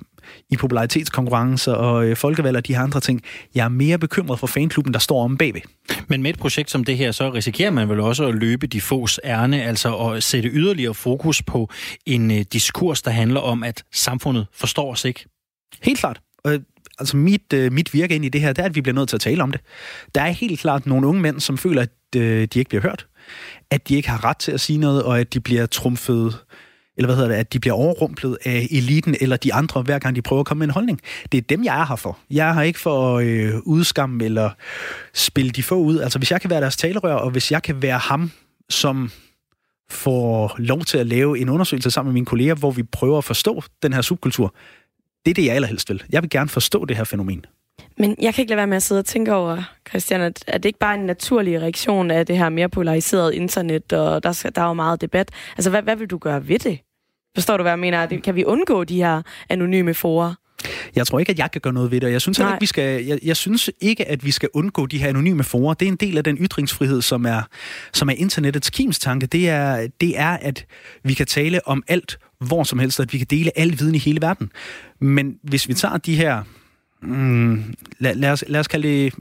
i 0.50 0.58
popularitetskonkurrencer 0.58 1.73
og 1.73 2.06
øh, 2.06 2.15
folkevalg 2.15 2.58
og 2.58 2.67
de 2.67 2.76
her 2.76 2.82
andre 2.82 3.00
ting. 3.00 3.21
Jeg 3.56 3.65
er 3.65 3.69
mere 3.69 3.97
bekymret 3.97 4.39
for 4.39 4.47
fanklubben, 4.47 4.93
der 4.93 5.00
står 5.00 5.23
om 5.23 5.38
bagved. 5.38 5.62
Men 6.08 6.23
med 6.23 6.30
et 6.30 6.39
projekt 6.39 6.71
som 6.71 6.84
det 6.84 6.97
her, 6.97 7.12
så 7.12 7.34
risikerer 7.34 7.71
man 7.71 7.89
vel 7.89 8.00
også 8.00 8.28
at 8.28 8.36
løbe 8.36 8.67
de 8.67 8.82
fås 8.82 9.19
ærne, 9.23 9.63
altså 9.63 9.95
at 9.95 10.23
sætte 10.23 10.50
yderligere 10.50 10.93
fokus 10.93 11.41
på 11.41 11.69
en 12.06 12.32
øh, 12.32 12.45
diskurs, 12.54 13.02
der 13.02 13.12
handler 13.12 13.39
om, 13.39 13.63
at 13.63 13.84
samfundet 13.93 14.47
forstår 14.54 14.91
os 14.91 15.06
ikke. 15.06 15.26
Helt 15.84 16.00
klart. 16.00 16.21
Og 16.43 16.60
altså 17.00 17.17
mit, 17.17 17.54
øh, 17.54 17.71
mit 17.71 17.93
virke 17.93 18.15
ind 18.15 18.26
i 18.26 18.30
det 18.30 18.41
her, 18.41 18.54
det 18.54 18.62
er, 18.62 18.65
at 18.65 18.76
vi 18.76 18.82
bliver 18.82 18.95
nødt 18.95 19.10
til 19.10 19.17
at 19.17 19.21
tale 19.21 19.43
om 19.43 19.52
det. 19.52 19.62
Der 20.15 20.21
er 20.21 20.30
helt 20.30 20.60
klart 20.60 20.86
nogle 20.86 21.08
unge 21.08 21.21
mænd, 21.21 21.39
som 21.39 21.58
føler, 21.58 21.82
at 21.82 21.89
øh, 22.15 22.47
de 22.54 22.60
ikke 22.60 22.69
bliver 22.69 22.82
hørt. 22.82 23.08
At 23.71 23.87
de 23.87 23.95
ikke 23.95 24.09
har 24.09 24.25
ret 24.25 24.37
til 24.37 24.51
at 24.51 24.61
sige 24.61 24.79
noget, 24.79 25.03
og 25.03 25.19
at 25.19 25.33
de 25.33 25.39
bliver 25.39 25.65
trumfet 25.65 26.37
eller 26.97 27.07
hvad 27.07 27.15
hedder 27.15 27.29
det, 27.29 27.35
at 27.35 27.53
de 27.53 27.59
bliver 27.59 27.73
overrumplet 27.73 28.37
af 28.45 28.67
eliten 28.71 29.15
eller 29.21 29.37
de 29.37 29.53
andre, 29.53 29.81
hver 29.81 29.99
gang 29.99 30.15
de 30.15 30.21
prøver 30.21 30.39
at 30.39 30.45
komme 30.45 30.59
med 30.59 30.67
en 30.67 30.73
holdning. 30.73 31.01
Det 31.31 31.37
er 31.37 31.41
dem, 31.41 31.63
jeg 31.63 31.81
er 31.81 31.85
her 31.85 31.95
for. 31.95 32.17
Jeg 32.31 32.49
er 32.49 32.53
her 32.53 32.61
ikke 32.61 32.79
for 32.79 33.17
at 33.17 33.25
øh, 33.25 33.53
udskamme 33.65 34.25
eller 34.25 34.49
spille 35.13 35.51
de 35.51 35.63
få 35.63 35.75
ud. 35.75 35.99
Altså, 35.99 36.19
hvis 36.19 36.31
jeg 36.31 36.41
kan 36.41 36.49
være 36.49 36.61
deres 36.61 36.77
talerør, 36.77 37.13
og 37.13 37.29
hvis 37.29 37.51
jeg 37.51 37.63
kan 37.63 37.81
være 37.81 37.97
ham, 37.97 38.31
som 38.69 39.11
får 39.89 40.55
lov 40.57 40.81
til 40.81 40.97
at 40.97 41.07
lave 41.07 41.39
en 41.39 41.49
undersøgelse 41.49 41.91
sammen 41.91 42.09
med 42.09 42.13
mine 42.13 42.25
kolleger, 42.25 42.55
hvor 42.55 42.71
vi 42.71 42.83
prøver 42.83 43.17
at 43.17 43.23
forstå 43.23 43.63
den 43.83 43.93
her 43.93 44.01
subkultur, 44.01 44.55
det 45.25 45.31
er 45.31 45.33
det, 45.33 45.45
jeg 45.45 45.55
allerhelst 45.55 45.89
vil. 45.89 46.03
Jeg 46.09 46.21
vil 46.21 46.29
gerne 46.29 46.49
forstå 46.49 46.85
det 46.85 46.97
her 46.97 47.03
fænomen. 47.03 47.45
Men 47.97 48.15
jeg 48.21 48.33
kan 48.33 48.41
ikke 48.41 48.49
lade 48.49 48.57
være 48.57 48.67
med 48.67 48.77
at 48.77 48.83
sidde 48.83 48.99
og 48.99 49.05
tænke 49.05 49.33
over, 49.33 49.63
Christian, 49.89 50.21
at, 50.21 50.43
at 50.47 50.63
det 50.63 50.69
ikke 50.69 50.79
bare 50.79 50.95
er 50.95 50.99
en 50.99 51.05
naturlig 51.05 51.62
reaktion 51.62 52.12
af 52.12 52.25
det 52.25 52.38
her 52.38 52.49
mere 52.49 52.69
polariserede 52.69 53.36
internet, 53.36 53.93
og 53.93 54.23
der, 54.23 54.31
skal, 54.31 54.55
der 54.55 54.62
er 54.62 54.67
jo 54.67 54.73
meget 54.73 55.01
debat. 55.01 55.31
Altså, 55.57 55.69
hvad, 55.69 55.81
hvad 55.81 55.95
vil 55.95 56.07
du 56.07 56.17
gøre 56.17 56.47
ved 56.47 56.60
det? 56.60 56.79
Forstår 57.36 57.57
du, 57.57 57.63
hvad 57.63 57.71
jeg 57.71 57.79
mener? 57.79 58.05
Kan 58.23 58.36
vi 58.36 58.45
undgå 58.45 58.83
de 58.83 58.95
her 58.95 59.21
anonyme 59.49 59.93
forer? 59.93 60.33
Jeg 60.95 61.07
tror 61.07 61.19
ikke, 61.19 61.29
at 61.29 61.39
jeg 61.39 61.51
kan 61.51 61.62
gøre 61.62 61.73
noget 61.73 61.91
ved 61.91 62.01
det. 62.01 62.12
Jeg 62.12 62.21
synes, 62.21 62.39
ikke, 62.39 62.57
vi 62.60 62.65
skal, 62.65 63.05
jeg, 63.05 63.19
jeg 63.23 63.38
synes 63.38 63.69
ikke, 63.81 64.07
at 64.07 64.25
vi 64.25 64.31
skal 64.31 64.49
undgå 64.53 64.86
de 64.86 64.97
her 64.97 65.10
anonyme 65.10 65.43
forer. 65.43 65.73
Det 65.73 65.86
er 65.86 65.91
en 65.91 65.95
del 65.95 66.17
af 66.17 66.23
den 66.23 66.38
ytringsfrihed, 66.38 67.01
som 67.01 67.25
er, 67.25 67.41
som 67.93 68.10
er 68.10 68.13
internettets 68.13 68.69
kimstanke. 68.69 69.25
Det 69.25 69.49
er, 69.49 69.88
det 70.01 70.19
er, 70.19 70.29
at 70.29 70.65
vi 71.03 71.13
kan 71.13 71.25
tale 71.25 71.67
om 71.67 71.83
alt, 71.88 72.19
hvor 72.39 72.63
som 72.63 72.79
helst, 72.79 72.99
at 72.99 73.13
vi 73.13 73.17
kan 73.17 73.27
dele 73.29 73.51
al 73.55 73.79
viden 73.79 73.95
i 73.95 73.97
hele 73.97 74.21
verden. 74.21 74.51
Men 74.99 75.38
hvis 75.43 75.67
vi 75.67 75.73
tager 75.73 75.97
de 75.97 76.15
her, 76.15 76.43
mm, 77.01 77.73
lad, 77.99 78.15
lad, 78.15 78.31
os, 78.31 78.43
lad 78.47 78.60
os 78.60 78.67
kalde 78.67 78.88
det 78.88 79.13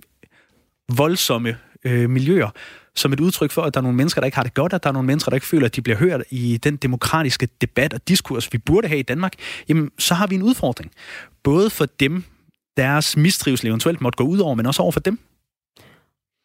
voldsomme 0.89 1.57
øh, 1.85 2.11
miljøer, 2.11 2.51
som 2.95 3.13
et 3.13 3.21
udtryk 3.21 3.51
for, 3.51 3.63
at 3.63 3.75
der 3.75 3.81
er 3.81 3.83
nogle 3.83 3.97
mennesker, 3.97 4.21
der 4.21 4.27
ikke 4.27 4.37
har 4.37 4.43
det 4.43 4.55
godt, 4.55 4.73
at 4.73 4.83
der 4.83 4.89
er 4.89 4.93
nogle 4.93 5.07
mennesker, 5.07 5.31
der 5.31 5.35
ikke 5.35 5.47
føler, 5.47 5.67
at 5.67 5.77
de 5.77 5.83
bliver 5.83 5.97
hørt 5.97 6.23
i 6.31 6.57
den 6.57 6.77
demokratiske 6.77 7.49
debat 7.61 7.95
og 7.95 8.09
diskurs, 8.09 8.53
vi 8.53 8.59
burde 8.59 8.89
have 8.89 8.99
i 8.99 9.03
Danmark, 9.03 9.33
jamen 9.69 9.91
så 9.99 10.15
har 10.15 10.27
vi 10.27 10.35
en 10.35 10.43
udfordring. 10.43 10.91
Både 11.43 11.71
for 11.71 11.87
dem, 12.01 12.25
deres 12.77 13.17
mistrivsel 13.17 13.69
eventuelt 13.69 14.01
måtte 14.01 14.17
gå 14.17 14.25
ud 14.25 14.39
over, 14.39 14.55
men 14.55 14.67
også 14.67 14.83
over 14.83 14.93
for 14.93 15.01
dem. 15.01 15.19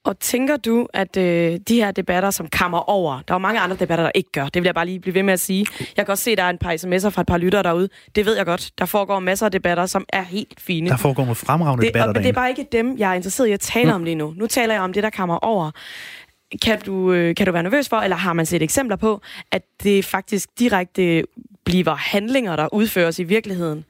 Og 0.04 0.20
tænker 0.20 0.58
du, 0.58 0.88
at 0.94 1.18
øh, 1.18 1.60
de 1.68 1.76
her 1.76 1.92
debatter, 1.92 2.32
som 2.32 2.48
kammer 2.48 2.90
over, 2.90 3.14
der 3.28 3.34
er 3.34 3.36
jo 3.36 3.40
mange 3.40 3.60
andre 3.60 3.78
debatter, 3.80 4.04
der 4.04 4.12
ikke 4.16 4.32
gør, 4.32 4.44
det 4.44 4.56
vil 4.56 4.66
jeg 4.68 4.76
bare 4.76 4.86
lige 4.86 5.00
blive 5.00 5.14
ved 5.16 5.24
med 5.24 5.34
at 5.34 5.40
sige. 5.40 5.66
Jeg 5.98 6.06
kan 6.06 6.12
også 6.12 6.24
se, 6.24 6.32
at 6.32 6.38
der 6.38 6.44
er 6.44 6.50
en 6.50 6.58
par 6.58 6.74
sms'er 6.74 7.10
fra 7.10 7.22
et 7.22 7.28
par 7.28 7.38
lyttere 7.38 7.64
derude. 7.64 7.90
Det 8.16 8.26
ved 8.26 8.36
jeg 8.38 8.46
godt. 8.46 8.72
Der 8.78 8.86
foregår 8.86 9.20
masser 9.20 9.46
af 9.46 9.52
debatter, 9.52 9.86
som 9.86 10.06
er 10.10 10.22
helt 10.22 10.60
fine. 10.60 10.90
Der 10.90 10.98
foregår 10.98 11.24
nogle 11.24 11.36
fremragende 11.36 11.86
det, 11.86 11.94
debatter 11.94 12.08
og, 12.08 12.14
Men 12.14 12.24
det 12.24 12.30
er 12.30 12.34
bare 12.34 12.50
ikke 12.50 12.68
dem, 12.72 12.98
jeg 12.98 13.12
er 13.12 13.14
interesseret 13.14 13.48
i 13.48 13.52
at 13.52 13.60
tale 13.60 13.86
mm. 13.90 13.96
om 13.96 14.04
lige 14.04 14.16
nu. 14.16 14.34
Nu 14.38 14.48
taler 14.48 14.74
jeg 14.74 14.84
om 14.84 14.94
det, 14.94 15.04
der 15.04 15.10
kammer 15.10 15.36
over. 15.36 15.72
Kan 16.62 16.82
du, 16.86 17.14
øh, 17.14 17.36
kan 17.36 17.46
du 17.46 17.52
være 17.52 17.64
nervøs 17.64 17.90
for, 17.90 17.98
eller 17.98 18.18
har 18.18 18.34
man 18.34 18.46
set 18.46 18.62
eksempler 18.62 18.96
på, 18.96 19.22
at 19.52 19.62
det 19.84 20.06
faktisk 20.06 20.50
direkte 20.60 21.24
bliver 21.66 21.96
handlinger, 21.96 22.56
der 22.56 22.74
udføres 22.74 23.20
i 23.20 23.24
virkeligheden? 23.24 23.86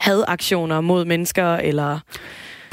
Hadaktioner 0.00 0.80
mod 0.80 1.04
mennesker, 1.04 1.56
eller 1.56 1.98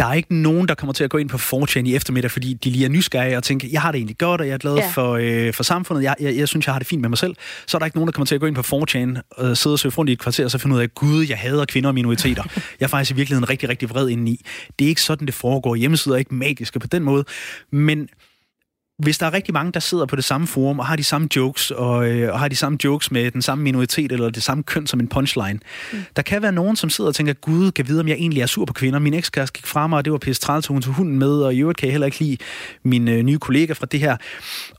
Der 0.02 0.08
er 0.08 0.14
ikke 0.14 0.36
nogen, 0.36 0.68
der 0.68 0.76
kommer 0.76 0.94
til 0.94 1.04
at 1.04 1.10
gå 1.10 1.18
ind 1.18 1.30
på 1.30 1.38
4 1.38 1.82
i 1.86 1.96
eftermiddag, 1.96 2.32
fordi 2.32 2.54
de 2.54 2.70
lige 2.70 2.86
er 2.86 2.90
nysgerrige 2.90 3.38
og 3.38 3.44
tænker, 3.44 3.68
jeg 3.72 3.82
har 3.82 3.92
det 3.92 3.98
egentlig 3.98 4.18
godt, 4.18 4.42
og 4.42 4.48
jeg 4.48 4.54
er 4.54 4.58
glad 4.58 4.76
ja. 4.76 4.90
for, 4.90 5.12
øh, 5.22 5.54
for 5.54 5.64
samfundet, 5.64 6.04
jeg, 6.04 6.16
jeg, 6.20 6.38
jeg 6.38 6.48
synes, 6.48 6.66
jeg 6.66 6.74
har 6.74 6.80
det 6.80 6.88
fint 6.88 7.02
med 7.02 7.10
mig 7.10 7.18
selv. 7.18 7.36
Så 7.68 7.78
er 7.78 7.80
der 7.80 7.86
ikke 7.86 7.98
nogen, 7.98 8.08
der 8.08 8.12
kommer 8.12 8.26
til 8.26 8.36
at 8.36 8.42
gå 8.42 8.48
ind 8.48 8.56
på 8.56 8.62
4 8.62 9.22
og 9.32 9.58
sidde 9.58 9.74
og 9.74 9.80
søge 9.80 9.94
rundt 9.98 10.10
i 10.10 10.14
et 10.14 10.20
kvarter, 10.20 10.46
og 10.46 10.52
så 10.52 10.58
finde 10.58 10.76
ud 10.76 10.82
af, 10.82 10.96
gud, 10.96 11.26
jeg 11.26 11.38
hader 11.38 11.66
kvinder 11.66 11.90
og 11.90 11.94
minoriteter. 11.94 12.44
jeg 12.80 12.86
er 12.86 12.88
faktisk 12.88 13.12
i 13.12 13.16
virkeligheden 13.16 13.50
rigtig, 13.50 13.70
rigtig 13.70 13.90
vred 13.90 14.10
indeni. 14.10 14.42
Det 14.80 14.86
er 14.86 14.90
ikke 14.90 15.02
sådan, 15.02 15.26
det 15.28 15.34
foregår. 15.34 15.76
Hjemmesider 15.76 16.16
er 16.16 16.20
ikke 16.20 16.36
magiske 16.36 16.80
på 16.80 16.88
den 16.88 17.04
måde. 17.04 17.26
Men 17.72 18.10
hvis 19.04 19.18
der 19.18 19.26
er 19.26 19.34
rigtig 19.34 19.54
mange, 19.54 19.72
der 19.72 19.80
sidder 19.80 20.06
på 20.06 20.16
det 20.16 20.24
samme 20.24 20.48
forum 20.48 20.80
og 20.80 20.86
har 20.86 20.96
de 20.96 21.04
samme 21.04 21.28
jokes, 21.36 21.72
og, 21.72 22.10
øh, 22.10 22.34
og 22.34 22.40
har 22.40 22.48
de 22.48 22.56
samme 22.56 22.78
jokes 22.84 23.12
med 23.12 23.32
den 23.32 23.42
samme 23.42 23.64
minoritet 23.64 24.12
eller 24.12 24.30
det 24.30 24.44
samme 24.44 24.64
køn 24.64 24.88
som 24.88 25.00
en 25.00 25.08
punchline, 25.08 25.60
mm. 25.94 26.00
der 26.16 26.22
kan 26.22 26.42
være 26.42 26.52
nogen, 26.52 26.76
som 26.76 26.90
sidder 26.90 27.08
og 27.08 27.16
tænker, 27.16 27.34
gud, 27.34 27.72
kan 27.72 27.88
vide, 27.88 28.00
om 28.00 28.08
jeg 28.08 28.16
egentlig 28.16 28.42
er 28.42 28.46
sur 28.46 28.66
på 28.66 28.74
kvinder. 28.74 29.00
Min 29.00 29.14
ekskæreste 29.14 29.54
gik 29.54 29.68
fra 29.68 29.88
mig, 29.88 29.98
og 29.98 30.06
det 30.06 30.14
var 30.14 30.20
pisse 30.20 30.42
træt, 30.42 30.66
hun 30.66 30.82
tog 30.82 30.94
hunden 30.94 31.20
med, 31.20 31.42
og 31.42 31.54
i 31.56 31.60
øvrigt 31.60 31.78
kan 31.78 31.88
jeg 31.88 31.94
heller 31.94 32.06
ikke 32.06 32.20
lide 32.20 32.38
min 32.84 33.08
øh, 33.08 33.24
nye 33.24 33.38
kollega 33.38 33.74
fra 33.74 33.86
det 33.86 34.00
her. 34.00 34.18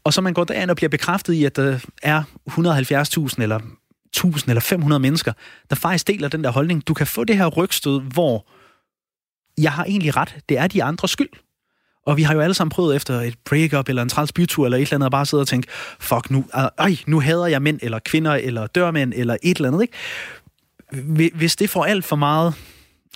Og 0.05 0.13
så 0.13 0.21
man 0.21 0.35
går 0.35 0.45
derind 0.45 0.71
og 0.71 0.77
bliver 0.77 0.91
bekræftet 0.91 1.33
i, 1.33 1.45
at 1.45 1.57
der 1.57 1.79
er 2.03 2.23
170.000 2.51 3.43
eller 3.43 3.61
1000 4.07 4.51
eller 4.51 4.61
500 4.61 5.01
mennesker, 5.01 5.33
der 5.71 5.77
faktisk 5.77 6.09
deler 6.09 6.29
den 6.29 6.45
der 6.45 6.51
holdning. 6.51 6.89
Du 6.89 6.95
kan 6.95 7.07
få 7.07 7.25
det 7.25 7.37
her 7.37 7.47
rygstød, 7.47 8.01
hvor 8.01 8.47
jeg 9.59 9.73
har 9.73 9.85
egentlig 9.85 10.17
ret. 10.17 10.37
Det 10.49 10.59
er 10.59 10.67
de 10.67 10.83
andres 10.83 11.11
skyld. 11.11 11.29
Og 12.07 12.17
vi 12.17 12.23
har 12.23 12.35
jo 12.35 12.41
alle 12.41 12.55
sammen 12.55 12.71
prøvet 12.71 12.97
efter 12.97 13.21
et 13.21 13.35
breakup 13.45 13.89
eller 13.89 14.03
en 14.03 14.09
træls 14.09 14.33
bytur 14.33 14.65
eller 14.65 14.79
et 14.79 14.83
eller 14.83 14.95
andet, 14.95 15.07
at 15.07 15.13
bare 15.13 15.27
sidde 15.27 15.41
og 15.41 15.49
tænke, 15.49 15.69
fuck 16.01 16.31
nu, 16.31 16.45
øj, 16.79 16.95
nu 17.07 17.21
hader 17.21 17.47
jeg 17.47 17.63
mænd 17.63 17.79
eller 17.83 17.99
kvinder 17.99 18.33
eller 18.33 18.67
dørmænd 18.67 19.13
eller 19.17 19.37
et 19.43 19.57
eller 19.57 19.69
andet, 19.69 19.83
ikke? 19.83 21.33
Hvis 21.35 21.57
det 21.57 21.71
får 21.71 21.85
alt 21.85 22.05
for 22.05 22.17
meget 22.17 22.55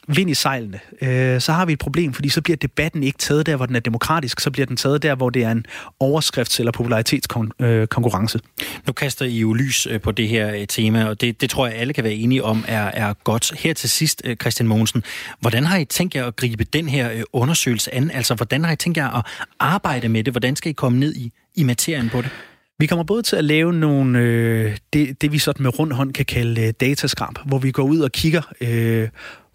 vind 0.09 0.31
i 0.31 0.35
sejlene, 0.35 0.81
øh, 1.03 1.41
så 1.41 1.53
har 1.53 1.67
vi 1.67 1.73
et 1.73 1.79
problem, 1.79 2.13
fordi 2.13 2.29
så 2.29 2.41
bliver 2.41 2.57
debatten 2.57 3.03
ikke 3.03 3.19
taget 3.19 3.47
der, 3.47 3.57
hvor 3.57 3.67
den 3.67 3.77
er 3.77 3.81
demokratisk, 3.81 4.41
så 4.41 4.51
bliver 4.51 4.67
den 4.67 4.77
taget 4.77 5.03
der, 5.03 5.15
hvor 5.15 5.31
det 5.31 5.45
er 5.45 5.51
en 5.51 5.67
overskrifts- 6.05 6.59
eller 6.59 6.73
popularitetskonkurrence. 6.73 8.41
Nu 8.87 8.93
kaster 8.93 9.25
I 9.25 9.39
jo 9.39 9.53
lys 9.53 9.87
øh, 9.91 10.01
på 10.01 10.13
det 10.13 10.29
her 10.29 10.55
øh, 10.55 10.67
tema, 10.67 11.05
og 11.05 11.21
det, 11.21 11.41
det 11.41 11.51
tror 11.51 11.67
jeg, 11.67 11.77
alle 11.77 11.93
kan 11.93 12.05
være 12.05 12.15
enige 12.15 12.45
om 12.45 12.65
er, 12.69 12.85
er 12.85 13.13
godt. 13.25 13.53
Her 13.59 13.75
til 13.75 13.91
sidst, 13.91 14.23
øh, 14.25 14.37
Christian 14.37 14.69
Mogensen, 14.69 15.03
hvordan 15.41 15.65
har 15.65 15.79
I 15.79 15.85
tænkt 15.85 16.15
jer 16.15 16.27
at 16.27 16.37
gribe 16.37 16.65
den 16.65 16.89
her 16.89 17.25
undersøgelse 17.33 17.95
an? 17.95 18.11
Altså, 18.11 18.35
hvordan 18.35 18.65
har 18.65 18.73
I 18.73 18.77
tænkt 18.77 18.99
jer 18.99 19.19
at 19.19 19.27
arbejde 19.59 20.09
med 20.09 20.25
det? 20.25 20.33
Hvordan 20.33 20.57
skal 20.57 20.71
I 20.71 20.73
komme 20.73 20.99
ned 20.99 21.15
i, 21.15 21.33
i 21.55 21.63
materien 21.63 22.09
på 22.09 22.23
det? 22.23 22.31
Vi 22.79 22.87
kommer 22.87 23.05
både 23.05 23.23
til 23.23 23.37
at 23.37 23.45
lave 23.45 23.73
nogle, 23.73 24.19
øh, 24.19 24.77
det, 24.93 25.23
det 25.23 25.33
vi 25.33 25.39
sådan 25.39 25.63
med 25.63 25.79
rund 25.79 25.93
hånd 25.93 26.13
kan 26.13 26.25
kalde 26.25 26.61
øh, 26.63 26.73
dataskrab, 26.81 27.35
hvor 27.47 27.59
vi 27.59 27.71
går 27.71 27.83
ud 27.83 28.01
og 28.01 28.13
kigger 28.13 28.43
øh, 28.61 29.09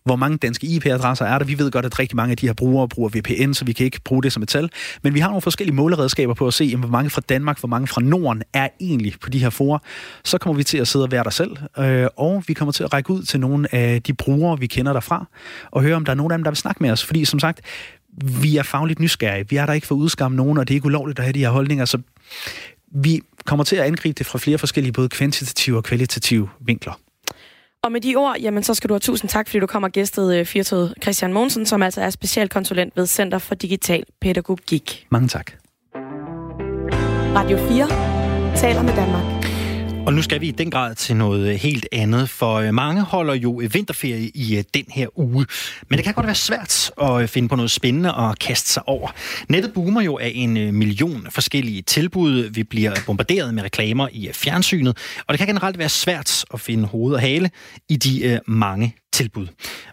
hvor 0.04 0.16
mange 0.16 0.38
danske 0.38 0.68
IP-adresser 0.68 1.26
er 1.26 1.38
der. 1.38 1.46
Vi 1.46 1.60
ved 1.60 1.72
godt, 1.72 1.86
at 1.86 2.00
rigtig 2.00 2.16
mange 2.16 2.32
af 2.32 2.38
de 2.38 2.48
her 2.48 2.54
brugere 2.54 2.90
bruger 2.90 3.10
VPN, 3.10 3.54
så 3.54 3.66
vi 3.66 3.74
kan 3.74 3.86
ikke 3.86 4.02
bruge 4.04 4.24
det 4.24 4.34
som 4.34 4.44
et 4.44 4.50
tal. 4.50 4.70
Men 5.04 5.14
vi 5.14 5.20
har 5.20 5.28
nogle 5.28 5.42
forskellige 5.42 5.76
måleredskaber 5.76 6.34
på 6.34 6.48
at 6.48 6.54
se, 6.54 6.76
hvor 6.76 6.88
mange 6.90 7.10
fra 7.10 7.22
Danmark, 7.30 7.60
hvor 7.60 7.68
mange 7.68 7.88
fra 7.88 8.02
Norden 8.02 8.44
er 8.54 8.68
egentlig 8.80 9.16
på 9.22 9.30
de 9.30 9.40
her 9.40 9.50
forer. 9.50 9.80
Så 10.24 10.38
kommer 10.38 10.58
vi 10.58 10.64
til 10.64 10.78
at 10.78 10.88
sidde 10.88 11.06
og 11.06 11.12
være 11.12 11.24
der 11.24 11.30
selv, 11.30 11.58
øh, 11.78 12.08
og 12.18 12.44
vi 12.48 12.54
kommer 12.54 12.72
til 12.72 12.84
at 12.84 12.94
række 12.94 13.12
ud 13.12 13.24
til 13.24 13.40
nogle 13.40 13.76
af 13.76 14.02
de 14.02 14.14
brugere, 14.14 14.60
vi 14.60 14.68
kender 14.68 14.94
derfra, 14.94 15.26
og 15.72 15.82
høre, 15.82 15.96
om 15.96 16.06
der 16.06 16.12
er 16.12 16.16
nogen 16.16 16.32
af 16.32 16.38
dem, 16.38 16.44
der 16.44 16.52
vil 16.52 16.58
snakke 16.58 16.84
med 16.84 16.92
os. 16.92 17.06
Fordi 17.06 17.26
som 17.26 17.40
sagt, 17.40 17.62
vi 18.42 18.58
er 18.58 18.64
fagligt 18.64 19.00
nysgerrige. 19.00 19.50
Vi 19.50 19.56
er 19.56 19.66
der 19.66 19.74
ikke 19.74 19.88
for 19.88 19.96
at 19.96 20.00
udskamme 20.00 20.38
nogen, 20.38 20.58
og 20.58 20.68
det 20.68 20.74
er 20.74 20.76
ikke 20.76 20.86
ulovligt 20.86 21.20
at 21.20 21.26
have 21.26 21.34
de 21.34 21.40
her 21.40 21.50
holdninger. 21.50 21.86
Så 21.86 22.02
vi 22.92 23.22
kommer 23.46 23.64
til 23.64 23.76
at 23.76 23.84
angribe 23.84 24.18
det 24.18 24.26
fra 24.26 24.40
flere 24.40 24.58
forskellige, 24.58 24.94
både 24.94 25.10
kvantitative 25.10 25.78
og 25.78 25.84
kvalitative 25.84 26.50
vinkler. 26.60 26.94
Og 27.84 27.92
med 27.92 28.02
de 28.02 28.16
ord, 28.16 28.38
jamen, 28.40 28.64
så 28.64 28.74
skal 28.74 28.88
du 28.90 28.94
have 28.94 29.00
tusind 29.00 29.30
tak, 29.30 29.48
fordi 29.48 29.60
du 29.60 29.68
kommer 29.68 29.88
og 29.88 29.92
gæstede 29.92 30.40
øh, 30.40 30.46
Firtoget 30.46 30.94
Christian 31.02 31.34
Mogensen, 31.34 31.66
som 31.66 31.84
altså 31.84 32.02
er 32.02 32.10
specialkonsulent 32.10 32.98
ved 32.98 33.08
Center 33.08 33.38
for 33.38 33.56
Digital 33.56 34.04
Pædagogik. 34.22 35.08
Mange 35.10 35.28
tak. 35.28 35.52
Radio 37.36 37.58
4 37.58 37.88
taler 38.56 38.84
med 38.84 38.96
Danmark. 38.96 39.41
Og 40.06 40.14
nu 40.14 40.22
skal 40.22 40.42
vi 40.42 40.48
i 40.48 40.52
den 40.52 40.72
grad 40.72 40.96
til 40.96 41.16
noget 41.16 41.60
helt 41.60 41.88
andet, 41.92 42.30
for 42.30 42.56
øh, 42.56 42.74
mange 42.74 43.02
holder 43.02 43.34
jo 43.34 43.62
vinterferie 43.74 44.30
i 44.30 44.58
øh, 44.58 44.64
den 44.74 44.86
her 44.90 45.20
uge. 45.20 45.46
Men 45.90 45.98
det 45.98 46.04
kan 46.04 46.14
godt 46.14 46.26
være 46.26 46.36
svært 46.36 46.92
at 47.02 47.22
øh, 47.22 47.28
finde 47.28 47.50
på 47.50 47.56
noget 47.56 47.72
spændende 47.72 48.14
og 48.14 48.38
kaste 48.38 48.70
sig 48.70 48.88
over. 48.88 49.10
Nettet 49.50 49.74
boomer 49.74 50.02
jo 50.02 50.18
af 50.18 50.32
en 50.36 50.54
million 50.54 51.28
forskellige 51.30 51.82
tilbud. 51.82 52.50
Vi 52.50 52.64
bliver 52.64 52.96
bombarderet 53.06 53.54
med 53.54 53.64
reklamer 53.64 54.08
i 54.12 54.30
fjernsynet, 54.34 54.98
og 55.28 55.34
det 55.34 55.38
kan 55.38 55.48
generelt 55.48 55.78
være 55.78 55.90
svært 55.90 56.46
at 56.54 56.60
finde 56.60 56.88
hoved 56.88 57.14
og 57.14 57.22
hale 57.22 57.50
i 57.90 57.96
de 57.96 58.40
mange 58.48 58.96
tilbud. 59.14 59.48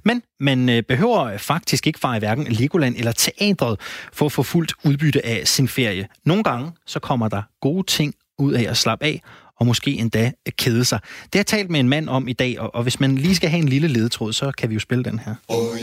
Men 0.05 0.23
man 0.41 0.85
behøver 0.89 1.39
faktisk 1.39 1.87
ikke 1.87 1.99
fare 1.99 2.17
i 2.17 2.19
hverken 2.19 2.47
Legoland 2.47 2.97
eller 2.97 3.13
teatret 3.13 3.81
for 4.13 4.27
at 4.27 4.33
få 4.33 4.43
fuldt 4.43 4.73
udbytte 4.85 5.27
af 5.27 5.49
sin 5.49 5.69
ferie. 5.69 6.09
Nogle 6.25 6.43
gange 6.43 6.73
så 6.87 7.01
kommer 7.01 7.29
der 7.29 7.43
gode 7.61 7.87
ting 7.87 8.15
ud 8.39 8.53
af 8.53 8.67
at 8.71 8.77
slappe 8.77 9.05
af 9.05 9.23
og 9.61 9.67
måske 9.67 9.91
endda 9.91 10.33
kede 10.59 10.85
sig. 10.85 10.99
Det 11.03 11.35
har 11.35 11.39
jeg 11.39 11.47
talt 11.47 11.71
med 11.71 11.81
en 11.81 11.89
mand 11.89 12.09
om 12.09 12.29
i 12.29 12.33
dag, 12.33 12.61
og, 12.61 12.75
og 12.75 12.83
hvis 12.83 13.01
man 13.01 13.15
lige 13.15 13.35
skal 13.35 13.51
have 13.51 13.63
en 13.63 13.69
lille 13.69 13.89
ledetråd, 13.89 14.33
så 14.33 14.53
kan 14.59 14.71
vi 14.71 14.75
jo 14.75 14.81
spille 14.81 15.05
den 15.05 15.19
her. 15.19 15.35
Oh, 15.49 15.59
ved 15.59 15.79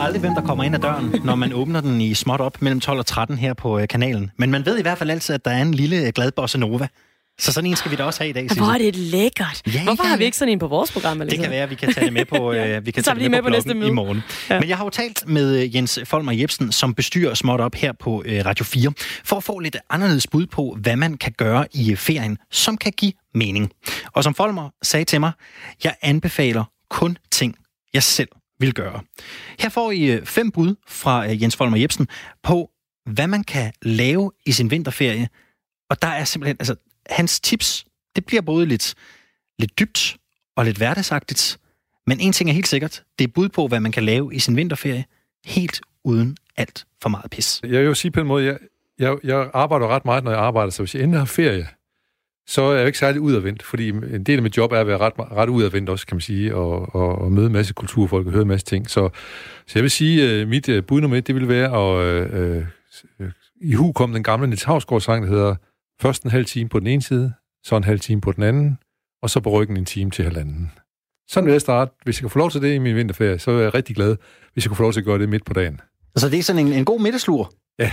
aldrig, 0.00 0.20
hvem 0.20 0.34
der 0.34 0.42
kommer 0.42 0.64
ind 0.64 0.74
ad 0.74 0.80
døren, 0.80 1.14
når 1.24 1.34
man 1.34 1.52
åbner 1.52 1.80
den 1.80 2.00
i 2.00 2.14
småt 2.14 2.40
op 2.40 2.62
mellem 2.62 2.80
12 2.80 2.98
og 2.98 3.06
13 3.06 3.38
her 3.38 3.54
på 3.54 3.78
øh, 3.78 3.88
kanalen. 3.88 4.30
Men 4.36 4.50
man 4.50 4.66
ved 4.66 4.78
i 4.78 4.82
hvert 4.82 4.98
fald 4.98 5.10
altid, 5.10 5.34
at 5.34 5.44
der 5.44 5.50
er 5.50 5.62
en 5.62 5.74
lille 5.74 6.06
øh, 6.06 6.12
glad 6.12 6.32
bossa 6.32 6.58
nova. 6.58 6.88
Så 7.38 7.52
sådan 7.52 7.70
en 7.70 7.76
skal 7.76 7.90
vi 7.90 7.96
da 7.96 8.04
også 8.04 8.20
have 8.20 8.30
i 8.30 8.32
dag. 8.32 8.48
Hvor 8.56 8.66
er 8.66 8.78
det 8.78 8.96
lækkert. 8.96 9.62
Ja, 9.74 9.84
Hvorfor 9.84 10.04
ja, 10.04 10.08
har 10.08 10.16
vi 10.16 10.24
ikke 10.24 10.36
sådan 10.36 10.52
en 10.52 10.58
på 10.58 10.68
vores 10.68 10.92
program? 10.92 11.20
Eller 11.20 11.30
det 11.30 11.40
kan 11.40 11.50
være, 11.50 11.62
at 11.62 11.70
vi 11.70 11.74
kan 11.74 11.92
tage 11.92 12.04
det 12.04 12.12
med 12.12 12.24
på, 12.24 12.52
øh, 12.54 12.86
vi 12.86 12.90
kan 12.90 13.02
tage 13.02 13.14
det 13.14 13.22
med, 13.22 13.30
med 13.30 13.38
på, 13.38 13.44
på 13.44 13.50
næste 13.50 13.70
i 13.70 13.90
morgen. 13.90 14.22
Ja. 14.50 14.60
Men 14.60 14.68
jeg 14.68 14.76
har 14.76 14.84
jo 14.84 14.90
talt 14.90 15.28
med 15.28 15.62
øh, 15.62 15.76
Jens 15.76 15.98
Folmer 16.04 16.32
Jebsen, 16.32 16.72
som 16.72 16.94
bestyrer 16.94 17.34
småt 17.34 17.60
op 17.60 17.74
her 17.74 17.92
på 17.92 18.22
øh, 18.26 18.46
Radio 18.46 18.64
4, 18.64 18.92
for 19.24 19.36
at 19.36 19.44
få 19.44 19.58
lidt 19.58 19.76
anderledes 19.90 20.26
bud 20.26 20.46
på, 20.46 20.76
hvad 20.80 20.96
man 20.96 21.16
kan 21.16 21.32
gøre 21.32 21.66
i 21.72 21.96
ferien, 21.96 22.38
som 22.50 22.76
kan 22.76 22.92
give 22.96 23.12
mening. 23.34 23.70
Og 24.12 24.24
som 24.24 24.34
Folmer 24.34 24.70
sagde 24.82 25.04
til 25.04 25.20
mig, 25.20 25.32
jeg 25.84 25.94
anbefaler 26.02 26.64
kun 26.90 27.16
ting, 27.30 27.54
jeg 27.94 28.02
selv 28.02 28.28
vil 28.60 28.74
gøre. 28.74 29.00
Her 29.58 29.68
får 29.68 29.90
I 29.90 30.10
øh, 30.10 30.26
fem 30.26 30.50
bud 30.50 30.74
fra 30.88 31.26
øh, 31.26 31.42
Jens 31.42 31.56
Folmer 31.56 31.78
Jebsen 31.78 32.08
på, 32.42 32.70
hvad 33.10 33.26
man 33.26 33.44
kan 33.44 33.72
lave 33.82 34.32
i 34.46 34.52
sin 34.52 34.70
vinterferie. 34.70 35.28
Og 35.90 36.02
der 36.02 36.08
er 36.08 36.24
simpelthen, 36.24 36.56
altså, 36.60 36.74
hans 37.06 37.40
tips, 37.40 37.84
det 38.16 38.26
bliver 38.26 38.42
både 38.42 38.66
lidt, 38.66 38.94
lidt 39.58 39.78
dybt 39.78 40.16
og 40.56 40.64
lidt 40.64 40.76
hverdagsagtigt. 40.76 41.58
Men 42.06 42.20
en 42.20 42.32
ting 42.32 42.50
er 42.50 42.54
helt 42.54 42.68
sikkert, 42.68 43.02
det 43.18 43.24
er 43.24 43.28
bud 43.28 43.48
på, 43.48 43.68
hvad 43.68 43.80
man 43.80 43.92
kan 43.92 44.04
lave 44.04 44.34
i 44.34 44.38
sin 44.38 44.56
vinterferie, 44.56 45.04
helt 45.44 45.80
uden 46.04 46.36
alt 46.56 46.84
for 47.02 47.08
meget 47.08 47.30
pis. 47.30 47.60
Jeg 47.62 47.70
vil 47.70 47.86
jo 47.86 47.94
sige 47.94 48.10
på 48.10 48.20
en 48.20 48.26
måde, 48.26 48.44
jeg, 48.44 48.58
jeg, 48.98 49.16
jeg 49.24 49.50
arbejder 49.54 49.88
ret 49.88 50.04
meget, 50.04 50.24
når 50.24 50.30
jeg 50.30 50.40
arbejder, 50.40 50.70
så 50.70 50.82
hvis 50.82 50.94
jeg 50.94 51.02
endelig 51.02 51.20
har 51.20 51.26
ferie, 51.26 51.68
så 52.50 52.62
er 52.62 52.76
jeg 52.76 52.86
ikke 52.86 52.98
særlig 52.98 53.20
udadvendt, 53.20 53.62
fordi 53.62 53.88
en 53.88 54.24
del 54.24 54.36
af 54.36 54.42
mit 54.42 54.56
job 54.56 54.72
er 54.72 54.80
at 54.80 54.86
være 54.86 54.98
ret, 54.98 55.12
ret 55.18 55.48
udadvendt 55.48 55.88
også, 55.88 56.06
kan 56.06 56.14
man 56.14 56.20
sige, 56.20 56.54
og, 56.54 56.94
og, 56.94 57.18
og 57.18 57.32
møde 57.32 57.46
en 57.46 57.52
masse 57.52 57.74
kulturfolk 57.74 58.26
og 58.26 58.32
høre 58.32 58.42
en 58.42 58.48
masse 58.48 58.66
ting. 58.66 58.90
Så, 58.90 59.08
så 59.66 59.72
jeg 59.74 59.82
vil 59.82 59.90
sige, 59.90 60.22
at 60.22 60.30
øh, 60.30 60.48
mit 60.48 60.68
uh, 60.68 60.84
bud 60.84 61.00
nummer 61.00 61.16
et, 61.16 61.26
det 61.26 61.34
vil 61.34 61.48
være 61.48 61.66
at 61.66 62.60
uh, 63.20 63.26
uh, 63.26 63.32
i 63.60 63.74
hu 63.74 63.92
kom 63.92 64.12
den 64.12 64.22
gamle 64.22 64.46
Nils 64.46 64.62
Havsgaard-sang, 64.62 65.24
der 65.24 65.30
hedder 65.30 65.54
først 66.00 66.22
en 66.22 66.30
halv 66.30 66.44
time 66.44 66.68
på 66.68 66.80
den 66.80 66.86
ene 66.86 67.02
side, 67.02 67.32
så 67.64 67.76
en 67.76 67.84
halv 67.84 68.00
time 68.00 68.20
på 68.20 68.32
den 68.32 68.42
anden, 68.42 68.78
og 69.22 69.30
så 69.30 69.40
på 69.40 69.50
ryggen 69.50 69.76
en 69.76 69.84
time 69.84 70.10
til 70.10 70.24
halvanden. 70.24 70.72
Sådan 71.28 71.46
vil 71.46 71.52
jeg 71.52 71.60
starte. 71.60 71.92
Hvis 72.04 72.16
jeg 72.16 72.22
kan 72.22 72.30
få 72.30 72.38
lov 72.38 72.50
til 72.50 72.62
det 72.62 72.74
i 72.74 72.78
min 72.78 72.96
vinterferie, 72.96 73.38
så 73.38 73.50
er 73.50 73.60
jeg 73.60 73.74
rigtig 73.74 73.96
glad, 73.96 74.16
hvis 74.52 74.64
jeg 74.64 74.70
kan 74.70 74.76
få 74.76 74.82
lov 74.82 74.92
til 74.92 75.00
at 75.00 75.06
gøre 75.06 75.18
det 75.18 75.28
midt 75.28 75.44
på 75.44 75.52
dagen. 75.52 75.80
Så 76.16 76.28
det 76.28 76.38
er 76.38 76.42
sådan 76.42 76.66
en, 76.66 76.72
en 76.72 76.84
god 76.84 77.00
middagslur? 77.00 77.52
Ja, 77.78 77.92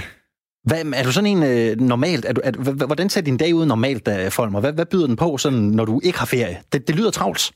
hvad, 0.68 0.86
er 0.96 1.04
du 1.04 1.12
sådan 1.12 1.38
en 1.38 1.44
øh, 1.44 1.80
normalt? 1.80 2.26
Er 2.26 2.34
du, 2.34 2.42
er, 2.44 2.86
hvordan 2.86 3.10
ser 3.10 3.22
din 3.22 3.38
dag 3.38 3.56
ud 3.56 3.66
normalt, 3.66 4.06
der, 4.06 4.30
Folmer? 4.30 4.60
Hvad, 4.60 4.74
hvad 4.74 4.86
byder 4.86 5.08
den 5.08 5.16
på, 5.16 5.38
sådan, 5.38 5.60
når 5.60 5.86
du 5.86 6.02
ikke 6.04 6.20
har 6.20 6.26
ferie? 6.26 6.58
Det, 6.72 6.88
det 6.88 6.96
lyder 6.96 7.12
travlt. 7.12 7.52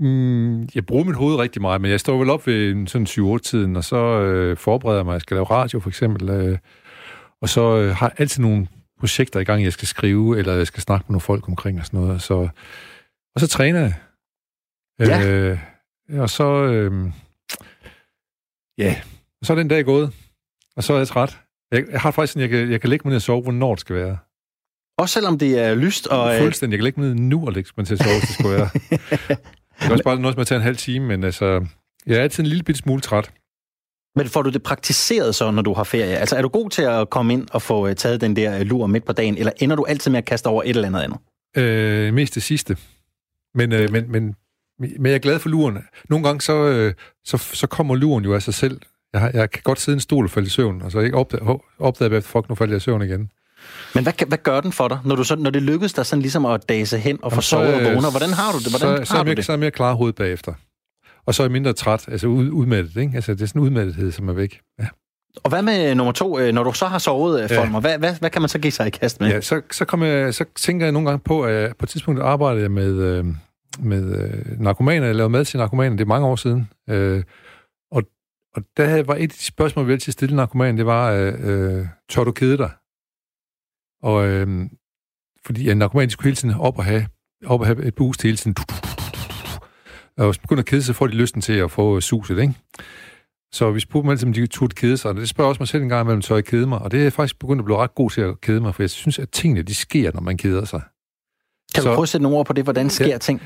Mm, 0.00 0.62
jeg 0.74 0.86
bruger 0.86 1.04
mit 1.04 1.16
hoved 1.16 1.36
rigtig 1.36 1.62
meget, 1.62 1.80
men 1.80 1.90
jeg 1.90 2.00
står 2.00 2.18
vel 2.18 2.30
op 2.30 2.46
ved 2.46 2.86
sådan 2.86 3.06
7-8-tiden, 3.06 3.76
og 3.76 3.84
så 3.84 3.96
øh, 3.96 4.56
forbereder 4.56 4.98
jeg 4.98 5.04
mig. 5.04 5.12
Jeg 5.12 5.20
skal 5.20 5.34
lave 5.34 5.44
radio, 5.44 5.80
for 5.80 5.88
eksempel. 5.88 6.28
Øh, 6.28 6.58
og 7.42 7.48
så 7.48 7.76
øh, 7.76 7.96
har 7.96 8.06
jeg 8.06 8.20
altid 8.20 8.42
nogle 8.42 8.66
projekter 8.98 9.40
i 9.40 9.44
gang, 9.44 9.64
jeg 9.64 9.72
skal 9.72 9.88
skrive, 9.88 10.38
eller 10.38 10.52
jeg 10.52 10.66
skal 10.66 10.82
snakke 10.82 11.04
med 11.08 11.12
nogle 11.12 11.20
folk 11.20 11.48
omkring 11.48 11.78
og 11.78 11.86
sådan 11.86 12.00
noget. 12.00 12.22
Så, 12.22 12.48
og 13.34 13.40
så 13.40 13.46
træner 13.48 13.80
jeg. 13.80 13.94
Ja. 15.00 15.28
Øh, 15.28 15.58
og 16.18 16.30
så... 16.30 16.64
Øh, 16.64 17.12
ja, 18.78 19.00
så 19.42 19.52
er 19.52 19.56
den 19.56 19.68
dag 19.68 19.84
gået, 19.84 20.12
og 20.76 20.84
så 20.84 20.92
er 20.92 20.98
jeg 20.98 21.08
træt. 21.08 21.38
Jeg, 21.72 21.84
jeg 21.90 22.00
har 22.00 22.10
faktisk 22.10 22.32
sådan, 22.32 22.50
jeg 22.50 22.50
kan, 22.50 22.70
jeg 22.72 22.80
kan 22.80 22.90
lægge 22.90 23.02
mig 23.08 23.10
ned 23.10 23.16
og 23.16 23.22
sove, 23.22 23.42
hvornår 23.42 23.74
det 23.74 23.80
skal 23.80 23.96
være. 23.96 24.18
Også 24.98 25.12
selvom 25.12 25.38
det 25.38 25.58
er 25.58 25.74
lyst 25.74 26.06
og... 26.06 26.34
øh, 26.34 26.40
Fuldstændig. 26.40 26.74
Jeg 26.74 26.78
kan 26.78 26.84
lægge 26.84 27.00
mig 27.00 27.08
ned 27.08 27.16
nu 27.18 27.46
og 27.46 27.52
lægge 27.52 27.70
mig 27.76 27.86
til 27.86 27.94
at 27.94 28.02
sove, 28.02 28.18
hvis 28.18 28.28
det 28.28 28.34
skulle 28.38 28.56
være. 28.56 28.68
Det 29.80 29.86
kan 29.86 29.92
også 29.92 30.04
bare 30.04 30.20
noget, 30.20 30.34
som 30.34 30.40
at 30.40 30.46
tage 30.46 30.56
en 30.56 30.62
halv 30.62 30.76
time, 30.76 31.06
men 31.06 31.24
altså, 31.24 31.66
jeg 32.06 32.16
er 32.18 32.22
altid 32.22 32.42
en 32.44 32.48
lille 32.48 32.62
bitte 32.64 32.78
smule 32.78 33.00
træt. 33.00 33.30
Men 34.16 34.26
får 34.28 34.42
du 34.42 34.50
det 34.50 34.62
praktiseret 34.62 35.34
så, 35.34 35.50
når 35.50 35.62
du 35.62 35.72
har 35.72 35.84
ferie? 35.84 36.16
Altså, 36.16 36.36
er 36.36 36.42
du 36.42 36.48
god 36.48 36.70
til 36.70 36.82
at 36.82 37.10
komme 37.10 37.32
ind 37.32 37.48
og 37.52 37.62
få 37.62 37.88
øh, 37.88 37.94
taget 37.96 38.20
den 38.20 38.36
der 38.36 38.58
øh, 38.58 38.60
lur 38.60 38.86
midt 38.86 39.04
på 39.04 39.12
dagen, 39.12 39.36
eller 39.38 39.52
ender 39.56 39.76
du 39.76 39.84
altid 39.84 40.10
med 40.10 40.18
at 40.18 40.24
kaste 40.24 40.46
over 40.46 40.62
et 40.62 40.68
eller 40.68 40.86
andet 40.88 41.00
andet? 41.00 41.18
Øh, 41.56 42.14
mest 42.14 42.34
det 42.34 42.42
sidste. 42.42 42.76
Men, 43.54 43.72
øh, 43.72 43.92
men, 43.92 44.12
men, 44.12 44.36
men 44.78 45.06
jeg 45.06 45.14
er 45.14 45.18
glad 45.18 45.38
for 45.38 45.48
luren. 45.48 45.78
Nogle 46.08 46.26
gange 46.26 46.40
så, 46.40 46.52
øh, 46.66 46.94
så, 47.24 47.36
så 47.38 47.66
kommer 47.66 47.94
luren 47.94 48.24
jo 48.24 48.34
af 48.34 48.42
sig 48.42 48.54
selv. 48.54 48.80
Jeg, 49.12 49.20
har, 49.20 49.30
jeg 49.34 49.50
kan 49.50 49.62
godt 49.64 49.80
sidde 49.80 49.96
i 49.96 49.96
en 49.96 50.00
stol 50.00 50.24
og 50.24 50.30
falde 50.30 50.46
i 50.46 50.50
søvn, 50.50 50.82
og 50.82 50.92
så 50.92 50.98
ikke 51.00 51.16
opdage, 51.16 51.42
bagefter, 51.78 52.26
fuck, 52.26 52.48
nu 52.48 52.54
falder 52.54 52.72
jeg 52.72 52.76
i 52.76 52.80
søvn 52.80 53.02
igen. 53.02 53.30
Men 53.94 54.02
hvad, 54.02 54.26
hvad 54.26 54.38
gør 54.38 54.60
den 54.60 54.72
for 54.72 54.88
dig, 54.88 54.98
når, 55.04 55.16
du 55.16 55.24
så, 55.24 55.36
når 55.36 55.50
det 55.50 55.62
lykkes 55.62 55.92
dig 55.92 56.06
sådan 56.06 56.22
ligesom 56.22 56.46
at 56.46 56.68
dase 56.68 56.98
hen 56.98 57.18
og 57.22 57.32
få 57.32 57.40
så, 57.40 57.48
sovet 57.48 57.74
og 57.74 57.80
øh, 57.80 57.94
vågner? 57.94 58.10
Hvordan 58.10 58.30
har 58.30 58.52
du 58.52 58.58
det? 58.58 58.70
Hvordan 58.78 59.06
så, 59.06 59.08
så, 59.08 59.12
har 59.12 59.20
er 59.20 59.24
du 59.24 59.28
jeg, 59.30 59.36
det? 59.36 59.44
så 59.44 59.52
er 59.52 59.54
jeg 59.54 59.60
mere 59.60 59.70
klar 59.70 59.94
hoved 59.94 60.12
bagefter. 60.12 60.52
Og 61.26 61.34
så 61.34 61.42
er 61.42 61.44
jeg 61.44 61.52
mindre 61.52 61.72
træt, 61.72 62.04
altså 62.08 62.26
ud, 62.26 62.50
udmattet, 62.50 62.96
ikke? 62.96 63.12
Altså, 63.14 63.34
det 63.34 63.42
er 63.42 63.46
sådan 63.46 63.62
en 63.62 63.66
udmattethed, 63.66 64.12
som 64.12 64.28
er 64.28 64.32
væk. 64.32 64.60
Ja. 64.80 64.86
Og 65.36 65.50
hvad 65.50 65.62
med 65.62 65.94
nummer 65.94 66.12
to? 66.12 66.38
Øh, 66.38 66.54
Når 66.54 66.64
du 66.64 66.72
så 66.72 66.86
har 66.86 66.98
sovet, 66.98 67.42
øh, 67.44 67.50
Ja. 67.50 67.60
Folmer, 67.60 67.80
hvad, 67.80 67.98
hvad, 67.98 68.14
hvad 68.20 68.30
kan 68.30 68.42
man 68.42 68.48
så 68.48 68.58
give 68.58 68.70
sig 68.70 68.86
i 68.86 68.90
kast 68.90 69.20
med? 69.20 69.28
Ja, 69.28 69.40
så, 69.40 69.60
så, 69.70 69.84
kom 69.84 70.02
jeg, 70.02 70.34
så 70.34 70.44
tænker 70.56 70.86
jeg 70.86 70.92
nogle 70.92 71.08
gange 71.08 71.22
på, 71.24 71.42
at 71.42 71.76
på 71.76 71.84
et 71.84 71.88
tidspunkt 71.88 72.20
arbejdede 72.20 72.62
jeg 72.62 72.70
med, 72.70 73.22
med 73.78 74.32
narkomaner. 74.58 75.06
Jeg 75.06 75.14
lavede 75.14 75.30
mad 75.30 75.44
til 75.44 75.58
narkomaner, 75.58 75.96
det 75.96 76.04
er 76.04 76.08
mange 76.08 76.26
år 76.26 76.36
siden. 76.36 76.68
Øh, 76.90 77.22
og, 78.54 78.62
der 78.76 79.02
var 79.02 79.14
et 79.14 79.22
af 79.22 79.28
de 79.28 79.44
spørgsmål, 79.44 79.82
jeg 79.84 79.88
ville 79.88 80.00
til 80.00 80.10
at 80.10 80.12
stille 80.12 80.36
narkomanen, 80.36 80.78
det 80.78 80.86
var, 80.86 81.10
øh, 81.12 81.34
øh, 81.78 81.86
tør 82.08 82.24
du 82.24 82.32
kede 82.32 82.56
dig? 82.58 82.70
Og 84.02 84.26
øh, 84.28 84.66
fordi 85.46 85.70
en 85.70 85.76
narkoman, 85.76 86.06
de 86.08 86.12
skulle 86.12 86.26
hele 86.26 86.36
tiden 86.36 86.54
op 86.54 86.78
og 86.78 86.84
have, 86.84 87.06
op 87.46 87.60
og 87.60 87.66
have 87.66 87.84
et 87.84 87.94
boost 87.94 88.22
hele 88.22 88.36
tiden. 88.36 88.54
Og 90.16 90.26
hvis 90.26 90.38
man 90.38 90.42
begynder 90.42 90.62
at 90.62 90.66
kede 90.66 90.82
sig, 90.82 90.94
får 90.94 91.06
de 91.06 91.12
lysten 91.12 91.40
til 91.40 91.52
at 91.52 91.70
få 91.70 92.00
suset, 92.00 92.38
ikke? 92.38 92.54
Så 93.52 93.70
vi 93.70 93.80
spurgte 93.80 94.02
dem 94.04 94.10
altid, 94.10 94.26
om 94.26 94.32
de 94.32 94.46
turde 94.46 94.74
kede 94.74 94.96
sig. 94.96 95.10
Og 95.10 95.16
det 95.16 95.28
spørger 95.28 95.46
jeg 95.46 95.50
også 95.50 95.60
mig 95.60 95.68
selv 95.68 95.82
en 95.82 95.88
gang 95.88 96.04
imellem, 96.06 96.22
tør 96.22 96.34
jeg 96.34 96.44
kede 96.44 96.66
mig? 96.66 96.78
Og 96.78 96.90
det 96.92 97.06
er 97.06 97.10
faktisk 97.10 97.38
begyndt 97.38 97.60
at 97.60 97.64
blive 97.64 97.76
ret 97.78 97.94
god 97.94 98.10
til 98.10 98.20
at 98.20 98.40
kede 98.40 98.60
mig, 98.60 98.74
for 98.74 98.82
jeg 98.82 98.90
synes, 98.90 99.18
at 99.18 99.30
tingene, 99.30 99.62
de 99.62 99.74
sker, 99.74 100.12
når 100.14 100.20
man 100.20 100.36
keder 100.36 100.64
sig. 100.64 100.80
Kan 101.74 101.82
du 101.82 101.88
så- 101.88 101.94
prøve 101.94 102.02
at 102.02 102.08
sætte 102.08 102.22
nogle 102.22 102.38
ord 102.38 102.46
på 102.46 102.52
det? 102.52 102.64
Hvordan 102.64 102.90
sker 102.90 103.06
Ja. 103.06 103.18
ting? 103.18 103.42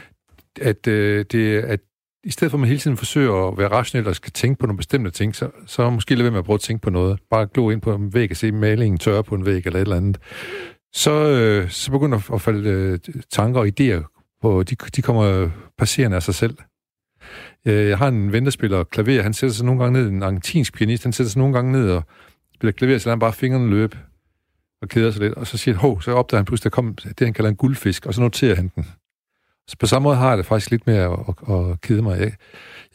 At, 0.60 0.86
øh, 0.86 1.24
det, 1.32 1.58
at 1.58 1.80
i 2.24 2.30
stedet 2.30 2.50
for 2.50 2.56
at 2.56 2.60
man 2.60 2.68
hele 2.68 2.80
tiden 2.80 2.96
forsøger 2.96 3.48
at 3.48 3.58
være 3.58 3.68
rationel 3.68 4.08
og 4.08 4.16
skal 4.16 4.32
tænke 4.32 4.58
på 4.58 4.66
nogle 4.66 4.76
bestemte 4.76 5.10
ting, 5.10 5.36
så, 5.36 5.50
så 5.66 5.90
måske 5.90 6.14
lade 6.14 6.24
være 6.24 6.30
med 6.30 6.38
at 6.38 6.44
prøve 6.44 6.54
at 6.54 6.60
tænke 6.60 6.82
på 6.82 6.90
noget. 6.90 7.18
Bare 7.30 7.46
glo 7.54 7.70
ind 7.70 7.80
på 7.80 7.94
en 7.94 8.14
væg 8.14 8.30
og 8.30 8.36
se 8.36 8.52
malingen 8.52 8.98
tørre 8.98 9.24
på 9.24 9.34
en 9.34 9.46
væg 9.46 9.66
eller 9.66 9.78
et 9.78 9.82
eller 9.82 9.96
andet. 9.96 10.18
Så, 10.92 11.10
øh, 11.10 11.70
så 11.70 11.90
begynder 11.90 12.32
at 12.34 12.40
falde 12.40 12.70
øh, 12.70 12.98
tanker 13.30 13.60
og 13.60 13.66
idéer 13.66 14.36
på, 14.42 14.62
de, 14.62 14.76
de 14.96 15.02
kommer 15.02 15.50
passerende 15.78 16.16
af 16.16 16.22
sig 16.22 16.34
selv. 16.34 16.56
Øh, 17.66 17.88
jeg 17.88 17.98
har 17.98 18.08
en 18.08 18.32
ven, 18.32 18.44
der 18.44 18.50
spiller 18.50 18.84
klaver. 18.84 19.22
Han 19.22 19.32
sætter 19.32 19.54
sig 19.54 19.66
nogle 19.66 19.82
gange 19.82 20.00
ned, 20.00 20.10
en 20.10 20.22
argentinsk 20.22 20.74
pianist, 20.74 21.02
han 21.02 21.12
sætter 21.12 21.30
sig 21.30 21.38
nogle 21.38 21.54
gange 21.54 21.72
ned 21.72 21.90
og 21.90 22.02
spiller 22.54 22.72
klaver, 22.72 22.98
så 22.98 23.08
lader 23.08 23.16
han 23.16 23.20
bare 23.20 23.32
fingrene 23.32 23.70
løbe 23.70 23.98
og 24.82 24.88
keder 24.88 25.10
sig 25.10 25.22
lidt. 25.22 25.34
Og 25.34 25.46
så 25.46 25.58
siger 25.58 25.74
han, 25.74 25.80
hov, 25.80 26.02
så 26.02 26.12
opdager 26.12 26.38
han 26.38 26.44
pludselig, 26.44 26.72
der 26.72 26.74
kom 26.74 26.94
det, 26.94 27.20
han 27.20 27.32
kalder 27.32 27.50
en 27.50 27.56
guldfisk, 27.56 28.06
og 28.06 28.14
så 28.14 28.20
noterer 28.20 28.54
han 28.54 28.70
den. 28.74 28.86
Så 29.68 29.76
på 29.80 29.86
samme 29.86 30.04
måde 30.04 30.16
har 30.16 30.28
jeg 30.28 30.38
det 30.38 30.46
faktisk 30.46 30.70
lidt 30.70 30.86
med 30.86 30.96
at, 30.96 31.10
at, 31.10 31.70
at 31.70 31.80
kede 31.80 32.02
mig. 32.02 32.18
Jeg, 32.18 32.32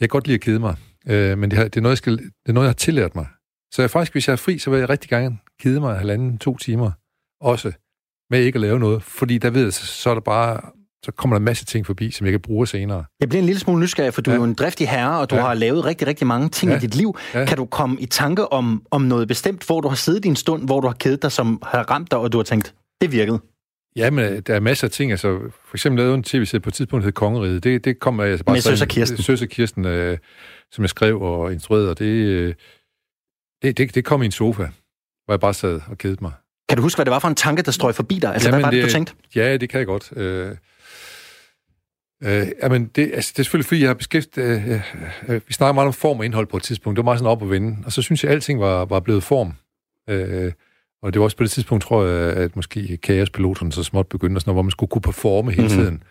kan 0.00 0.08
godt 0.08 0.26
lide 0.26 0.34
at 0.34 0.40
kede 0.40 0.58
mig, 0.58 0.76
øh, 1.06 1.38
men 1.38 1.50
det, 1.50 1.58
har, 1.58 1.64
det, 1.64 1.76
er 1.76 1.80
noget, 1.80 1.92
jeg 1.92 1.98
skal, 1.98 2.18
det 2.18 2.48
er 2.48 2.52
noget, 2.52 2.64
jeg 2.64 2.70
har 2.70 2.74
tillært 2.74 3.14
mig. 3.14 3.26
Så 3.72 3.82
jeg 3.82 3.90
faktisk, 3.90 4.12
hvis 4.12 4.28
jeg 4.28 4.32
er 4.32 4.36
fri, 4.36 4.58
så 4.58 4.70
vil 4.70 4.78
jeg 4.78 4.88
rigtig 4.88 5.10
gerne 5.10 5.38
kede 5.60 5.80
mig 5.80 5.98
halvanden, 5.98 6.38
to 6.38 6.56
timer 6.56 6.90
også, 7.40 7.72
med 8.30 8.40
ikke 8.40 8.56
at 8.56 8.60
lave 8.60 8.78
noget. 8.78 9.02
Fordi 9.02 9.38
der 9.38 9.50
ved 9.50 9.62
jeg, 9.62 9.72
så, 9.72 10.10
er 10.10 10.14
der 10.14 10.20
bare, 10.20 10.60
så 11.04 11.12
kommer 11.12 11.36
der 11.36 11.38
en 11.38 11.44
masse 11.44 11.64
ting 11.64 11.86
forbi, 11.86 12.10
som 12.10 12.26
jeg 12.26 12.32
kan 12.32 12.40
bruge 12.40 12.66
senere. 12.66 13.04
Jeg 13.20 13.28
bliver 13.28 13.40
en 13.40 13.46
lille 13.46 13.60
smule 13.60 13.80
nysgerrig, 13.80 14.14
for 14.14 14.22
du 14.22 14.30
ja. 14.30 14.34
Er 14.34 14.40
jo 14.40 14.44
en 14.44 14.54
driftig 14.54 14.88
herre, 14.88 15.20
og 15.20 15.30
du 15.30 15.36
ja. 15.36 15.42
Har 15.42 15.54
lavet 15.54 15.84
rigtig, 15.84 16.06
rigtig 16.06 16.26
mange 16.26 16.48
ting 16.48 16.70
ja. 16.70 16.76
I 16.76 16.80
dit 16.80 16.94
liv. 16.94 17.16
Ja. 17.34 17.44
Kan 17.44 17.56
du 17.56 17.66
komme 17.66 18.00
i 18.00 18.06
tanke 18.06 18.52
om, 18.52 18.82
om 18.90 19.02
noget 19.02 19.28
bestemt, 19.28 19.66
hvor 19.66 19.80
du 19.80 19.88
har 19.88 19.96
siddet 19.96 20.24
i 20.24 20.28
en 20.28 20.36
stund, 20.36 20.64
hvor 20.64 20.80
du 20.80 20.86
har 20.86 20.94
kedet 20.94 21.22
dig, 21.22 21.32
som 21.32 21.62
har 21.62 21.90
ramt 21.90 22.10
dig, 22.10 22.18
og 22.18 22.32
du 22.32 22.38
har 22.38 22.42
tænkt, 22.42 22.74
det 23.00 23.12
virkede? 23.12 23.40
Ja, 23.96 24.10
men 24.10 24.40
der 24.40 24.54
er 24.54 24.60
masser 24.60 24.86
af 24.86 24.90
ting. 24.90 25.10
Altså, 25.10 25.38
for 25.68 25.76
eksempel 25.76 25.98
lavede 25.98 26.14
en 26.14 26.22
tv-serie 26.22 26.60
på 26.60 26.70
et 26.70 26.74
tidspunkt, 26.74 27.02
der 27.02 27.06
hed 27.06 27.12
Kongeriget. 27.12 27.64
Det, 27.64 27.84
det 27.84 27.98
kom 27.98 28.20
af... 28.20 28.26
Altså, 28.26 28.44
Med 28.48 28.60
sådan- 28.60 28.76
Søs 28.76 28.82
og 28.82 28.88
Kirsten. 28.88 29.18
Søs 29.22 29.42
og 29.42 29.48
Kirsten, 29.48 29.84
øh, 29.84 30.18
som 30.72 30.82
jeg 30.82 30.88
skrev 30.90 31.20
og 31.22 31.52
instruerede, 31.52 31.90
og 31.90 31.98
det, 31.98 32.04
øh, 32.04 32.54
det, 33.62 33.78
det, 33.78 33.94
det 33.94 34.04
kom 34.04 34.22
i 34.22 34.24
en 34.26 34.32
sofa, 34.32 34.62
hvor 35.24 35.32
jeg 35.34 35.40
bare 35.40 35.54
sad 35.54 35.80
og 35.90 35.98
kedede 35.98 36.18
mig. 36.20 36.32
Kan 36.68 36.76
du 36.76 36.82
huske, 36.82 36.96
hvad 36.98 37.04
det 37.04 37.10
var 37.12 37.18
for 37.18 37.28
en 37.28 37.34
tanke, 37.34 37.62
der 37.62 37.70
strøg 37.70 37.94
forbi 37.94 38.14
dig? 38.18 38.32
Altså, 38.32 38.48
Jamen, 38.48 38.60
hvad 38.60 38.66
var 38.66 38.70
det, 38.70 38.84
du 38.84 38.90
tænkte? 38.90 39.12
Ja, 39.34 39.56
det 39.56 39.68
kan 39.68 39.78
jeg 39.78 39.86
godt. 39.86 40.12
Øh, 40.16 40.56
øh, 42.22 42.46
jamen, 42.62 42.86
det, 42.86 43.10
altså, 43.14 43.32
det 43.36 43.38
er 43.38 43.42
selvfølgelig, 43.42 43.66
fordi 43.68 43.80
jeg 43.80 43.88
har 43.88 43.94
beskæftiget... 43.94 44.62
Øh, 45.28 45.34
øh, 45.34 45.40
vi 45.48 45.52
snakker 45.52 45.72
meget 45.72 45.86
om 45.86 45.92
form 45.92 46.18
og 46.18 46.24
indhold 46.24 46.46
på 46.46 46.56
et 46.56 46.62
tidspunkt. 46.62 46.96
Det 46.96 47.00
var 47.04 47.04
meget 47.04 47.18
sådan 47.18 47.30
op 47.30 47.42
og 47.42 47.50
vende. 47.50 47.76
Og 47.86 47.92
så 47.92 48.02
synes 48.02 48.24
jeg, 48.24 48.30
at 48.30 48.34
alting 48.34 48.60
var, 48.60 48.84
var 48.84 49.00
blevet 49.00 49.22
form. 49.22 49.52
Øh, 50.10 50.52
og 51.02 51.12
det 51.12 51.20
var 51.20 51.24
også 51.24 51.36
på 51.36 51.42
det 51.42 51.50
tidspunkt, 51.50 51.84
tror 51.84 52.04
jeg, 52.04 52.32
at 52.36 52.56
måske 52.56 52.96
kaospiloterne 52.96 53.72
så 53.72 53.82
småt 53.82 54.06
begyndte, 54.06 54.36
og 54.38 54.40
sådan 54.40 54.48
noget, 54.50 54.56
hvor 54.56 54.62
man 54.62 54.70
skulle 54.70 54.90
kunne 54.90 55.02
performe 55.02 55.50
hele 55.50 55.62
Mhm. 55.62 55.70
tiden. 55.70 55.94
Mm-hmm. 55.94 56.02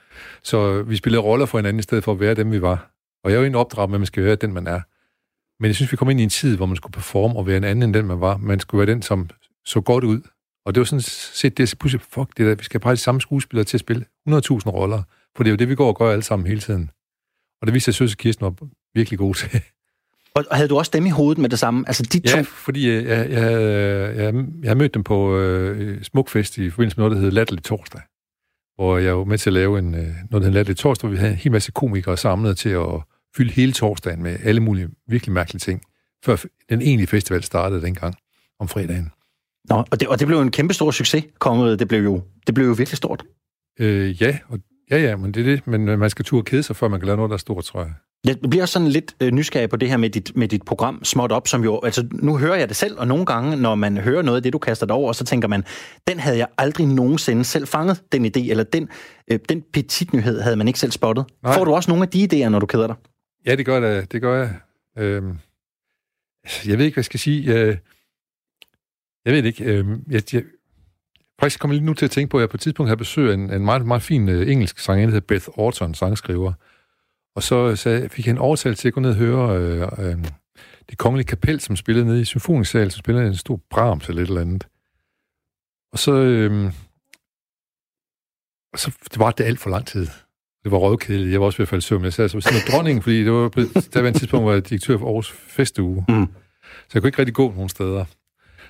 Så 0.44 0.82
vi 0.84 0.96
spillede 0.96 1.22
roller 1.24 1.46
for 1.46 1.58
hinanden, 1.58 1.80
i 1.80 1.84
stedet 1.84 2.04
for 2.04 2.12
at 2.12 2.20
være 2.20 2.34
dem, 2.36 2.52
vi 2.52 2.62
var. 2.62 2.92
Og 3.24 3.30
jeg 3.32 3.36
er 3.36 3.40
jo 3.40 3.44
egentlig 3.44 3.60
opdraget 3.60 3.90
med, 3.90 3.96
at 3.96 4.00
man 4.00 4.06
skal 4.06 4.24
være 4.24 4.36
den, 4.36 4.54
man 4.54 4.68
er. 4.68 4.82
Men 5.62 5.68
jeg 5.68 5.76
synes, 5.76 5.92
vi 5.92 5.98
kom 5.98 6.10
ind 6.10 6.20
i 6.20 6.24
en 6.24 6.30
tid, 6.30 6.58
hvor 6.58 6.66
man 6.66 6.76
skulle 6.76 6.94
performe 6.94 7.36
og 7.36 7.48
være 7.48 7.58
en 7.58 7.64
anden 7.64 7.84
end 7.84 7.94
den, 7.94 8.06
man 8.06 8.20
var. 8.22 8.38
Man 8.38 8.60
skulle 8.60 8.80
være 8.86 8.94
den, 8.96 9.02
som 9.02 9.30
så 9.66 9.82
godt 9.82 10.04
ud. 10.04 10.22
Og 10.66 10.76
det 10.76 10.82
var 10.82 10.86
sådan 10.86 11.02
set 11.02 11.58
det, 11.58 11.70
så 11.70 11.78
pludselig, 11.78 12.02
fuck 12.14 12.38
det 12.38 12.46
der, 12.48 12.56
vi 12.56 12.64
skal 12.64 12.80
bare 12.80 12.94
de 12.94 12.98
samme 12.98 13.22
skuespillere 13.22 13.64
til 13.66 13.78
at 13.78 13.82
spille 13.82 14.06
100.000 14.30 14.70
roller. 14.70 15.04
For 15.36 15.44
det 15.44 15.50
er 15.50 15.52
jo 15.52 15.58
det, 15.58 15.70
vi 15.70 15.76
går 15.76 15.88
og 15.88 15.96
gør 15.98 16.12
alle 16.12 16.24
sammen 16.24 16.48
hele 16.48 16.60
tiden. 16.60 16.90
Og 17.62 17.68
det 17.68 17.74
viste 17.74 17.86
sig, 17.86 17.92
at 17.92 17.96
Søs 18.10 18.14
og 18.14 18.18
Kirsten 18.18 18.44
var 18.46 18.54
virkelig 18.96 19.20
gode 19.20 19.38
til. 19.38 19.62
Og, 20.36 20.46
havde 20.52 20.70
du 20.70 20.78
også 20.78 20.92
dem 20.94 21.06
i 21.06 21.10
hovedet 21.10 21.38
med 21.38 21.50
det 21.50 21.60
samme? 21.60 21.84
Altså, 21.88 22.04
de 22.04 22.20
to... 22.20 22.38
Ja, 22.38 22.42
fordi 22.42 22.90
jeg, 22.90 23.06
jeg, 23.06 23.30
jeg, 23.30 23.52
jeg, 24.18 24.34
jeg 24.64 24.70
har 24.70 24.76
mødt 24.76 24.94
dem 24.94 25.04
på 25.04 25.38
øh, 25.38 26.04
Smukfest 26.04 26.58
i 26.58 26.70
forbindelse 26.70 26.98
med 26.98 27.02
noget, 27.04 27.16
der 27.16 27.22
hedder 27.22 27.36
Latterlig 27.36 27.64
Torsdag. 27.64 28.02
Hvor 28.76 28.98
jeg 28.98 29.18
var 29.18 29.24
med 29.24 29.38
til 29.38 29.50
at 29.50 29.54
lave 29.54 29.80
en, 29.80 29.96
øh, 29.96 30.02
noget, 30.02 30.16
der 30.32 30.40
hedder 30.40 30.52
Latterlig 30.52 30.78
Torsdag, 30.78 31.08
hvor 31.08 31.16
vi 31.16 31.20
havde 31.20 31.32
en 31.32 31.38
hel 31.38 31.52
masse 31.52 31.72
komikere 31.72 32.18
samlet 32.18 32.58
til 32.58 32.70
at 32.70 33.02
fylde 33.38 33.52
hele 33.52 33.72
torsdagen 33.72 34.24
med 34.24 34.38
alle 34.44 34.62
mulige 34.62 34.90
virkelig 35.08 35.34
mærkelige 35.34 35.60
ting, 35.60 35.82
før 36.26 36.36
den 36.70 36.82
egentlige 36.82 37.08
festival 37.08 37.44
startede 37.44 37.82
dengang 37.82 38.16
om 38.60 38.68
fredagen. 38.68 39.12
Nå, 39.70 39.84
og, 39.92 40.00
det, 40.00 40.08
og 40.08 40.20
det 40.20 40.28
blev 40.28 40.42
en 40.42 40.52
kæmpe 40.52 40.74
stor 40.74 40.92
succes, 40.92 41.24
kongeriget. 41.40 41.80
Det 41.80 41.88
blev 41.88 42.04
jo, 42.04 42.22
det 42.48 42.56
blev 42.56 42.68
jo 42.68 42.74
virkelig 42.74 42.98
stort. 42.98 43.24
Øh, 43.80 44.22
ja, 44.22 44.38
og, 44.48 44.60
ja, 44.92 44.98
ja, 44.98 45.16
men 45.16 45.32
det 45.32 45.40
er 45.40 45.52
det. 45.52 45.68
Men 45.68 45.90
øh, 45.90 46.00
man 46.00 46.10
skal 46.10 46.26
turde 46.26 46.44
kede 46.44 46.64
sig, 46.64 46.76
før 46.76 46.88
man 46.88 47.00
kan 47.00 47.08
lave 47.08 47.16
noget, 47.16 47.30
der 47.30 47.34
er 47.36 47.40
stort, 47.40 47.64
tror 47.64 47.82
jeg. 47.82 47.94
Jeg 48.26 48.38
bliver 48.50 48.64
også 48.64 48.74
sådan 48.74 48.88
lidt 48.88 49.16
øh, 49.22 49.32
nysgerrig 49.32 49.70
på 49.70 49.76
det 49.76 49.90
her 49.90 49.98
med 49.98 50.10
dit, 50.10 50.32
med 50.36 50.48
dit 50.48 50.64
program 50.64 51.04
Småt 51.04 51.32
Op, 51.32 51.48
som 51.48 51.64
jo, 51.64 51.80
altså 51.84 52.08
nu 52.12 52.38
hører 52.38 52.56
jeg 52.56 52.70
det 52.70 52.76
selv, 52.76 53.00
og 53.00 53.08
nogle 53.08 53.26
gange, 53.26 53.56
når 53.56 53.76
man 53.76 53.98
hører 53.98 54.22
noget 54.22 54.38
af 54.38 54.44
det, 54.44 54.54
du 54.54 54.58
kaster 54.58 54.86
dig 54.86 54.96
over, 54.96 55.14
så 55.14 55.26
tænker 55.26 55.48
man, 55.48 55.64
den 56.08 56.20
havde 56.20 56.38
jeg 56.38 56.48
aldrig 56.58 56.88
nogensinde 56.88 57.44
selv 57.44 57.68
fanget, 57.68 58.04
den 58.12 58.26
idé, 58.26 58.50
eller 58.50 58.64
den, 58.64 58.90
øh, 59.32 59.40
den 59.50 59.64
petitnyhed 59.74 60.42
havde 60.42 60.56
man 60.56 60.68
ikke 60.68 60.80
selv 60.80 60.92
spottet. 60.92 61.26
Nej. 61.44 61.54
Får 61.54 61.66
du 61.66 61.74
også 61.74 61.92
nogle 61.92 62.04
af 62.04 62.10
de 62.10 62.24
idéer, 62.24 62.50
når 62.50 62.60
du 62.60 62.66
keder 62.66 62.88
dig? 62.88 62.96
Ja, 63.46 63.56
det 63.56 63.66
gør 63.66 63.82
jeg. 63.82 64.12
Det 64.12 64.22
gør 64.22 64.38
jeg. 64.38 64.54
Øhm, 64.98 65.38
jeg 66.68 66.78
ved 66.78 66.86
ikke, 66.86 66.96
hvad 66.96 67.02
jeg 67.02 67.06
skal 67.06 67.20
sige. 67.20 67.54
Jeg, 67.54 67.78
jeg 69.26 69.34
ved 69.34 69.44
ikke. 69.44 69.64
Øhm, 69.64 70.04
jeg, 70.10 70.34
jeg, 70.34 70.44
faktisk 71.40 71.60
kommer 71.60 71.76
lige 71.76 71.86
nu 71.86 71.94
til 71.94 72.06
at 72.06 72.12
tænke 72.12 72.32
på, 72.32 72.38
at 72.38 72.42
jeg 72.42 72.50
på 72.50 72.58
et 72.58 72.62
tidspunkt 72.62 72.90
havde 72.90 72.98
besøg 72.98 73.30
af 73.30 73.34
en, 73.34 73.54
en 73.54 73.66
meget, 73.66 73.86
meget 73.86 74.02
fin 74.02 74.30
øh, 74.30 74.52
engelsk 74.52 74.80
sangerinde, 74.80 75.12
der 75.12 75.16
hedder 75.16 75.28
Beth 75.28 75.60
Orton, 75.60 75.94
sangskriver. 75.94 76.54
Og 77.40 77.44
så 77.44 77.76
sagde, 77.76 78.10
fik 78.10 78.26
jeg 78.26 78.32
en 78.32 78.38
overtagelse 78.38 78.82
til 78.82 78.88
at 78.88 78.94
gå 78.94 79.00
ned 79.00 79.10
og 79.10 79.16
høre 79.16 79.58
øh, 79.58 79.82
øh, 79.98 80.18
det 80.90 80.98
kongelige 80.98 81.28
kapel, 81.28 81.60
som 81.60 81.76
spillede 81.76 82.06
nede 82.06 82.22
i 82.22 82.26
symfonisk 82.26 82.72
som 82.72 82.90
spillede 82.90 83.28
en 83.28 83.36
stor 83.36 83.60
Brahms 83.70 84.10
eller 84.10 84.22
et 84.22 84.28
eller 84.28 84.42
andet. 84.42 84.68
Og 85.94 86.00
så... 86.00 86.14
Øh, 86.14 86.74
og 88.74 88.80
så 88.80 88.92
det 89.12 89.20
var 89.20 89.32
det 89.32 89.44
alt 89.44 89.60
for 89.60 89.70
lang 89.70 89.88
tid. 89.88 90.08
Det 90.64 90.72
var 90.72 90.78
røvkedeligt. 90.78 91.32
Jeg 91.32 91.40
var 91.40 91.46
også 91.46 91.58
ved 91.58 91.64
at 91.64 91.70
falde 91.70 91.82
søvn. 91.82 92.04
Jeg 92.04 92.14
sad 92.14 92.30
så 92.30 92.38
ved 92.38 92.42
siden 92.42 92.58
af 92.58 92.72
dronningen, 92.72 93.02
fordi 93.02 93.24
det 93.24 93.32
var, 93.32 93.50
på- 93.50 93.62
der 93.94 94.02
var 94.02 94.08
en 94.08 94.14
tidspunkt, 94.14 94.44
hvor 94.44 94.52
jeg 94.52 94.56
var 94.64 94.68
direktør 94.68 94.98
for 94.98 95.06
Aarhus 95.06 95.32
Festuge. 95.32 96.06
Mm. 96.10 96.28
Så 96.64 96.90
jeg 96.94 97.02
kunne 97.02 97.08
ikke 97.10 97.20
rigtig 97.20 97.36
gå 97.36 97.52
nogen 97.52 97.70
steder. 97.70 98.06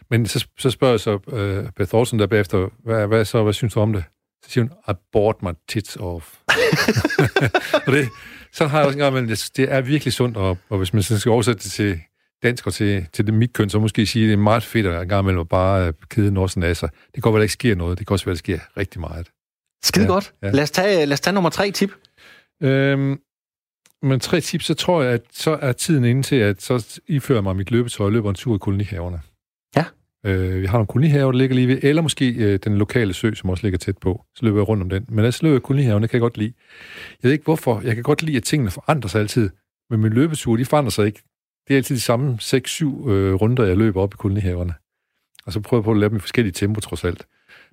Men 0.09 0.25
så, 0.25 0.47
så 0.57 0.69
spørger 0.69 0.93
jeg 0.93 0.99
så 0.99 1.13
uh, 1.15 1.71
Beth 1.75 1.95
Orson 1.95 2.19
der 2.19 2.27
bagefter, 2.27 2.69
hvad, 2.83 3.07
hvad, 3.07 3.25
så, 3.25 3.43
hvad 3.43 3.53
synes 3.53 3.73
du 3.73 3.79
om 3.79 3.93
det? 3.93 4.03
Så 4.45 4.49
siger 4.51 4.63
hun, 4.63 4.71
I 4.95 4.97
bought 5.11 5.43
my 5.43 5.51
tits 5.69 5.95
off. 5.99 6.38
og 7.85 7.93
det, 7.93 8.09
så 8.53 8.67
har 8.67 8.77
jeg 8.77 8.87
også 8.87 8.97
en 8.97 9.03
gang, 9.03 9.13
men 9.13 9.29
det, 9.29 9.49
det 9.57 9.71
er 9.71 9.81
virkelig 9.81 10.13
sundt, 10.13 10.37
og, 10.37 10.57
og 10.69 10.77
hvis 10.77 10.93
man 10.93 11.03
så 11.03 11.19
skal 11.19 11.31
oversætte 11.31 11.63
det 11.63 11.71
til 11.71 11.99
dansk 12.43 12.67
og 12.67 12.73
til, 12.73 13.05
til 13.13 13.25
det 13.25 13.33
mit 13.33 13.53
køn, 13.53 13.69
så 13.69 13.79
måske 13.79 14.05
sige, 14.05 14.25
at 14.25 14.27
det 14.27 14.33
er 14.33 14.37
meget 14.37 14.63
fedt 14.63 14.85
at 14.85 15.01
en 15.01 15.09
gang 15.09 15.23
imellem 15.23 15.39
at 15.39 15.49
bare 15.49 15.87
uh, 15.87 15.93
kede 16.09 16.31
Norsen 16.31 16.63
af 16.63 16.77
sig. 16.77 16.89
Det 16.91 17.13
kan 17.13 17.21
godt 17.21 17.33
være, 17.33 17.37
at 17.37 17.41
der 17.41 17.43
ikke 17.43 17.53
sker 17.53 17.75
noget. 17.75 17.99
Det 17.99 18.07
kan 18.07 18.13
også 18.13 18.25
være, 18.25 18.31
at 18.31 18.45
der 18.47 18.57
sker 18.57 18.59
rigtig 18.77 19.01
meget. 19.01 19.27
Skide 19.83 20.05
ja, 20.05 20.11
godt. 20.11 20.33
Ja. 20.41 20.51
Lad, 20.51 20.63
os 20.63 20.71
tage, 20.71 21.05
lad 21.05 21.13
os 21.13 21.19
tage 21.19 21.33
nummer 21.33 21.49
tre 21.49 21.71
tip. 21.71 21.91
Øhm, 22.63 23.19
men 24.01 24.19
tre 24.19 24.41
tips, 24.41 24.65
så 24.65 24.73
tror 24.73 25.03
jeg, 25.03 25.13
at 25.13 25.21
så 25.31 25.59
er 25.61 25.71
tiden 25.71 26.03
inde 26.03 26.23
til, 26.23 26.35
at 26.35 26.61
så 26.61 26.99
ifører 27.07 27.41
mig 27.41 27.55
mit 27.55 27.71
løbetøj 27.71 28.05
og 28.05 28.11
løber 28.11 28.29
en 28.29 28.35
tur 28.35 28.55
i 28.55 28.57
kolonihaverne. 28.57 29.21
Øh, 30.25 30.61
vi 30.61 30.65
har 30.65 30.73
nogle 30.73 30.87
kolonihaver, 30.87 31.31
der 31.31 31.37
ligger 31.37 31.55
lige 31.55 31.67
ved, 31.67 31.79
eller 31.83 32.01
måske 32.01 32.29
øh, 32.29 32.59
den 32.63 32.77
lokale 32.77 33.13
sø, 33.13 33.33
som 33.33 33.49
også 33.49 33.63
ligger 33.63 33.77
tæt 33.77 33.97
på. 33.97 34.25
Så 34.35 34.45
løber 34.45 34.59
jeg 34.59 34.69
rundt 34.69 34.83
om 34.83 34.89
den. 34.89 35.05
Men 35.09 35.25
altså 35.25 35.45
løber 35.45 35.59
kolonihaven, 35.59 36.03
det 36.03 36.09
kan 36.09 36.17
jeg 36.17 36.21
godt 36.21 36.37
lide. 36.37 36.53
Jeg 37.23 37.27
ved 37.27 37.31
ikke 37.31 37.43
hvorfor. 37.43 37.81
Jeg 37.81 37.95
kan 37.95 38.03
godt 38.03 38.23
lide, 38.23 38.37
at 38.37 38.43
tingene 38.43 38.71
forandrer 38.71 39.09
sig 39.09 39.21
altid. 39.21 39.49
Men 39.89 39.99
min 39.99 40.13
løbetur, 40.13 40.55
de 40.55 40.65
forandrer 40.65 40.89
sig 40.89 41.05
ikke. 41.05 41.23
Det 41.67 41.73
er 41.73 41.77
altid 41.77 41.95
de 41.95 42.01
samme 42.01 42.37
6-7 42.41 43.09
øh, 43.09 43.33
runder, 43.33 43.65
jeg 43.65 43.77
løber 43.77 44.01
op 44.01 44.13
i 44.13 44.17
kolonihaverne. 44.17 44.73
Og 45.45 45.53
så 45.53 45.59
prøver 45.59 45.81
jeg 45.81 45.85
på 45.85 45.91
at 45.91 45.97
lave 45.97 46.09
dem 46.09 46.17
i 46.17 46.19
forskellige 46.19 46.53
tempo, 46.53 46.79
trods 46.79 47.03
alt. 47.03 47.27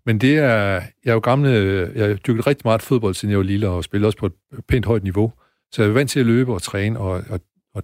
Men 0.07 0.19
det 0.19 0.39
er, 0.39 0.73
jeg 1.05 1.11
er 1.11 1.13
jo 1.13 1.19
gammel, 1.19 1.55
øh, 1.55 1.97
jeg 1.97 2.07
har 2.07 2.15
dyrket 2.15 2.47
rigtig 2.47 2.63
meget 2.65 2.83
fodbold, 2.83 3.15
siden 3.15 3.31
jeg 3.31 3.39
var 3.39 3.45
lille, 3.45 3.69
og 3.69 3.85
spillede 3.85 4.09
også 4.09 4.19
på 4.19 4.27
et 4.27 4.33
pænt 4.69 4.87
højt 4.87 5.03
niveau. 5.03 5.33
Så 5.73 5.83
jeg 5.83 5.89
er 5.89 5.93
vant 5.93 6.11
til 6.11 6.21
at 6.21 6.27
løbe 6.27 6.55
og 6.55 6.63
træne, 6.63 6.99
og, 6.99 7.23
og, 7.29 7.41
og 7.75 7.83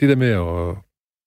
det 0.00 0.08
der 0.08 0.16
med 0.16 0.28
at 0.28 0.76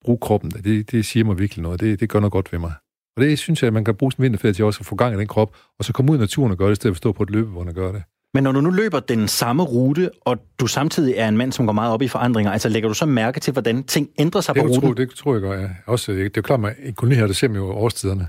bruge 0.03 0.17
kroppen, 0.21 0.51
det, 0.51 0.91
det 0.91 1.05
siger 1.05 1.25
mig 1.25 1.39
virkelig 1.39 1.63
noget. 1.63 1.79
Det, 1.79 1.99
det 1.99 2.09
gør 2.09 2.19
noget 2.19 2.31
godt 2.31 2.51
ved 2.51 2.59
mig. 2.59 2.73
Og 3.17 3.23
det 3.23 3.39
synes 3.39 3.61
jeg, 3.61 3.67
at 3.67 3.73
man 3.73 3.85
kan 3.85 3.95
bruge 3.95 4.11
sin 4.11 4.23
vinterferie 4.23 4.53
til 4.53 4.65
også 4.65 4.79
at 4.79 4.85
få 4.85 4.95
gang 4.95 5.15
i 5.15 5.19
den 5.19 5.27
krop, 5.27 5.55
og 5.79 5.85
så 5.85 5.93
komme 5.93 6.11
ud 6.11 6.17
i 6.17 6.19
naturen 6.19 6.51
og 6.51 6.57
gøre 6.57 6.69
det, 6.69 6.75
i 6.75 6.75
stedet 6.75 6.93
for 6.93 6.97
at 6.97 6.97
stå 6.97 7.11
på 7.11 7.23
et 7.23 7.29
løbebånd 7.29 7.69
og 7.69 7.75
gøre 7.75 7.93
det. 7.93 8.03
Men 8.33 8.43
når 8.43 8.51
du 8.51 8.61
nu 8.61 8.69
løber 8.69 8.99
den 8.99 9.27
samme 9.27 9.63
rute, 9.63 10.09
og 10.21 10.37
du 10.59 10.67
samtidig 10.67 11.13
er 11.17 11.27
en 11.27 11.37
mand, 11.37 11.51
som 11.51 11.65
går 11.65 11.73
meget 11.73 11.93
op 11.93 12.01
i 12.01 12.07
forandringer, 12.07 12.51
altså 12.51 12.69
lægger 12.69 12.89
du 12.89 12.95
så 12.95 13.05
mærke 13.05 13.39
til, 13.39 13.53
hvordan 13.53 13.83
ting 13.83 14.09
ændrer 14.19 14.41
sig 14.41 14.55
det 14.55 14.63
på 14.63 14.67
ruten? 14.67 14.81
Tro, 14.81 14.93
det 14.93 15.09
tror 15.09 15.33
jeg 15.33 15.41
godt, 15.41 15.59
ja. 15.59 15.69
Også, 15.85 16.11
det, 16.11 16.37
er 16.37 16.41
klart, 16.41 16.65
at 16.65 16.75
i 16.83 16.91
koloni 16.91 17.15
her, 17.15 17.27
der 17.27 17.33
ser 17.33 17.47
man 17.47 17.57
jo 17.57 17.71
årstiderne. 17.71 18.27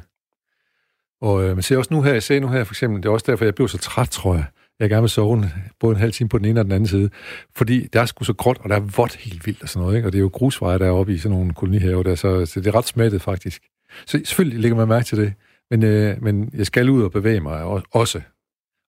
Og 1.21 1.45
øh, 1.45 1.57
man 1.57 1.63
ser 1.63 1.79
også 1.79 1.95
nu 1.95 2.03
her, 2.03 2.13
jeg 2.13 2.23
ser 2.23 2.41
nu 2.41 2.49
her 2.49 2.65
for 2.65 2.73
eksempel, 2.73 3.03
det 3.03 3.09
er 3.09 3.13
også 3.13 3.25
derfor, 3.29 3.45
jeg 3.45 3.55
blev 3.55 3.69
så 3.69 3.79
træt, 3.79 4.09
tror 4.09 4.35
jeg. 4.35 4.45
Jeg 4.81 4.89
gerne 4.89 5.03
vil 5.03 5.11
sove 5.11 5.51
både 5.81 5.95
en 5.95 6.01
halv 6.01 6.13
time 6.13 6.29
på 6.29 6.39
den 6.39 6.47
ene 6.47 6.61
og 6.61 6.65
den 6.65 6.73
anden 6.73 6.87
side. 6.87 7.11
Fordi 7.57 7.87
der 7.93 8.01
er 8.01 8.07
sgu 8.07 8.25
så 8.25 8.33
gråt, 8.33 8.59
og 8.61 8.69
der 8.69 8.77
er 8.77 8.81
vådt 8.81 9.17
helt 9.17 9.47
vildt 9.47 9.63
og 9.63 9.69
sådan 9.69 9.83
noget. 9.85 9.97
Ikke? 9.97 10.09
Og 10.09 10.13
det 10.13 10.19
er 10.19 10.23
jo 10.23 10.31
grusveje, 10.33 10.79
der 10.79 10.87
er 10.87 10.91
oppe 10.91 11.15
i 11.15 11.19
sådan 11.19 11.37
nogle 11.37 11.55
kolonihaver 11.55 12.03
der, 12.03 12.15
så, 12.15 12.47
så 12.47 12.61
det 12.61 12.67
er 12.67 12.75
ret 12.75 12.87
smattet 12.87 13.23
faktisk. 13.23 13.63
Så 14.07 14.21
selvfølgelig 14.25 14.61
lægger 14.61 14.77
man 14.77 14.89
mærke 14.89 15.05
til 15.05 15.19
det. 15.19 15.33
Men, 15.71 15.83
øh, 15.83 16.23
men 16.23 16.51
jeg 16.55 16.67
skal 16.67 16.91
ud 16.91 17.03
og 17.03 17.13
bevæge 17.13 17.41
mig 17.41 17.63
også. 17.93 18.21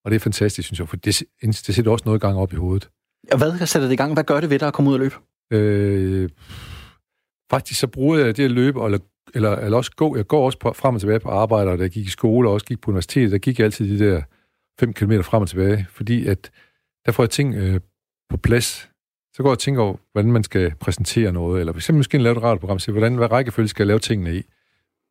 Og 0.04 0.10
det 0.10 0.16
er 0.16 0.20
fantastisk, 0.20 0.66
synes 0.66 0.78
jeg, 0.78 0.88
for 0.88 0.96
det, 0.96 1.22
det 1.42 1.74
sætter 1.74 1.90
også 1.90 2.02
noget 2.06 2.20
gang 2.20 2.38
op 2.38 2.52
i 2.52 2.56
hovedet. 2.56 2.90
Og 3.32 3.38
hvad 3.38 3.66
sætter 3.66 3.88
det 3.88 3.92
i 3.92 3.96
gang? 3.96 4.12
Hvad 4.12 4.24
gør 4.24 4.40
det 4.40 4.50
ved 4.50 4.58
dig 4.58 4.68
at 4.68 4.74
komme 4.74 4.90
ud 4.90 4.94
og 4.94 5.00
løbe? 5.00 5.14
Øh, 5.52 6.30
faktisk 7.50 7.80
så 7.80 7.86
bruger 7.86 8.18
jeg 8.18 8.36
det 8.36 8.44
at 8.44 8.50
løbe, 8.50 8.84
eller, 8.84 8.98
eller, 9.34 9.56
eller 9.56 9.76
også 9.76 9.90
gå. 9.96 10.16
Jeg 10.16 10.26
går 10.26 10.46
også 10.46 10.58
på, 10.58 10.72
frem 10.72 10.94
og 10.94 11.00
tilbage 11.00 11.20
på 11.20 11.28
arbejde, 11.28 11.70
og 11.70 11.78
da 11.78 11.82
jeg 11.82 11.90
gik 11.90 12.06
i 12.06 12.10
skole 12.10 12.48
og 12.48 12.54
også 12.54 12.66
gik 12.66 12.80
på 12.80 12.90
universitetet, 12.90 13.32
der 13.32 13.38
gik 13.38 13.58
jeg 13.58 13.64
altid 13.64 13.98
de 13.98 14.04
der 14.06 14.22
5 14.80 14.92
km 14.92 15.20
frem 15.20 15.42
og 15.42 15.48
tilbage, 15.48 15.86
fordi 15.90 16.26
at 16.26 16.50
der 17.06 17.12
får 17.12 17.22
jeg 17.22 17.30
ting 17.30 17.54
øh, 17.54 17.80
på 18.30 18.36
plads. 18.36 18.88
Så 19.34 19.42
går 19.42 19.48
jeg 19.48 19.52
og 19.52 19.58
tænker 19.58 19.82
over, 19.82 19.96
hvordan 20.12 20.32
man 20.32 20.44
skal 20.44 20.74
præsentere 20.80 21.32
noget, 21.32 21.60
eller 21.60 21.72
f.eks. 21.72 21.92
måske 21.92 22.18
lave 22.18 22.36
et 22.36 22.42
radioprogram, 22.42 22.78
så 22.78 22.92
hvordan, 22.92 23.14
hvad 23.14 23.30
rækkefølge 23.30 23.68
skal 23.68 23.82
jeg 23.82 23.86
lave 23.86 23.98
tingene 23.98 24.36
i? 24.36 24.42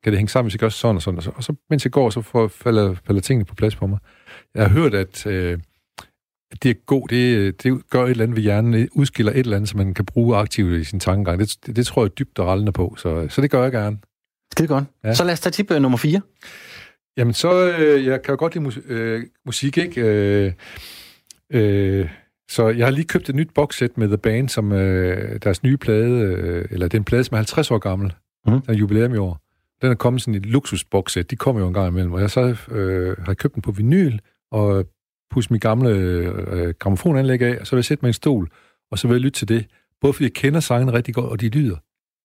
Kan 0.03 0.11
det 0.11 0.17
hænge 0.17 0.29
sammen, 0.29 0.45
hvis 0.45 0.53
jeg 0.53 0.59
gør 0.59 0.69
sådan 0.69 0.95
og 0.95 1.01
sådan 1.01 1.17
og 1.17 1.23
så? 1.23 1.31
Og 1.35 1.43
så 1.43 1.55
mens 1.69 1.85
jeg 1.85 1.91
går, 1.91 2.09
så 2.09 2.21
får, 2.21 2.47
falder, 2.47 2.95
falder 3.07 3.21
tingene 3.21 3.45
på 3.45 3.55
plads 3.55 3.75
på 3.75 3.87
mig. 3.87 3.99
Jeg 4.55 4.63
har 4.63 4.69
hørt, 4.69 4.93
at, 4.93 5.25
øh, 5.25 5.59
at 6.51 6.63
det 6.63 6.69
er 6.69 6.73
god, 6.85 7.07
det, 7.07 7.63
det 7.63 7.89
gør 7.89 8.03
et 8.03 8.09
eller 8.09 8.23
andet 8.23 8.35
ved 8.35 8.43
hjernen, 8.43 8.89
udskiller 8.91 9.31
et 9.31 9.39
eller 9.39 9.55
andet, 9.55 9.69
som 9.69 9.77
man 9.77 9.93
kan 9.93 10.05
bruge 10.05 10.37
aktivt 10.37 10.81
i 10.81 10.83
sin 10.83 10.99
tankegang. 10.99 11.39
Det, 11.39 11.57
det, 11.65 11.75
det 11.75 11.85
tror 11.85 12.03
jeg 12.03 12.17
dybt 12.19 12.39
og 12.39 12.47
rallende 12.47 12.71
på, 12.71 12.95
så, 12.97 13.27
så 13.29 13.41
det 13.41 13.51
gør 13.51 13.63
jeg 13.63 13.71
gerne. 13.71 13.97
Skide 14.51 14.67
godt. 14.67 14.83
Ja. 15.03 15.13
Så 15.13 15.23
lad 15.23 15.33
os 15.33 15.39
tage 15.39 15.51
tip 15.51 15.71
øh, 15.71 15.81
nummer 15.81 15.97
4. 15.97 16.21
Jamen, 17.17 17.33
så 17.33 17.75
øh, 17.79 18.05
jeg 18.05 18.21
kan 18.21 18.31
jo 18.31 18.39
godt 18.39 18.53
lide 18.55 18.63
mus- 18.63 18.85
øh, 18.85 19.23
musik, 19.45 19.77
ikke? 19.77 20.01
Øh, 20.01 20.53
øh, 21.49 22.09
så 22.49 22.69
jeg 22.69 22.85
har 22.85 22.91
lige 22.91 23.05
købt 23.05 23.29
et 23.29 23.35
nyt 23.35 23.53
boxset 23.53 23.97
med 23.97 24.07
The 24.07 24.17
Band, 24.17 24.49
som 24.49 24.71
øh, 24.71 25.39
deres 25.43 25.63
nye 25.63 25.77
plade, 25.77 26.09
øh, 26.09 26.65
eller 26.71 26.87
den 26.87 27.03
plade, 27.03 27.23
som 27.23 27.35
er 27.35 27.37
50 27.37 27.71
år 27.71 27.77
gammel. 27.77 28.13
Mm. 28.47 28.61
Der 28.61 28.73
er 28.73 28.77
jubilæum 28.77 29.13
i 29.13 29.17
år. 29.17 29.41
Den 29.81 29.91
er 29.91 29.95
kommet 29.95 30.21
sådan 30.21 30.35
et 30.35 30.45
luksusboxset. 30.45 31.31
De 31.31 31.35
kommer 31.35 31.61
jo 31.61 31.67
en 31.67 31.73
gang 31.73 31.87
imellem. 31.87 32.13
Og 32.13 32.21
jeg 32.21 32.29
så 32.31 32.55
øh, 32.71 33.17
har 33.17 33.33
købt 33.33 33.55
den 33.55 33.61
på 33.61 33.71
vinyl, 33.71 34.19
og 34.51 34.85
pusset 35.31 35.51
mit 35.51 35.61
gamle 35.61 35.89
øh, 35.89 36.73
gramofonanlæg 36.79 37.41
af, 37.41 37.57
og 37.59 37.67
så 37.67 37.75
vil 37.75 37.77
jeg 37.77 37.85
sætte 37.85 38.05
mig 38.05 38.07
i 38.07 38.09
en 38.09 38.13
stol, 38.13 38.49
og 38.91 38.99
så 38.99 39.07
vil 39.07 39.15
jeg 39.15 39.21
lytte 39.21 39.39
til 39.39 39.47
det. 39.47 39.65
Både 40.01 40.13
fordi 40.13 40.23
jeg 40.23 40.33
kender 40.33 40.59
sangen 40.59 40.93
rigtig 40.93 41.13
godt, 41.13 41.25
og 41.25 41.41
de 41.41 41.49
lyder 41.49 41.75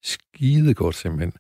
skide 0.03 0.75
godt 0.75 0.95
simpelthen. 0.95 1.33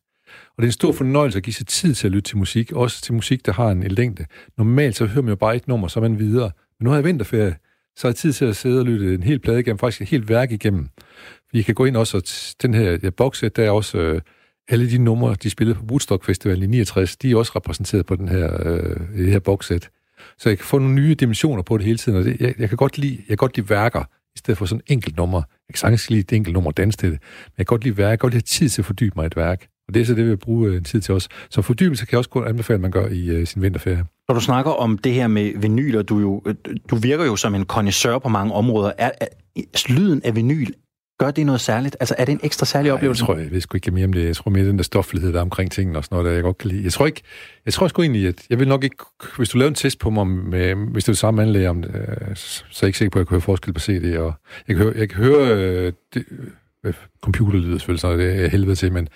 Og 0.61 0.63
det 0.63 0.67
er 0.67 0.69
en 0.69 0.73
stor 0.73 0.93
fornøjelse 0.93 1.37
at 1.37 1.43
give 1.43 1.55
sig 1.55 1.67
tid 1.67 1.95
til 1.95 2.07
at 2.07 2.13
lytte 2.13 2.31
til 2.31 2.39
musik, 2.39 2.73
også 2.73 3.03
til 3.03 3.15
musik, 3.15 3.47
der 3.47 3.53
har 3.53 3.69
en 3.69 3.83
længde. 3.83 4.27
Normalt 4.59 4.97
så 4.97 5.07
hører 5.07 5.23
man 5.23 5.29
jo 5.29 5.37
bare 5.37 5.57
et 5.57 5.69
nummer, 5.69 5.89
så 5.89 6.01
er 6.01 6.03
man 6.03 6.19
videre. 6.19 6.51
Men 6.79 6.85
nu 6.85 6.91
har 6.91 6.97
jeg 6.97 7.05
vinterferie, 7.05 7.57
så 7.97 8.07
har 8.07 8.09
jeg 8.09 8.17
tid 8.17 8.33
til 8.33 8.45
at 8.45 8.57
sidde 8.57 8.81
og 8.81 8.87
lytte 8.87 9.15
en 9.15 9.23
hel 9.23 9.39
plade 9.39 9.61
igennem, 9.61 9.79
faktisk 9.79 10.03
et 10.03 10.09
helt 10.09 10.29
værk 10.29 10.53
igennem. 10.53 10.89
I 11.53 11.63
kan 11.63 11.75
gå 11.75 11.85
ind 11.85 11.97
også, 11.97 12.17
og 12.17 12.23
den 12.63 12.75
her 12.75 12.99
ja, 13.03 13.11
boxset, 13.11 13.57
der 13.57 13.65
er 13.65 13.71
også 13.71 13.99
øh, 13.99 14.21
alle 14.69 14.91
de 14.91 14.99
numre, 14.99 15.35
de 15.43 15.51
spillede 15.51 15.79
på 15.79 15.85
Woodstock 15.91 16.25
Festival 16.25 16.63
i 16.63 16.67
69, 16.67 17.17
de 17.17 17.31
er 17.31 17.37
også 17.37 17.53
repræsenteret 17.57 18.07
på 18.07 18.17
den 18.17 18.29
her, 18.29 18.69
øh, 18.69 18.97
det 19.17 19.33
her 19.33 19.39
boxset. 19.39 19.89
Så 20.39 20.49
jeg 20.49 20.59
kan 20.59 20.67
få 20.67 20.79
nogle 20.79 20.95
nye 20.95 21.15
dimensioner 21.15 21.63
på 21.63 21.79
det 21.79 21.87
hele 21.87 21.99
tiden, 21.99 22.19
og 22.19 22.25
det, 22.25 22.41
jeg, 22.41 22.55
jeg, 22.59 22.69
kan 22.69 22.77
godt 22.77 22.99
lide, 22.99 23.17
jeg 23.17 23.27
kan 23.29 23.37
godt 23.37 23.57
lide 23.57 23.71
værker, 23.71 24.05
i 24.35 24.39
stedet 24.39 24.59
for 24.59 24.67
sådan 24.67 24.83
enkelt 24.87 25.17
nummer. 25.17 25.39
Jeg 25.39 25.75
kan 25.75 25.79
sagtens 25.79 26.11
lide 26.11 26.21
et 26.21 26.33
enkelt 26.33 26.55
nummer 26.55 26.71
danse 26.71 26.99
til 26.99 27.11
det, 27.11 27.19
men 27.47 27.55
jeg 27.59 27.67
kan 27.67 27.73
godt 27.73 27.85
lide 27.85 27.97
værk, 27.97 28.11
jeg 28.11 28.19
kan 28.19 28.25
godt 28.27 28.35
lide 28.35 28.47
tid 28.47 28.69
til 28.69 28.83
at 28.83 28.87
fordybe 28.87 29.13
mig 29.17 29.27
et 29.27 29.37
værk. 29.37 29.67
Og 29.91 29.95
det 29.95 30.01
er 30.01 30.07
så 30.07 30.15
det, 30.15 30.25
vi 30.25 30.29
vil 30.29 30.37
bruge 30.37 30.77
en 30.77 30.85
tid 30.85 31.01
til 31.01 31.15
os. 31.15 31.29
Så 31.51 31.63
fordybelse 31.63 32.07
kan 32.07 32.13
jeg 32.13 32.19
også 32.19 32.31
kun 32.31 32.49
anbefale, 32.49 32.75
at 32.75 32.81
man 32.81 32.91
gør 32.91 33.09
i 33.09 33.41
uh, 33.41 33.47
sin 33.47 33.63
vinterferie. 33.63 34.05
Når 34.29 34.35
du 34.35 34.41
snakker 34.41 34.71
om 34.71 34.99
det 34.99 35.13
her 35.13 35.27
med 35.27 35.53
vinyler, 35.57 36.03
du, 36.03 36.19
jo, 36.19 36.43
du 36.91 36.97
virker 36.97 37.25
jo 37.25 37.37
som 37.37 37.55
en 37.55 37.65
connoisseur 37.65 38.19
på 38.19 38.29
mange 38.29 38.53
områder. 38.53 38.93
Er, 38.99 39.11
er, 39.21 39.27
lyden 39.89 40.23
af 40.25 40.37
vinyl, 40.37 40.73
gør 41.19 41.31
det 41.31 41.47
noget 41.47 41.61
særligt? 41.61 41.97
Altså, 42.01 42.15
er 42.19 42.25
det 42.25 42.33
en 42.33 42.41
ekstra 42.43 42.67
særlig 42.67 42.93
oplevelse? 42.93 43.23
Jeg 43.23 43.27
tror, 43.27 43.37
jeg 43.37 43.51
ved 43.51 43.61
sgu 43.61 43.77
ikke 43.77 43.91
mere 43.91 44.05
om 44.05 44.13
det. 44.13 44.25
Jeg 44.25 44.37
tror 44.37 44.51
mere 44.51 44.67
den 44.67 44.77
der 44.77 44.83
stoflighed, 44.83 45.33
der 45.33 45.39
er 45.39 45.43
omkring 45.43 45.73
tingene 45.73 45.99
og 45.99 46.05
sådan 46.05 46.17
noget, 46.17 46.27
der 46.27 46.33
jeg 46.33 46.43
godt 46.43 46.59
kan 46.59 46.71
lide. 46.71 46.85
Jeg 46.85 46.93
tror 46.93 47.07
ikke, 47.07 47.23
jeg 47.65 47.75
tror 47.75 47.89
sgu 47.89 48.03
egentlig, 48.03 48.29
at 48.29 48.47
jeg 48.51 48.59
vil 48.59 48.69
nok 48.69 48.85
ikke, 48.85 48.97
hvis 49.37 49.49
du 49.49 49.59
laver 49.59 49.69
en 49.69 49.75
test 49.75 49.99
på 49.99 50.11
mig, 50.11 50.27
med, 50.27 50.75
hvis 50.75 51.05
det 51.05 51.09
er 51.09 51.13
det 51.13 51.19
samme 51.19 51.43
anlæg 51.43 51.69
om 51.69 51.83
det, 51.83 51.93
så 52.35 52.63
er 52.71 52.79
jeg 52.83 52.89
ikke 52.89 52.99
sikker 52.99 53.11
på, 53.11 53.19
at 53.19 53.21
jeg 53.21 53.27
kan 53.27 53.35
høre 53.35 53.41
forskel 53.41 53.73
på 53.73 53.81
CD. 53.81 54.17
Og 54.17 54.35
jeg 54.69 54.77
kan 54.77 54.85
høre, 54.85 54.95
jeg 54.97 55.09
kan 55.09 55.25
høre 55.25 55.57
øh, 55.57 55.93
det, 56.15 56.25
øh, 56.85 56.95
computerlyd 57.23 57.79
selvfølgelig, 57.79 58.01
så 58.01 58.17
det 58.17 58.45
er 58.45 58.49
helvede 58.49 58.75
til, 58.75 58.93
men, 58.93 59.09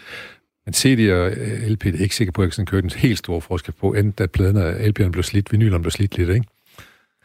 men 0.67 0.75
CD 0.75 1.13
og 1.13 1.31
LP, 1.69 1.85
det 1.85 1.95
er 1.95 2.03
ikke 2.03 2.17
sikker 2.17 2.33
på, 2.33 2.43
at 2.43 2.47
jeg 2.47 2.53
kan 2.53 2.67
køre 2.67 2.83
den 2.83 2.91
helt 2.91 3.19
store 3.19 3.41
forskel 3.41 3.75
på, 3.81 3.93
enten 3.93 4.23
at 4.23 4.31
pladen 4.31 4.57
og 4.57 4.73
LP'erne 4.73 5.11
blev 5.11 5.23
slidt, 5.23 5.53
vinylerne 5.53 5.83
blev 5.83 5.91
slidt 5.91 6.19
lidt, 6.19 6.31
ikke? 6.31 6.47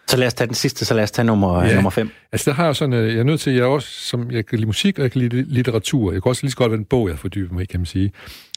Så 0.08 0.18
lad 0.18 0.28
os 0.28 0.34
tage 0.34 0.48
den 0.48 0.56
sidste, 0.56 0.86
så 0.86 0.94
lad 0.94 1.04
os 1.04 1.12
tage 1.12 1.26
nummer, 1.26 1.64
ja. 1.64 1.74
nummer 1.74 1.90
fem. 1.90 2.10
Altså, 2.32 2.50
der 2.50 2.56
har 2.56 2.66
jeg 2.66 2.76
sådan, 2.76 2.94
øh, 2.94 3.14
jeg 3.14 3.20
er 3.20 3.24
nødt 3.24 3.42
til, 3.42 3.54
jeg 3.54 3.62
er 3.62 3.66
også, 3.66 3.88
som, 3.90 4.32
jeg 4.32 4.46
kan 4.46 4.60
lide 4.60 4.68
musik, 4.68 5.00
og 5.00 5.04
jeg 5.04 5.12
kan 5.12 5.22
lide 5.22 5.42
litteratur. 5.42 6.12
Jeg 6.12 6.24
kan 6.24 6.30
også 6.30 6.44
lige 6.44 6.52
så 6.52 6.58
godt 6.58 6.72
være 6.72 6.80
en 6.80 6.86
bog, 6.86 7.10
jeg 7.10 7.20
fordyber 7.20 7.54
mig 7.54 7.64
i, 7.64 7.66
kan 7.66 7.80
man 7.80 7.86
sige. 7.86 8.12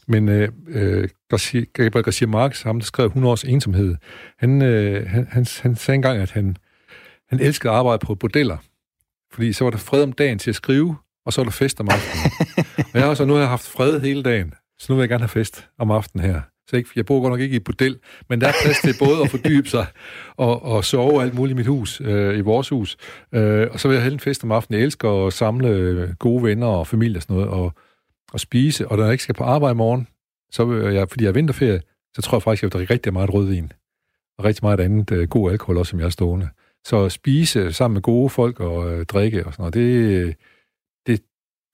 Men 0.06 0.28
øh, 0.28 0.48
øh, 0.68 1.08
Garcia, 1.30 1.64
Gabriel 1.72 2.04
Garcia 2.04 2.26
Marquez, 2.26 2.62
ham 2.62 2.78
der 2.78 2.84
skrev 2.84 3.06
100 3.06 3.32
års 3.32 3.44
ensomhed, 3.44 3.94
han, 4.38 4.62
øh, 4.62 5.10
han, 5.10 5.26
han, 5.30 5.46
han 5.62 5.76
sagde 5.76 5.94
engang, 5.94 6.18
at 6.18 6.30
han, 6.30 6.56
han 7.28 7.40
elskede 7.40 7.72
at 7.72 7.78
arbejde 7.78 8.06
på 8.06 8.14
bordeller. 8.14 8.56
Fordi 9.32 9.52
så 9.52 9.64
var 9.64 9.70
der 9.70 9.78
fred 9.78 10.02
om 10.02 10.12
dagen 10.12 10.38
til 10.38 10.50
at 10.50 10.56
skrive, 10.56 10.96
og 11.26 11.32
så 11.32 11.40
var 11.40 11.44
der 11.44 11.50
fest 11.50 11.80
om 11.80 11.88
aftenen. 11.88 12.32
og 12.92 13.00
jeg 13.00 13.02
har 13.02 13.14
så 13.14 13.24
nu 13.24 13.32
har 13.32 13.40
jeg 13.40 13.48
haft 13.48 13.66
fred 13.66 14.00
hele 14.00 14.22
dagen, 14.22 14.54
så 14.82 14.92
nu 14.92 14.96
vil 14.96 15.02
jeg 15.02 15.08
gerne 15.08 15.22
have 15.22 15.28
fest 15.28 15.68
om 15.78 15.90
aftenen 15.90 16.26
her. 16.26 16.40
Så 16.66 16.76
ikke, 16.76 16.90
jeg 16.96 17.06
bor 17.06 17.20
godt 17.20 17.32
nok 17.32 17.40
ikke 17.40 17.52
i 17.52 17.56
et 17.56 17.64
bordel, 17.64 17.98
men 18.28 18.40
der 18.40 18.48
er 18.48 18.52
plads 18.62 18.80
til 18.80 18.94
både 18.98 19.22
at 19.22 19.30
fordybe 19.30 19.68
sig 19.68 19.86
og, 20.36 20.62
og 20.62 20.84
sove 20.84 21.22
alt 21.22 21.34
muligt 21.34 21.54
i 21.54 21.56
mit 21.56 21.66
hus, 21.66 22.00
øh, 22.00 22.38
i 22.38 22.40
vores 22.40 22.68
hus. 22.68 22.96
Øh, 23.32 23.68
og 23.70 23.80
så 23.80 23.88
vil 23.88 23.94
jeg 23.94 24.02
have 24.02 24.12
en 24.12 24.20
fest 24.20 24.44
om 24.44 24.52
aftenen. 24.52 24.78
Jeg 24.78 24.84
elsker 24.84 25.26
at 25.26 25.32
samle 25.32 26.16
gode 26.18 26.42
venner 26.42 26.66
og 26.66 26.86
familie 26.86 27.18
og 27.18 27.22
sådan 27.22 27.36
noget, 27.36 27.50
og, 27.50 27.72
og 28.32 28.40
spise. 28.40 28.88
Og 28.88 28.96
når 28.96 29.04
jeg 29.04 29.12
ikke 29.12 29.24
skal 29.24 29.34
på 29.34 29.44
arbejde 29.44 29.72
i 29.72 29.76
morgen, 29.76 30.08
så 30.50 30.64
vil 30.64 30.94
jeg, 30.94 31.08
fordi 31.08 31.24
jeg 31.24 31.28
er 31.28 31.34
vinterferie, 31.34 31.80
så 32.14 32.22
tror 32.22 32.36
jeg 32.36 32.42
faktisk, 32.42 32.60
at 32.60 32.62
jeg 32.62 32.66
vil 32.66 32.78
drikke 32.78 32.94
rigtig 32.94 33.12
meget 33.12 33.34
rødvin. 33.34 33.72
Og 34.38 34.44
rigtig 34.44 34.64
meget 34.64 34.80
andet 34.80 35.12
øh, 35.12 35.28
god 35.28 35.50
alkohol 35.52 35.78
også, 35.78 35.90
som 35.90 35.98
jeg 35.98 36.06
er 36.06 36.10
stående. 36.10 36.48
Så 36.84 37.08
spise 37.08 37.72
sammen 37.72 37.94
med 37.94 38.02
gode 38.02 38.30
folk 38.30 38.60
og 38.60 38.92
øh, 38.92 39.06
drikke 39.06 39.46
og 39.46 39.52
sådan 39.52 39.62
noget, 39.62 39.74
det, 39.74 39.80
øh, 39.80 40.34
det, 41.06 41.22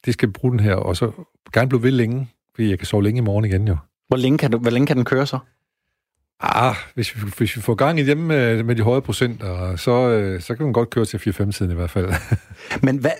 det 0.04 0.14
skal 0.14 0.28
vi 0.28 0.32
bruge 0.32 0.52
den 0.52 0.60
her. 0.60 0.74
Og 0.74 0.96
så 0.96 1.12
gerne 1.52 1.68
blive 1.68 1.82
ved 1.82 1.90
længe, 1.90 2.28
fordi 2.58 2.70
jeg 2.70 2.78
kan 2.78 2.86
sove 2.86 3.02
længe 3.02 3.18
i 3.18 3.20
morgen 3.20 3.44
igen 3.44 3.68
jo. 3.68 3.76
Hvor 4.08 4.16
længe 4.16 4.38
kan, 4.38 4.50
du, 4.50 4.58
hvor 4.58 4.70
længe 4.70 4.86
kan 4.86 4.96
den 4.96 5.04
køre 5.04 5.26
så? 5.26 5.38
Ah, 6.40 6.74
hvis 6.94 7.16
vi, 7.16 7.20
hvis 7.38 7.56
vi 7.56 7.60
får 7.60 7.74
gang 7.74 8.00
i 8.00 8.04
dem 8.04 8.18
med, 8.18 8.62
med 8.62 8.76
de 8.76 8.82
høje 8.82 9.02
procenter, 9.02 9.76
så, 9.76 10.10
øh, 10.10 10.40
så 10.40 10.54
kan 10.54 10.64
man 10.66 10.72
godt 10.72 10.90
køre 10.90 11.04
til 11.04 11.18
4-5 11.18 11.50
tiden 11.52 11.72
i 11.72 11.74
hvert 11.74 11.90
fald. 11.90 12.12
Men 12.86 12.96
hvad, 12.96 13.10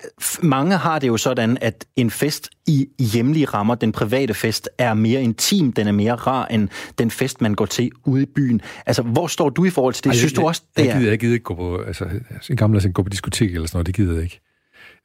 mange 0.43 0.77
har 0.77 0.99
det 0.99 1.07
jo 1.07 1.17
sådan, 1.17 1.57
at 1.61 1.85
en 1.95 2.11
fest 2.11 2.49
i 2.67 2.89
hjemlige 2.99 3.45
rammer, 3.45 3.75
den 3.75 3.91
private 3.91 4.33
fest, 4.33 4.69
er 4.77 4.93
mere 4.93 5.21
intim, 5.21 5.71
den 5.71 5.87
er 5.87 5.91
mere 5.91 6.15
rar 6.15 6.47
end 6.47 6.69
den 6.97 7.11
fest, 7.11 7.41
man 7.41 7.53
går 7.55 7.65
til 7.65 7.91
ude 8.05 8.23
i 8.23 8.25
byen. 8.35 8.61
Altså, 8.85 9.01
hvor 9.01 9.27
står 9.27 9.49
du 9.49 9.65
i 9.65 9.69
forhold 9.69 9.93
til 9.93 10.03
det? 10.03 10.09
Ej, 10.09 10.15
Synes 10.15 10.33
jeg, 10.33 10.41
du 10.41 10.47
også, 10.47 10.61
det 10.77 10.85
jeg, 10.85 10.87
jeg, 10.87 10.97
gider, 10.97 11.09
jeg 11.09 11.19
gider 11.19 11.33
ikke 11.33 11.43
gå 11.43 11.55
på, 11.55 11.77
altså, 11.77 12.05
en 12.49 12.57
gammel 12.57 12.77
altså, 12.77 12.89
gå 12.89 13.03
på 13.03 13.09
diskotek 13.09 13.53
eller 13.53 13.67
sådan 13.67 13.77
noget, 13.77 13.87
det 13.87 13.95
gider 13.95 14.13
jeg 14.13 14.23
ikke. 14.23 14.41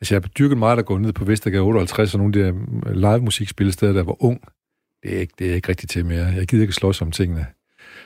Altså, 0.00 0.14
jeg 0.14 0.22
har 0.22 0.28
dyrket 0.28 0.58
meget 0.58 0.78
at 0.78 0.86
gå 0.86 0.98
ned 0.98 1.12
på 1.12 1.24
Vestergade 1.24 1.62
58 1.62 2.14
og 2.14 2.18
nogle 2.18 2.38
af 2.38 2.52
de 2.52 2.58
der 2.58 2.90
øh, 2.90 2.96
live 2.96 3.20
musikspillesteder, 3.20 3.92
der 3.92 4.02
var 4.02 4.24
ung 4.24 4.40
det 5.04 5.16
er, 5.16 5.20
ikke, 5.20 5.34
det 5.38 5.50
er 5.50 5.54
ikke 5.54 5.68
rigtigt 5.68 5.90
til 5.90 6.06
mere. 6.06 6.26
Jeg 6.26 6.46
gider 6.46 6.62
ikke 6.62 6.74
slås 6.74 7.02
om 7.02 7.10
tingene. 7.10 7.46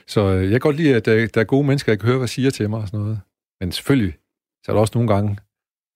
Så 0.07 0.21
øh, 0.21 0.41
jeg 0.41 0.51
kan 0.51 0.59
godt 0.59 0.75
lide, 0.75 0.95
at 0.95 1.05
der, 1.05 1.27
der 1.27 1.41
er 1.41 1.45
gode 1.45 1.67
mennesker, 1.67 1.91
jeg 1.91 1.99
kan 1.99 2.07
høre, 2.07 2.17
hvad 2.17 2.27
siger 2.27 2.49
til 2.49 2.69
mig 2.69 2.79
og 2.79 2.87
sådan 2.87 2.99
noget. 2.99 3.19
Men 3.61 3.71
selvfølgelig, 3.71 4.13
så 4.65 4.71
er 4.71 4.73
der 4.73 4.81
også 4.81 4.91
nogle 4.95 5.13
gange, 5.13 5.37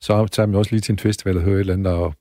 så 0.02 0.28
tager 0.28 0.48
man 0.48 0.56
også 0.56 0.72
lige 0.72 0.82
til 0.82 0.92
en 0.92 1.00
festival 1.00 1.38
og 1.38 1.44
hører 1.44 1.56
et 1.56 1.60
eller 1.60 1.74
andet 1.74 1.94
og, 1.94 2.14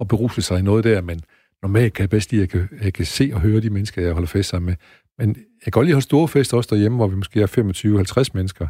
og 0.00 0.08
beruse 0.08 0.42
sig 0.42 0.58
i 0.58 0.62
noget 0.62 0.84
der, 0.84 1.00
men 1.00 1.20
normalt 1.62 1.94
kan 1.94 2.02
jeg 2.02 2.10
bedst 2.10 2.30
lide, 2.32 2.42
at 2.42 2.54
jeg 2.54 2.68
kan, 2.68 2.78
jeg 2.82 2.92
kan 2.92 3.04
se 3.04 3.30
og 3.34 3.40
høre 3.40 3.60
de 3.60 3.70
mennesker, 3.70 4.02
jeg 4.02 4.12
holder 4.12 4.28
fest 4.28 4.48
sammen 4.48 4.66
med. 4.66 4.76
Men 5.18 5.28
jeg 5.36 5.64
kan 5.64 5.70
godt 5.70 5.86
lide 5.86 5.92
at 5.92 5.96
holde 5.96 6.04
store 6.04 6.28
fester 6.28 6.56
også 6.56 6.70
derhjemme, 6.74 6.96
hvor 6.96 7.06
vi 7.06 7.16
måske 7.16 7.42
er 7.42 8.26
25-50 8.26 8.30
mennesker. 8.34 8.68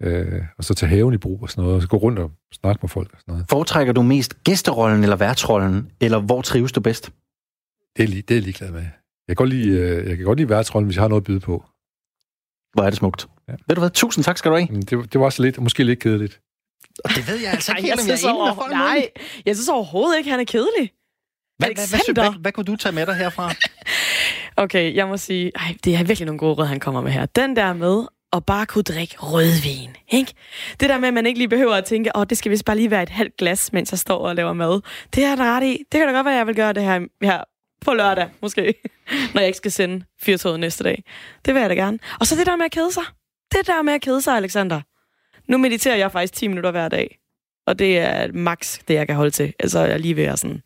Øh, 0.00 0.42
og 0.58 0.64
så 0.64 0.74
tage 0.74 0.90
haven 0.90 1.14
i 1.14 1.16
brug 1.16 1.42
og 1.42 1.50
sådan 1.50 1.62
noget, 1.62 1.76
og 1.76 1.82
så 1.82 1.88
gå 1.88 1.96
rundt 1.96 2.18
og 2.18 2.30
snakke 2.52 2.78
med 2.82 2.88
folk 2.88 3.12
og 3.12 3.20
sådan 3.20 3.32
noget. 3.32 3.46
Foretrækker 3.50 3.92
du 3.92 4.02
mest 4.02 4.44
gæsterollen 4.44 5.02
eller 5.02 5.16
værtsrollen, 5.16 5.90
eller 6.00 6.20
hvor 6.20 6.42
trives 6.42 6.72
du 6.72 6.80
bedst? 6.80 7.12
Det 7.96 8.02
er, 8.02 8.08
lige, 8.08 8.22
det 8.22 8.30
er 8.30 8.34
jeg 8.34 8.42
ligeglad 8.42 8.70
med. 8.70 8.80
Jeg 9.28 9.36
kan 9.36 9.36
godt 9.36 9.50
lide, 9.50 9.68
øh, 9.68 10.08
jeg 10.08 10.16
kan 10.16 10.24
godt 10.24 10.38
lide 10.38 10.48
værtsrollen, 10.48 10.86
hvis 10.86 10.96
jeg 10.96 11.02
har 11.02 11.08
noget 11.08 11.20
at 11.20 11.24
byde 11.24 11.40
på. 11.40 11.64
Hvor 12.74 12.82
er 12.82 12.90
det 12.90 12.96
smukt. 12.96 13.28
Ja. 13.48 13.52
Ved 13.68 13.76
du 13.76 13.80
hvad? 13.80 13.90
Tusind 13.90 14.24
tak 14.24 14.38
skal 14.38 14.50
du 14.50 14.56
have. 14.56 14.80
Det, 14.80 15.12
det 15.12 15.20
var 15.20 15.24
også 15.24 15.42
lidt, 15.42 15.60
måske 15.60 15.84
lidt 15.84 15.98
kedeligt. 15.98 16.40
Og 17.04 17.10
det 17.10 17.28
ved 17.28 17.36
jeg 17.36 17.50
altså 17.50 17.74
ikke, 17.76 17.88
jeg, 17.88 17.98
jeg, 18.08 18.18
jeg 18.22 18.30
er 18.30 18.32
over, 18.32 18.68
nej, 18.70 19.08
jeg 19.46 19.56
synes 19.56 19.68
overhovedet 19.68 20.18
ikke, 20.18 20.30
han 20.30 20.40
er 20.40 20.44
kedelig. 20.44 20.92
Hvad, 21.58 21.68
hvad, 21.74 21.88
hvad, 21.88 22.14
hvad, 22.14 22.24
hvad, 22.24 22.40
hvad 22.40 22.52
kunne 22.52 22.64
du 22.64 22.76
tage 22.76 22.94
med 22.94 23.06
dig 23.06 23.14
herfra? 23.14 23.52
Okay, 24.58 24.94
jeg 24.94 25.08
må 25.08 25.16
sige, 25.16 25.52
ej, 25.54 25.76
det 25.84 25.94
er 25.94 26.04
virkelig 26.04 26.26
nogle 26.26 26.38
gode 26.38 26.54
råd, 26.54 26.66
han 26.66 26.80
kommer 26.80 27.00
med 27.00 27.10
her. 27.10 27.26
Den 27.26 27.56
der 27.56 27.72
med 27.72 28.06
og 28.32 28.44
bare 28.44 28.66
kunne 28.66 28.82
drikke 28.82 29.16
rødvin, 29.18 29.96
ikke? 30.08 30.32
Det 30.80 30.88
der 30.88 30.98
med, 30.98 31.08
at 31.08 31.14
man 31.14 31.26
ikke 31.26 31.38
lige 31.38 31.48
behøver 31.48 31.74
at 31.74 31.84
tænke, 31.84 32.10
åh, 32.16 32.20
oh, 32.20 32.26
det 32.30 32.38
skal 32.38 32.50
vist 32.50 32.64
bare 32.64 32.76
lige 32.76 32.90
være 32.90 33.02
et 33.02 33.08
halvt 33.08 33.36
glas, 33.36 33.72
mens 33.72 33.92
jeg 33.92 33.98
står 33.98 34.28
og 34.28 34.34
laver 34.34 34.52
mad. 34.52 34.80
Det 35.14 35.24
er 35.24 35.36
der 35.36 35.56
ret 35.56 35.64
i. 35.64 35.84
Det 35.92 35.98
kan 35.98 36.08
da 36.08 36.14
godt 36.14 36.24
være, 36.24 36.34
at 36.34 36.38
jeg 36.38 36.46
vil 36.46 36.56
gøre 36.56 36.72
det 36.72 36.82
her, 36.82 37.00
her 37.22 37.44
på 37.80 37.94
lørdag, 37.94 38.28
måske, 38.42 38.74
når 39.34 39.40
jeg 39.40 39.46
ikke 39.46 39.56
skal 39.56 39.72
sende 39.72 40.04
fyrtoget 40.22 40.60
næste 40.60 40.84
dag. 40.84 41.04
Det 41.44 41.54
vil 41.54 41.60
jeg 41.60 41.70
da 41.70 41.74
gerne. 41.74 41.98
Og 42.20 42.26
så 42.26 42.36
det 42.36 42.46
der 42.46 42.56
med 42.56 42.64
at 42.64 42.72
kede 42.72 42.92
sig. 42.92 43.04
Det 43.52 43.66
der 43.66 43.82
med 43.82 43.92
at 43.92 44.00
kede 44.00 44.22
sig, 44.22 44.36
Alexander. 44.36 44.80
Nu 45.48 45.58
mediterer 45.58 45.96
jeg 45.96 46.12
faktisk 46.12 46.32
10 46.32 46.48
minutter 46.48 46.70
hver 46.70 46.88
dag. 46.88 47.18
Og 47.66 47.78
det 47.78 47.98
er 47.98 48.32
max 48.32 48.78
det, 48.88 48.94
jeg 48.94 49.06
kan 49.06 49.16
holde 49.16 49.30
til. 49.30 49.52
Altså, 49.58 49.80
jeg 49.80 49.92
er 49.92 49.98
lige 49.98 50.16
ved 50.16 50.24
at 50.24 50.38
sådan 50.38 50.62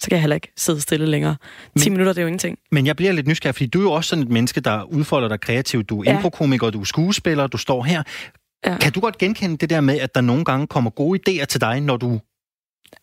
så 0.00 0.08
kan 0.08 0.16
jeg 0.16 0.20
heller 0.20 0.34
ikke 0.34 0.52
sidde 0.56 0.80
stille 0.80 1.06
længere. 1.06 1.36
10 1.78 1.88
men, 1.88 1.92
minutter, 1.92 2.12
det 2.12 2.18
er 2.18 2.22
jo 2.22 2.26
ingenting. 2.26 2.58
Men 2.70 2.86
jeg 2.86 2.96
bliver 2.96 3.12
lidt 3.12 3.26
nysgerrig, 3.26 3.54
fordi 3.54 3.66
du 3.66 3.78
er 3.78 3.82
jo 3.82 3.92
også 3.92 4.08
sådan 4.08 4.22
et 4.22 4.30
menneske, 4.30 4.60
der 4.60 4.82
udfolder 4.82 5.28
dig 5.28 5.40
kreativt. 5.40 5.88
Du 5.88 6.00
er 6.00 6.10
ja. 6.10 6.16
improkomiker, 6.16 6.70
du 6.70 6.80
er 6.80 6.84
skuespiller, 6.84 7.46
du 7.46 7.56
står 7.56 7.82
her. 7.82 8.02
Ja. 8.66 8.76
Kan 8.78 8.92
du 8.92 9.00
godt 9.00 9.18
genkende 9.18 9.56
det 9.56 9.70
der 9.70 9.80
med, 9.80 10.00
at 10.00 10.14
der 10.14 10.20
nogle 10.20 10.44
gange 10.44 10.66
kommer 10.66 10.90
gode 10.90 11.20
idéer 11.20 11.44
til 11.44 11.60
dig, 11.60 11.80
når 11.80 11.96
du 11.96 12.20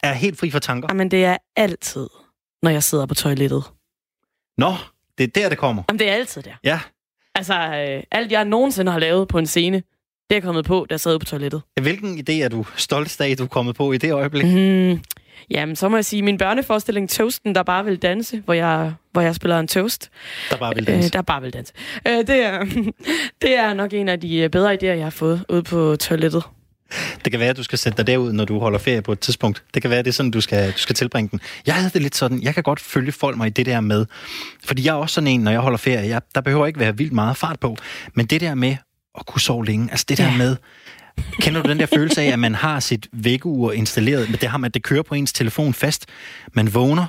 er 0.04 0.14
helt 0.14 0.40
fri 0.40 0.50
for 0.50 0.60
tanker? 0.60 0.88
Jamen, 0.92 1.12
det 1.12 1.26
er 1.26 1.38
altid, 1.56 2.08
når 2.64 2.70
jeg 2.70 2.84
sidder 2.84 3.06
på 3.06 3.14
toilettet. 3.14 3.64
Nå, 4.58 4.74
det 5.18 5.24
er 5.24 5.28
der, 5.28 5.50
det 5.50 5.58
kommer. 5.58 5.84
Jamen, 5.90 6.00
det 6.00 6.10
er 6.10 6.14
altid 6.14 6.42
der. 6.42 6.54
Ja. 6.64 6.80
Altså, 7.36 7.54
øh, 7.54 8.04
alt 8.12 8.32
jeg 8.32 8.46
nogensinde 8.46 8.92
har 8.92 9.00
lavet 9.00 9.28
på 9.28 9.38
en 9.38 9.48
scene, 9.48 9.84
det 10.30 10.38
er 10.38 10.42
kommet 10.42 10.66
på, 10.66 10.86
da 10.90 10.94
jeg 10.94 11.00
sad 11.00 11.20
på 11.20 11.26
toilettet. 11.26 11.62
Hvilken 11.82 12.20
idé 12.20 12.34
er 12.34 12.50
du 12.50 12.66
stolt 12.76 13.22
af, 13.22 13.38
du 13.38 13.44
er 13.44 13.48
kommet 13.48 13.76
på 13.76 13.92
i 13.92 13.98
det 13.98 14.12
øjeblik? 14.12 14.46
Mm, 14.46 15.00
Jamen, 15.50 15.76
så 15.76 15.90
må 15.90 15.98
jeg 15.98 16.06
sige, 16.06 16.22
min 16.22 16.38
børneforestilling 16.38 17.10
Toasten, 17.10 17.56
der 17.56 17.64
bare 17.64 17.86
vil 17.86 17.98
danse, 17.98 18.42
hvor 18.46 18.54
jeg, 18.54 18.94
hvor 19.12 19.22
jeg 19.22 19.36
spiller 19.36 19.60
en 19.60 19.68
toast. 19.68 20.10
Der 20.50 20.58
bare 20.58 20.76
vil 20.76 20.88
danse. 20.88 21.08
Øh, 21.08 21.14
der 21.14 21.22
bare 21.22 21.42
vil 21.42 21.54
danse. 21.54 21.74
Øh, 22.08 22.18
det, 22.18 22.46
er, 22.46 22.66
det 23.42 23.58
er 23.58 23.74
nok 23.74 23.94
en 23.94 24.10
af 24.10 24.20
de 24.20 24.38
øh, 24.38 24.50
bedre 24.50 24.74
idéer, 24.74 24.86
jeg 24.86 25.06
har 25.06 25.10
fået 25.10 25.46
ude 25.50 25.64
på 25.64 25.96
toilettet. 25.96 26.44
Det 27.24 27.32
kan 27.32 27.40
være, 27.40 27.50
at 27.50 27.58
du 27.58 27.64
skal 27.64 27.80
sætte 27.80 27.98
dig 27.98 28.08
derud, 28.08 28.34
når 28.34 28.46
du 28.46 28.60
holder 28.60 28.80
ferie 28.80 29.02
på 29.02 29.12
et 29.12 29.20
tidspunkt. 29.20 29.64
Det 29.74 29.82
kan 29.82 29.92
være, 29.92 30.00
at 30.00 30.06
det 30.06 30.12
er 30.12 30.14
sådan, 30.14 30.32
du 30.32 30.42
skal, 30.42 30.72
du 30.72 30.78
skal 30.78 30.96
tilbringe 30.96 31.30
den. 31.30 31.42
Jeg 31.66 31.76
havde 31.76 31.90
det 31.90 32.02
lidt 32.02 32.16
sådan, 32.16 32.44
jeg 32.44 32.54
kan 32.54 32.64
godt 32.64 32.80
følge 32.80 33.12
folk 33.12 33.38
mig 33.38 33.48
i 33.48 33.50
det 33.50 33.66
der 33.66 33.82
med. 33.82 34.06
Fordi 34.64 34.86
jeg 34.86 34.92
er 34.92 34.96
også 34.96 35.14
sådan 35.14 35.28
en, 35.28 35.40
når 35.40 35.52
jeg 35.52 35.60
holder 35.60 35.78
ferie, 35.78 36.08
jeg, 36.08 36.22
der 36.36 36.42
behøver 36.42 36.66
ikke 36.66 36.80
være 36.80 36.98
vildt 36.98 37.14
meget 37.14 37.38
fart 37.38 37.60
på. 37.60 37.78
Men 38.14 38.26
det 38.26 38.42
der 38.42 38.56
med 38.56 38.76
at 39.20 39.26
kunne 39.26 39.42
sove 39.42 39.66
længe, 39.66 39.92
altså 39.92 40.06
det 40.10 40.18
der 40.18 40.32
ja. 40.32 40.38
med, 40.38 40.56
Kender 41.40 41.64
du 41.64 41.70
den 41.70 41.80
der 41.80 41.86
følelse 41.86 42.22
af, 42.22 42.26
at 42.26 42.40
man 42.40 42.56
har 42.56 42.80
sit 42.80 43.08
vækkeur 43.12 43.72
installeret, 43.72 44.30
men 44.30 44.40
det 44.42 44.50
har 44.50 44.58
man, 44.58 44.72
det 44.72 44.84
kører 44.84 45.04
på 45.04 45.16
ens 45.16 45.34
telefon 45.34 45.74
fast. 45.74 46.06
Man 46.54 46.74
vågner, 46.74 47.06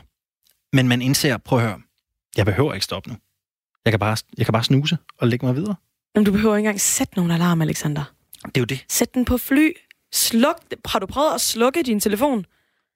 men 0.76 0.88
man 0.88 1.02
indser, 1.02 1.36
prøv 1.36 1.58
at 1.58 1.64
høre, 1.64 1.80
jeg 2.36 2.46
behøver 2.46 2.74
ikke 2.74 2.84
stoppe 2.84 3.10
nu. 3.10 3.16
Jeg 3.84 3.92
kan 3.92 4.00
bare, 4.00 4.16
jeg 4.38 4.46
kan 4.46 4.52
bare 4.52 4.64
snuse 4.64 4.98
og 5.18 5.28
lægge 5.28 5.46
mig 5.46 5.56
videre. 5.56 5.74
Men 6.14 6.24
du 6.24 6.32
behøver 6.32 6.56
ikke 6.56 6.66
engang 6.66 6.80
sætte 6.80 7.16
nogen 7.16 7.30
alarm, 7.30 7.62
Alexander. 7.62 8.04
Det 8.44 8.56
er 8.56 8.60
jo 8.60 8.64
det. 8.64 8.84
Sæt 8.88 9.14
den 9.14 9.24
på 9.24 9.38
fly. 9.38 9.72
Sluk. 10.12 10.60
Har 10.86 10.98
du 10.98 11.06
prøvet 11.06 11.34
at 11.34 11.40
slukke 11.40 11.82
din 11.82 12.00
telefon? 12.00 12.44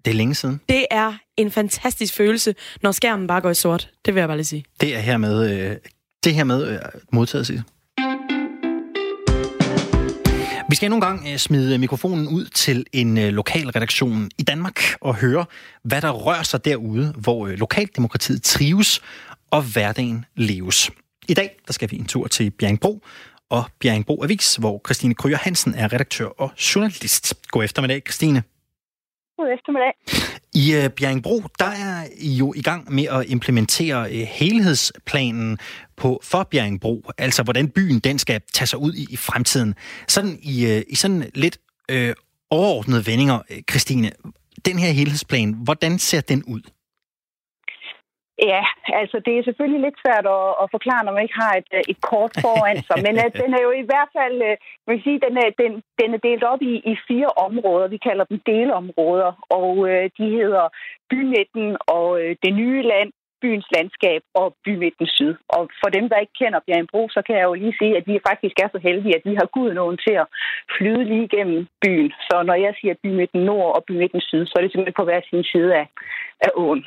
Det 0.05 0.11
er 0.11 0.15
længe 0.15 0.35
siden. 0.35 0.61
Det 0.69 0.87
er 0.91 1.15
en 1.37 1.51
fantastisk 1.51 2.15
følelse, 2.15 2.55
når 2.83 2.93
skærmen 2.93 3.27
bare 3.27 3.41
går 3.41 3.51
i 3.51 3.55
sort. 3.55 3.91
Det 4.05 4.15
vil 4.15 4.21
jeg 4.21 4.29
bare 4.29 4.37
lige 4.37 4.47
sige. 4.47 4.65
Det 4.81 4.97
er 4.97 5.01
hermed, 5.01 5.51
øh, 5.51 5.77
det 6.25 6.35
her 6.35 6.45
med 6.45 6.69
øh, 6.69 6.79
modtaget, 7.13 7.47
sig. 7.47 7.63
Vi 10.71 10.75
skal 10.75 10.91
nogle 10.91 11.07
gange 11.07 11.33
øh, 11.33 11.39
smide 11.39 11.79
mikrofonen 11.79 12.29
ud 12.29 12.45
til 12.45 12.87
en 12.93 13.19
øh, 13.19 13.29
lokal 13.29 13.71
redaktion 13.71 14.31
i 14.39 14.43
Danmark 14.43 14.81
og 15.01 15.15
høre, 15.15 15.45
hvad 15.83 16.01
der 16.01 16.11
rører 16.11 16.43
sig 16.43 16.65
derude, 16.65 17.15
hvor 17.23 17.47
øh, 17.47 17.53
lokaldemokratiet 17.53 18.43
trives 18.43 19.03
og 19.51 19.63
hverdagen 19.73 20.25
leves. 20.35 20.91
I 21.29 21.35
dag 21.35 21.57
der 21.67 21.73
skal 21.73 21.91
vi 21.91 21.97
en 21.97 22.05
tur 22.07 22.27
til 22.27 22.51
Bjerringbro 22.51 23.03
og 23.51 23.65
Bjerringbro 23.81 24.23
Avis, 24.25 24.57
hvor 24.57 24.81
Christine 24.87 25.15
Kryer 25.15 25.37
Hansen 25.37 25.75
er 25.75 25.93
redaktør 25.93 26.27
og 26.27 26.51
journalist. 26.75 27.35
God 27.51 27.65
eftermiddag, 27.65 28.03
Christine. 28.07 28.43
God 29.39 29.49
eftermiddag. 29.53 29.93
I 30.59 30.77
uh, 30.77 30.91
Bjerringbro, 30.91 31.43
der 31.59 31.65
er 31.67 32.07
I 32.17 32.33
jo 32.35 32.53
i 32.57 32.63
gang 32.63 32.95
med 32.95 33.05
at 33.05 33.25
implementere 33.27 34.11
uh, 34.11 34.17
helhedsplanen 34.29 35.59
på 35.97 36.21
for 36.23 36.49
Bjerringbro, 36.51 37.11
altså 37.19 37.43
hvordan 37.43 37.69
byen 37.69 37.99
den 37.99 38.19
skal 38.19 38.41
tage 38.53 38.67
sig 38.67 38.79
ud 38.79 38.95
i, 38.95 39.07
i 39.11 39.17
fremtiden. 39.17 39.75
Sådan 40.09 40.39
i, 40.43 40.67
uh, 40.67 40.83
i 40.89 40.95
sådan 40.95 41.31
lidt 41.35 41.59
uh, 41.93 42.11
overordnede 42.51 43.07
vendinger, 43.07 43.39
Christine, 43.71 44.11
den 44.65 44.79
her 44.79 44.91
helhedsplan, 44.91 45.53
hvordan 45.53 45.99
ser 45.99 46.21
den 46.21 46.45
ud? 46.45 46.61
Ja, 48.43 48.63
altså 49.01 49.17
det 49.27 49.33
er 49.35 49.43
selvfølgelig 49.43 49.81
lidt 49.81 49.99
svært 50.05 50.27
at, 50.37 50.47
at 50.63 50.67
forklare, 50.71 51.05
når 51.05 51.13
man 51.13 51.23
ikke 51.23 51.41
har 51.45 51.55
et, 51.61 51.69
et 51.93 52.01
kort 52.11 52.33
foran 52.45 52.79
sig, 52.89 52.99
men 53.07 53.15
at 53.27 53.33
den 53.43 53.51
er 53.59 53.63
jo 53.63 53.73
i 53.83 53.89
hvert 53.91 54.11
fald, 54.19 54.37
øh, 54.49 54.57
man 54.87 54.97
kan 54.97 55.05
sige, 55.07 55.25
den 55.27 55.37
er, 55.45 55.49
den, 55.63 55.73
den 56.01 56.09
er 56.15 56.21
delt 56.29 56.45
op 56.53 56.63
i, 56.63 56.75
i 56.93 56.95
fire 57.09 57.31
områder. 57.47 57.89
Vi 57.89 57.97
kalder 58.09 58.25
dem 58.25 58.41
delområder, 58.47 59.31
og 59.61 59.73
øh, 59.91 60.11
de 60.19 60.27
hedder 60.39 60.65
Bymidten 61.11 61.77
og 61.97 62.07
øh, 62.23 62.37
det 62.43 62.53
nye 62.55 62.83
land, 62.83 63.11
byens 63.43 63.67
landskab 63.77 64.23
og 64.35 64.57
bymidten 64.65 65.07
syd. 65.07 65.35
Og 65.49 65.63
for 65.81 65.89
dem, 65.97 66.09
der 66.09 66.23
ikke 66.23 66.39
kender 66.41 66.61
Bjergenbro, 66.67 67.09
så 67.09 67.21
kan 67.27 67.37
jeg 67.37 67.45
jo 67.45 67.55
lige 67.55 67.79
sige, 67.81 67.97
at 67.97 68.07
vi 68.07 68.27
faktisk 68.29 68.57
er 68.63 68.69
så 68.73 68.79
heldige, 68.89 69.17
at 69.17 69.25
vi 69.25 69.35
har 69.41 69.75
nogen 69.75 69.99
til 70.07 70.15
at 70.23 70.27
flyde 70.77 71.05
lige 71.05 71.25
igennem 71.25 71.67
byen. 71.83 72.13
Så 72.29 72.43
når 72.43 72.55
jeg 72.55 72.75
siger 72.81 72.95
bymidten 73.03 73.41
nord 73.41 73.77
og 73.77 73.85
bymidten 73.85 74.21
syd, 74.21 74.47
så 74.47 74.55
er 74.57 74.63
det 74.63 74.73
simpelthen 74.73 75.01
på 75.01 75.05
hver 75.05 75.21
sin 75.31 75.45
side 75.45 75.75
af, 75.75 75.87
af 76.41 76.51
åen. 76.55 76.85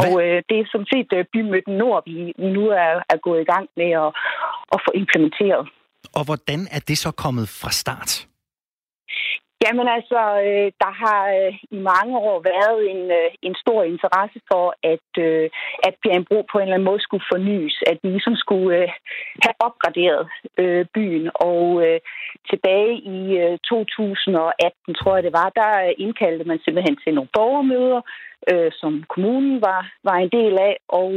Og 0.00 0.10
øh, 0.22 0.42
det 0.48 0.56
er 0.60 0.66
som 0.74 0.84
set 0.92 1.10
øh, 1.18 1.24
bymidten 1.32 1.74
nord, 1.82 2.02
vi, 2.06 2.32
vi 2.42 2.48
nu 2.58 2.64
er, 2.68 2.92
er 3.12 3.18
gået 3.26 3.40
i 3.40 3.50
gang 3.52 3.68
med 3.76 3.90
at, 4.04 4.08
at 4.74 4.78
få 4.86 4.90
implementeret. 4.94 5.62
Og 6.18 6.24
hvordan 6.24 6.60
er 6.76 6.80
det 6.88 6.98
så 6.98 7.10
kommet 7.10 7.48
fra 7.48 7.70
start? 7.70 8.26
Jamen 9.66 9.88
altså, 9.96 10.20
øh, 10.46 10.68
der 10.82 10.92
har 11.02 11.20
øh, 11.38 11.52
i 11.76 11.78
mange 11.92 12.14
år 12.28 12.38
været 12.52 12.78
en, 12.92 13.02
øh, 13.20 13.30
en 13.42 13.54
stor 13.62 13.82
interesse 13.82 14.38
for, 14.50 14.66
at, 14.92 15.08
øh, 15.28 15.50
at 15.86 15.94
Bjergbro 16.02 16.38
på 16.50 16.58
en 16.58 16.62
eller 16.62 16.74
anden 16.74 16.90
måde 16.90 17.02
skulle 17.06 17.30
fornyes, 17.32 17.76
at 17.90 17.98
vi 18.02 18.08
ligesom 18.08 18.36
skulle 18.36 18.76
øh, 18.82 18.88
have 19.44 19.56
opgraderet 19.68 20.22
øh, 20.62 20.86
byen. 20.94 21.30
Og 21.34 21.62
tilbage 22.50 22.92
i 23.16 23.20
2018, 23.68 24.94
tror 24.94 25.14
jeg 25.14 25.24
det 25.24 25.32
var, 25.40 25.48
der 25.60 25.72
indkaldte 26.04 26.44
man 26.44 26.58
simpelthen 26.64 26.96
til 26.96 27.14
nogle 27.14 27.34
borgermøder, 27.36 28.00
som 28.80 29.04
kommunen 29.14 29.60
var, 29.60 29.82
var 30.04 30.16
en 30.16 30.30
del 30.38 30.54
af, 30.58 30.76
og 30.88 31.12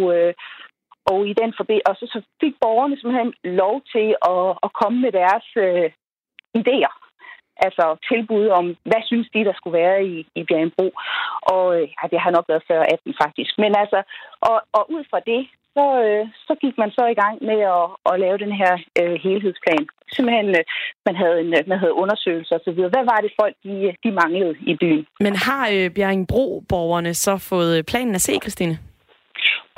og 1.12 1.28
i 1.28 1.34
den 1.42 1.54
forbi- 1.58 1.88
og 1.90 1.96
så, 2.00 2.06
så 2.14 2.22
fik 2.42 2.54
borgerne 2.62 2.96
simpelthen 2.98 3.34
lov 3.44 3.82
til 3.94 4.08
at, 4.34 4.46
at 4.66 4.70
komme 4.80 4.98
med 5.02 5.12
deres 5.12 5.48
øh, 5.58 5.92
idéer 6.62 7.09
altså 7.66 7.86
tilbud 8.10 8.46
om, 8.60 8.66
hvad 8.90 9.02
synes 9.10 9.28
de, 9.34 9.46
der 9.48 9.54
skulle 9.56 9.80
være 9.82 9.98
i, 10.12 10.16
i 10.40 10.44
Bjergenbro. 10.44 10.88
Og 11.54 11.66
øh, 11.78 11.86
ja, 11.96 12.04
det 12.12 12.20
har 12.24 12.32
nok 12.38 12.46
været 12.52 12.68
før 12.70 12.82
18 12.82 13.14
faktisk. 13.24 13.52
Men 13.64 13.72
altså, 13.82 14.00
og, 14.50 14.58
og 14.78 14.84
ud 14.96 15.04
fra 15.12 15.20
det, 15.32 15.42
så, 15.76 15.86
øh, 16.06 16.24
så 16.48 16.54
gik 16.64 16.76
man 16.82 16.92
så 16.98 17.04
i 17.14 17.18
gang 17.24 17.36
med 17.50 17.60
at, 17.78 17.86
at 18.10 18.20
lave 18.24 18.38
den 18.38 18.54
her 18.62 18.74
øh, 19.02 19.16
helhedsplan. 19.26 19.84
Simpelthen, 20.16 20.50
øh, 20.60 20.64
man 21.08 21.16
havde, 21.22 21.38
en, 21.42 21.50
man 21.72 21.80
havde 21.84 22.00
undersøgelser 22.04 22.56
osv. 22.56 22.80
Hvad 22.96 23.06
var 23.12 23.20
det 23.26 23.32
folk, 23.42 23.56
de, 23.64 23.74
de 24.04 24.12
manglede 24.22 24.56
i 24.72 24.74
byen? 24.82 25.06
Men 25.20 25.36
har 25.36 25.64
øh, 25.76 25.90
Bjerringbro-borgerne 25.96 27.14
så 27.14 27.34
fået 27.38 27.78
øh, 27.78 27.84
planen 27.84 28.16
at 28.16 28.22
se, 28.22 28.34
Christine? 28.44 28.76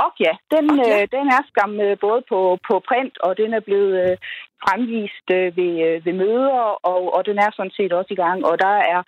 Og 0.04 0.12
ja, 0.26 0.34
den, 0.54 0.66
okay. 0.72 1.02
øh, 1.02 1.08
den 1.16 1.26
er 1.36 1.42
skam 1.52 1.74
øh, 1.86 1.98
både 2.06 2.22
på, 2.32 2.40
på 2.68 2.74
print, 2.90 3.16
og 3.26 3.32
den 3.42 3.54
er 3.54 3.64
blevet 3.68 3.94
øh, 4.04 4.18
fremvist 4.66 5.28
øh, 5.38 5.48
ved, 5.58 5.74
øh, 5.88 6.06
ved 6.06 6.14
møder, 6.24 6.62
og, 6.92 7.02
og 7.16 7.22
den 7.30 7.38
er 7.46 7.52
sådan 7.54 7.76
set 7.78 7.94
også 8.00 8.12
i 8.14 8.22
gang. 8.24 8.40
Og 8.50 8.56
der 8.66 8.76
er, 8.94 9.02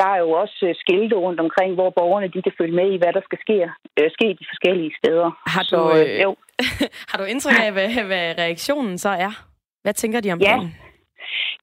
der 0.00 0.08
er 0.14 0.18
jo 0.24 0.30
også 0.42 0.58
øh, 0.68 0.74
skilte 0.82 1.16
rundt 1.24 1.40
omkring, 1.40 1.74
hvor 1.74 1.90
borgerne 1.90 2.28
de 2.34 2.42
kan 2.42 2.56
følge 2.58 2.76
med 2.80 2.88
i, 2.94 3.00
hvad 3.02 3.12
der 3.16 3.22
skal 3.24 3.38
ske, 3.44 3.56
øh, 3.98 4.10
ske 4.16 4.26
de 4.40 4.46
forskellige 4.52 4.94
steder. 5.00 5.28
Har 5.54 5.62
du, 5.62 5.68
så, 5.68 5.80
øh, 5.98 6.22
jo. 6.24 6.30
har 7.10 7.18
du 7.18 7.24
indtryk 7.24 7.58
af, 7.66 7.72
hvad, 7.72 7.88
hvad 8.10 8.26
reaktionen 8.44 8.98
så 8.98 9.08
er? 9.26 9.32
Hvad 9.82 9.94
tænker 9.94 10.20
de 10.20 10.32
om 10.32 10.40
ja. 10.40 10.56
den? 10.56 10.74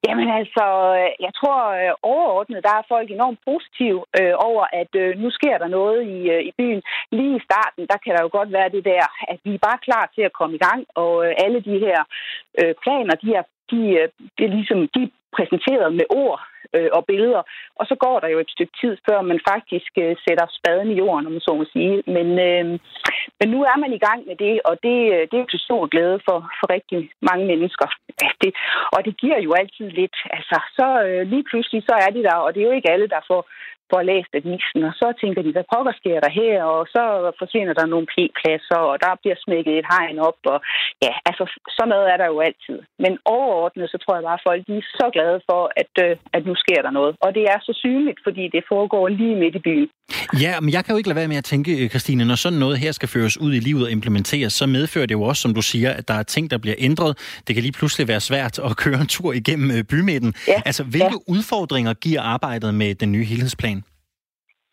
Jamen 0.08 0.30
altså, 0.40 0.66
øh, 1.00 1.12
jeg 1.26 1.34
tror 1.40 1.60
øh, 1.82 1.94
overordnet, 2.14 2.64
der 2.68 2.74
er 2.76 2.90
folk 2.94 3.12
enormt 3.12 3.40
positive 3.50 4.00
øh, 4.20 4.34
over, 4.48 4.64
at 4.82 4.92
øh, 5.04 5.20
nu 5.22 5.30
sker 5.38 5.58
der 5.58 5.68
noget 5.68 6.00
i, 6.16 6.18
øh, 6.34 6.42
i 6.50 6.52
byen. 6.58 6.82
Lige 7.12 7.36
i 7.38 7.46
starten, 7.50 7.84
der 7.92 7.98
kan 8.04 8.14
der 8.16 8.22
jo 8.24 8.30
godt 8.38 8.52
være 8.58 8.70
det 8.76 8.84
der, 8.86 9.06
at 9.32 9.40
vi 9.44 9.54
er 9.54 9.66
bare 9.68 9.84
klar 9.88 10.06
til 10.16 10.22
at 10.22 10.34
komme 10.40 10.56
i 10.56 10.64
gang, 10.68 10.82
og 10.96 11.14
øh, 11.26 11.34
alle 11.44 11.60
de 11.68 11.76
her 11.86 12.00
øh, 12.60 12.74
planer, 12.84 13.16
de 13.24 13.30
er, 13.40 13.44
de, 13.72 13.82
øh, 14.00 14.08
det 14.38 14.44
er 14.46 14.56
ligesom, 14.58 14.80
de 14.96 15.02
er 15.04 15.12
præsenteret 15.38 15.94
med 16.00 16.06
ord 16.10 16.40
øh, 16.76 16.90
og 16.98 17.06
billeder. 17.06 17.44
Og 17.80 17.86
så 17.90 17.96
går 18.04 18.20
der 18.20 18.30
jo 18.34 18.40
et 18.40 18.54
stykke 18.56 18.76
tid, 18.82 18.94
før 19.08 19.22
man 19.22 19.40
faktisk 19.52 19.92
øh, 20.04 20.16
sætter 20.26 20.46
spaden 20.58 20.90
i 20.92 21.00
jorden, 21.02 21.26
om 21.26 21.32
man 21.32 21.48
så 21.48 21.54
må 21.60 21.66
sige. 21.76 21.96
Men, 22.16 22.28
øh, 22.48 22.66
men 23.40 23.48
nu 23.54 23.60
er 23.72 23.78
man 23.84 23.94
i 23.94 24.04
gang 24.08 24.22
med 24.30 24.36
det, 24.46 24.56
og 24.70 24.76
det, 24.86 24.98
øh, 25.14 25.22
det 25.28 25.36
er 25.36 25.44
jo 25.44 25.52
til 25.52 25.66
stor 25.68 25.82
glæde 25.94 26.20
for, 26.28 26.38
for 26.60 26.68
rigtig 26.76 27.00
mange 27.30 27.46
mennesker. 27.52 27.88
Det, 28.42 28.52
og 28.96 29.00
det 29.06 29.14
giver 29.22 29.40
jo 29.48 29.52
altid 29.62 29.88
lidt. 30.00 30.18
Altså, 30.38 30.58
så 30.78 30.88
øh, 31.08 31.22
lige 31.32 31.46
pludselig, 31.50 31.84
så 31.90 31.96
er 32.06 32.12
de 32.18 32.24
der, 32.24 32.36
og 32.46 32.50
det 32.54 32.60
er 32.62 32.68
jo 32.70 32.78
ikke 32.78 32.92
alle, 32.92 33.08
der 33.08 33.22
får 33.28 33.42
får 33.92 34.02
læst 34.12 34.32
avisen, 34.40 34.82
og 34.90 34.94
så 35.02 35.08
tænker 35.22 35.42
de, 35.44 35.52
hvad 35.56 35.72
pokker 35.74 35.94
sker 36.02 36.18
der 36.26 36.32
her, 36.42 36.56
og 36.76 36.82
så 36.96 37.04
forsvinder 37.40 37.74
der 37.80 37.86
nogle 37.94 38.08
p-pladser, 38.14 38.82
og 38.92 38.96
der 39.04 39.20
bliver 39.22 39.38
smækket 39.46 39.74
et 39.78 39.90
hegn 39.94 40.18
op, 40.30 40.40
og 40.54 40.60
ja, 41.06 41.14
altså, 41.30 41.44
sådan 41.76 41.92
noget 41.94 42.08
er 42.14 42.18
der 42.22 42.28
jo 42.34 42.40
altid. 42.48 42.78
Men 43.04 43.14
overordnet, 43.36 43.92
så 43.94 43.98
tror 44.00 44.16
jeg 44.16 44.28
bare, 44.28 44.40
at 44.40 44.48
folk 44.50 44.62
de 44.68 44.78
er 44.78 44.88
så 45.00 45.08
glade 45.16 45.40
for, 45.50 45.62
at, 45.82 45.94
øh, 46.06 46.14
at 46.36 46.42
nu 46.50 46.54
sker 46.64 46.82
der 46.86 46.92
noget. 47.00 47.14
Og 47.26 47.30
det 47.38 47.44
er 47.54 47.60
så 47.68 47.74
synligt, 47.84 48.20
fordi 48.26 48.44
det 48.56 48.64
foregår 48.72 49.08
lige 49.08 49.36
midt 49.44 49.56
i 49.56 49.62
byen. 49.68 49.88
Ja, 50.44 50.54
men 50.60 50.70
jeg 50.76 50.86
kan 50.86 50.94
jo 50.94 50.98
ikke 50.98 51.10
lade 51.10 51.20
være 51.22 51.28
med 51.28 51.38
at 51.38 51.44
tænke, 51.44 51.72
øh, 51.84 51.90
Christine, 51.90 52.26
når 52.26 52.36
sådan 52.36 52.60
noget 52.60 52.78
her 52.78 52.92
skal 52.92 53.10
føres 53.10 53.38
ud 53.38 53.54
i 53.54 53.60
livet 53.60 53.84
og 53.86 53.92
implementeres, 53.92 54.54
så 54.54 54.66
medfører 54.66 55.06
det 55.06 55.16
jo 55.20 55.22
også, 55.22 55.42
som 55.42 55.54
du 55.54 55.62
siger, 55.62 55.92
at 55.94 56.08
der 56.08 56.14
er 56.14 56.24
ting, 56.24 56.52
der 56.52 56.58
bliver 56.58 56.76
ændret. 56.80 57.12
Det 57.48 57.56
kan 57.56 57.62
lige 57.64 57.78
pludselig 57.80 58.08
være 58.08 58.20
svært 58.20 58.60
at 58.60 58.78
køre 58.78 59.00
en 59.02 59.08
tur 59.08 59.34
igennem 59.34 59.72
øh, 59.72 59.84
bymidten. 59.84 60.34
Ja, 60.48 60.62
altså, 60.66 60.84
hvilke 60.84 61.18
ja. 61.28 61.34
udfordringer 61.34 61.94
giver 61.94 62.22
arbejdet 62.22 62.74
med 62.74 62.96
den 62.96 63.12
nye 63.12 63.24
helhedsplan? 63.24 63.84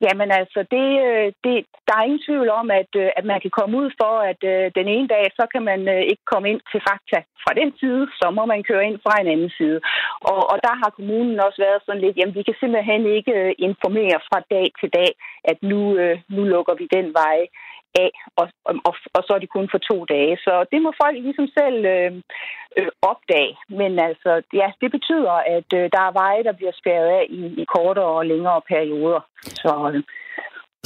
Jamen 0.05 0.31
altså, 0.41 0.61
det, 0.75 0.89
øh, 1.07 1.29
det, 1.45 1.57
der 1.87 1.95
er 1.97 2.07
ingen 2.09 2.27
tvivl 2.29 2.49
om, 2.61 2.67
at, 2.81 2.91
øh, 3.03 3.11
at 3.19 3.25
man 3.31 3.41
kan 3.41 3.53
komme 3.59 3.75
ud 3.83 3.91
for, 4.01 4.13
at 4.31 4.41
øh, 4.53 4.71
den 4.79 4.87
ene 4.95 5.09
dag, 5.15 5.25
så 5.39 5.45
kan 5.53 5.63
man 5.71 5.81
ikke 6.13 6.25
komme 6.33 6.51
ind 6.51 6.61
til 6.71 6.81
fakta 6.89 7.19
fra 7.43 7.53
den 7.61 7.71
side, 7.81 8.03
så 8.21 8.27
må 8.31 8.43
man 8.53 8.63
køre 8.71 8.87
ind 8.89 8.99
fra 9.05 9.15
en 9.21 9.29
anden 9.35 9.53
side. 9.59 9.81
Og, 10.31 10.41
og 10.53 10.57
der 10.67 10.75
har 10.83 10.91
kommunen 10.91 11.41
også 11.47 11.59
været 11.67 11.81
sådan 11.87 12.01
lidt, 12.05 12.17
jamen 12.17 12.35
vi 12.35 12.43
kan 12.43 12.57
simpelthen 12.61 13.03
ikke 13.19 13.35
informere 13.69 14.19
fra 14.29 14.39
dag 14.55 14.67
til 14.81 14.91
dag, 14.99 15.11
at 15.51 15.59
nu, 15.71 15.81
nu 16.35 16.43
lukker 16.53 16.75
vi 16.81 16.87
den 16.97 17.07
vej 17.21 17.39
af, 18.05 18.11
og, 18.37 18.47
og, 18.89 18.95
og 19.17 19.23
så 19.27 19.31
er 19.35 19.41
det 19.41 19.55
kun 19.57 19.69
for 19.71 19.79
to 19.79 20.05
dage. 20.05 20.37
Så 20.37 20.65
det 20.73 20.83
må 20.83 20.91
folk 21.03 21.17
ligesom 21.27 21.47
selv 21.59 21.79
øh, 21.95 22.13
øh, 22.79 22.91
opdage. 23.03 23.55
Men 23.69 23.99
altså, 24.09 24.43
ja, 24.61 24.69
det 24.81 24.91
betyder, 24.97 25.37
at 25.57 25.69
øh, 25.79 25.85
der 25.95 26.03
er 26.09 26.19
veje, 26.23 26.43
der 26.49 26.53
bliver 26.53 26.73
spærret 26.81 27.09
af 27.19 27.25
i, 27.31 27.43
i 27.63 27.65
kortere 27.75 28.13
og 28.19 28.27
længere 28.27 28.61
perioder. 28.73 29.21
Så, 29.43 29.73
øh, 29.95 30.03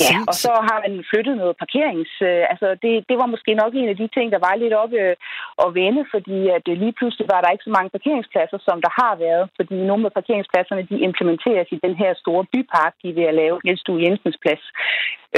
Ja, 0.05 0.17
og 0.31 0.35
så 0.45 0.53
har 0.69 0.79
man 0.85 0.95
flyttet 1.11 1.35
noget 1.43 1.61
parkerings... 1.63 2.15
Øh, 2.31 2.45
altså, 2.53 2.69
det, 2.83 2.93
det 3.09 3.17
var 3.21 3.29
måske 3.35 3.53
nok 3.63 3.73
en 3.75 3.89
af 3.93 3.97
de 4.03 4.09
ting, 4.17 4.27
der 4.35 4.41
var 4.49 4.55
lidt 4.63 4.75
oppe 4.83 4.97
øh, 5.05 5.17
at 5.65 5.69
vende, 5.81 6.03
fordi 6.15 6.39
at 6.57 6.65
øh, 6.73 6.77
lige 6.83 6.97
pludselig 6.99 7.27
var 7.35 7.41
der 7.41 7.51
ikke 7.55 7.69
så 7.69 7.75
mange 7.77 7.95
parkeringspladser, 7.97 8.59
som 8.69 8.79
der 8.85 8.93
har 9.01 9.15
været, 9.27 9.45
fordi 9.59 9.77
nogle 9.91 10.07
af 10.07 10.13
parkeringspladserne, 10.19 10.89
de 10.91 10.97
implementeres 11.09 11.69
i 11.77 11.83
den 11.87 11.95
her 12.03 12.13
store 12.23 12.45
bypark, 12.53 12.95
de 13.03 13.09
er 13.11 13.17
ved 13.19 13.27
at 13.31 13.39
lave, 13.43 13.61
Niels 13.65 13.85
Due 13.87 14.03
Jensens 14.05 14.39
plads. 14.43 14.65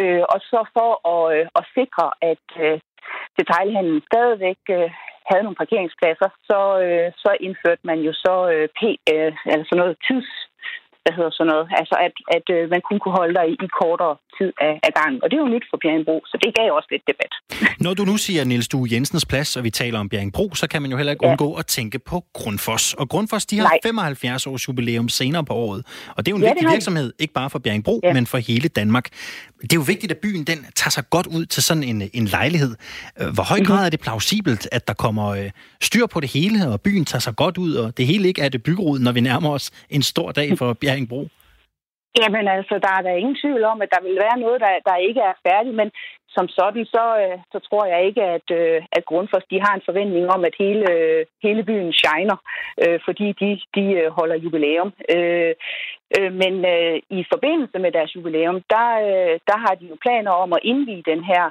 Øh, 0.01 0.23
og 0.35 0.39
så 0.51 0.61
for 0.77 0.91
at, 1.15 1.49
at 1.59 1.65
sikre, 1.77 2.07
at 2.33 2.47
detaljhandlen 3.39 4.03
stadigvæk 4.11 4.61
øh, 4.71 4.91
havde 5.31 5.45
nogle 5.45 5.63
parkeringspladser, 5.63 6.29
så, 6.51 6.61
øh, 6.85 7.09
så 7.23 7.31
indførte 7.47 7.83
man 7.91 7.99
jo 8.07 8.13
så 8.13 8.35
øh, 8.55 8.69
P, 8.79 8.81
øh, 9.15 9.33
altså 9.57 9.73
noget 9.81 9.97
tids 10.07 10.31
hvad 11.05 11.15
hedder 11.19 11.33
sådan 11.39 11.51
noget, 11.53 11.67
altså 11.81 11.95
at, 12.07 12.15
at 12.37 12.47
øh, 12.57 12.63
man 12.75 12.81
kun 12.89 12.99
kunne 13.03 13.17
holde 13.21 13.35
dig 13.39 13.47
i, 13.53 13.55
i 13.67 13.69
kortere 13.81 14.15
tid 14.39 14.51
af, 14.67 14.75
af 14.87 14.93
gangen. 15.01 15.19
Og 15.23 15.27
det 15.29 15.37
er 15.37 15.43
jo 15.47 15.51
nyt 15.57 15.67
for 15.71 15.79
Bjerringbro, 15.83 16.17
så 16.31 16.37
det 16.43 16.51
gav 16.59 16.67
også 16.79 16.89
lidt 16.95 17.05
debat. 17.13 17.33
Når 17.87 17.95
du 17.99 18.03
nu 18.11 18.17
siger 18.17 18.45
Niels 18.45 18.69
Due 18.69 18.89
Jensens 18.93 19.27
plads, 19.27 19.57
og 19.57 19.65
vi 19.65 19.71
taler 19.71 19.99
om 19.99 20.09
Bjerringbro, 20.09 20.47
så 20.55 20.67
kan 20.73 20.83
man 20.83 20.91
jo 20.91 20.97
heller 20.97 21.13
ikke 21.13 21.27
ja. 21.27 21.31
undgå 21.31 21.49
at 21.55 21.67
tænke 21.67 21.99
på 21.99 22.17
Grundfos. 22.39 22.95
Og 22.95 23.09
Grundfos, 23.09 23.47
de 23.47 23.59
har 23.59 23.65
Nej. 23.65 23.79
75 23.83 24.47
års 24.47 24.69
jubilæum 24.69 25.09
senere 25.09 25.45
på 25.45 25.55
året. 25.55 25.81
Og 26.17 26.27
det 26.27 26.33
er 26.33 26.35
jo 26.35 26.37
en 26.37 26.43
ja, 26.43 26.49
vigtig 26.49 26.71
virksomhed, 26.71 27.13
ikke 27.19 27.35
bare 27.35 27.51
for 27.51 27.59
Bjerringbro, 27.59 28.01
ja. 28.03 28.13
men 28.13 28.27
for 28.27 28.39
hele 28.39 28.69
Danmark. 28.69 29.07
Det 29.63 29.73
er 29.73 29.77
jo 29.77 29.85
vigtigt, 29.87 30.13
at 30.13 30.19
byen 30.19 30.45
den 30.45 30.59
tager 30.75 30.91
sig 30.91 31.05
godt 31.11 31.27
ud 31.27 31.47
til 31.47 31.63
sådan 31.63 31.83
en, 31.83 32.03
en 32.15 32.25
lejlighed. 32.25 32.75
Øh, 33.21 33.29
hvor 33.35 33.43
høj 33.43 33.59
mhm. 33.59 33.67
grad 33.67 33.87
er 33.87 33.91
det 33.91 34.01
plausibelt, 34.01 34.69
at 34.73 34.89
der 34.89 34.95
kommer 34.95 35.27
øh, 35.29 35.51
styr 35.81 36.07
på 36.07 36.21
det 36.21 36.31
hele, 36.31 36.69
og 36.69 36.81
byen 36.81 37.05
tager 37.05 37.21
sig 37.21 37.37
godt 37.37 37.59
ud, 37.59 37.75
og 37.75 37.97
det 37.97 38.07
hele 38.07 38.29
ikke 38.29 38.43
er 38.43 38.49
det 38.49 38.63
byggerud, 38.63 38.99
når 38.99 39.13
vi 39.13 39.21
nærmer 39.21 39.51
os 39.51 39.71
en 39.91 40.03
stor 40.03 40.33
dag 40.33 40.59
for 40.59 40.73
Bjerringbro? 40.73 40.94
Jamen 42.21 42.49
altså, 42.49 42.75
der 42.85 42.93
er 42.99 43.03
der 43.03 43.21
ingen 43.21 43.37
tvivl 43.43 43.65
om, 43.65 43.83
at 43.83 43.93
der 43.95 44.03
vil 44.03 44.17
være 44.25 44.39
noget, 44.45 44.61
der, 44.61 44.73
der 44.89 44.97
ikke 44.97 45.21
er 45.21 45.35
færdigt, 45.49 45.77
men 45.81 45.91
som 46.29 46.49
sådan, 46.49 46.85
så, 46.85 47.05
øh, 47.23 47.39
så 47.53 47.59
tror 47.69 47.85
jeg 47.87 48.07
ikke, 48.07 48.23
at, 48.37 48.49
øh, 48.61 48.83
at 48.93 49.05
Grundfos 49.05 49.45
de 49.51 49.61
har 49.65 49.75
en 49.75 49.87
forventning 49.89 50.27
om, 50.35 50.45
at 50.45 50.55
hele, 50.59 50.85
øh, 50.93 51.27
hele 51.43 51.63
byen 51.65 51.93
shiner, 51.93 52.39
fordi 53.05 53.27
de, 53.41 53.49
de 53.77 53.85
holder 54.19 54.37
jubilæum. 54.45 54.93
Øh, 56.17 56.33
men 56.43 56.55
øh, 56.75 56.97
i 57.19 57.21
forbindelse 57.33 57.79
med 57.79 57.91
deres 57.93 58.17
jubilæum, 58.17 58.59
der, 58.75 58.89
øh, 59.09 59.35
der 59.51 59.59
har 59.65 59.75
de 59.81 59.87
jo 59.93 59.97
planer 60.05 60.31
om 60.31 60.53
at 60.53 60.65
indvige 60.71 61.03
den 61.13 61.25
her 61.25 61.45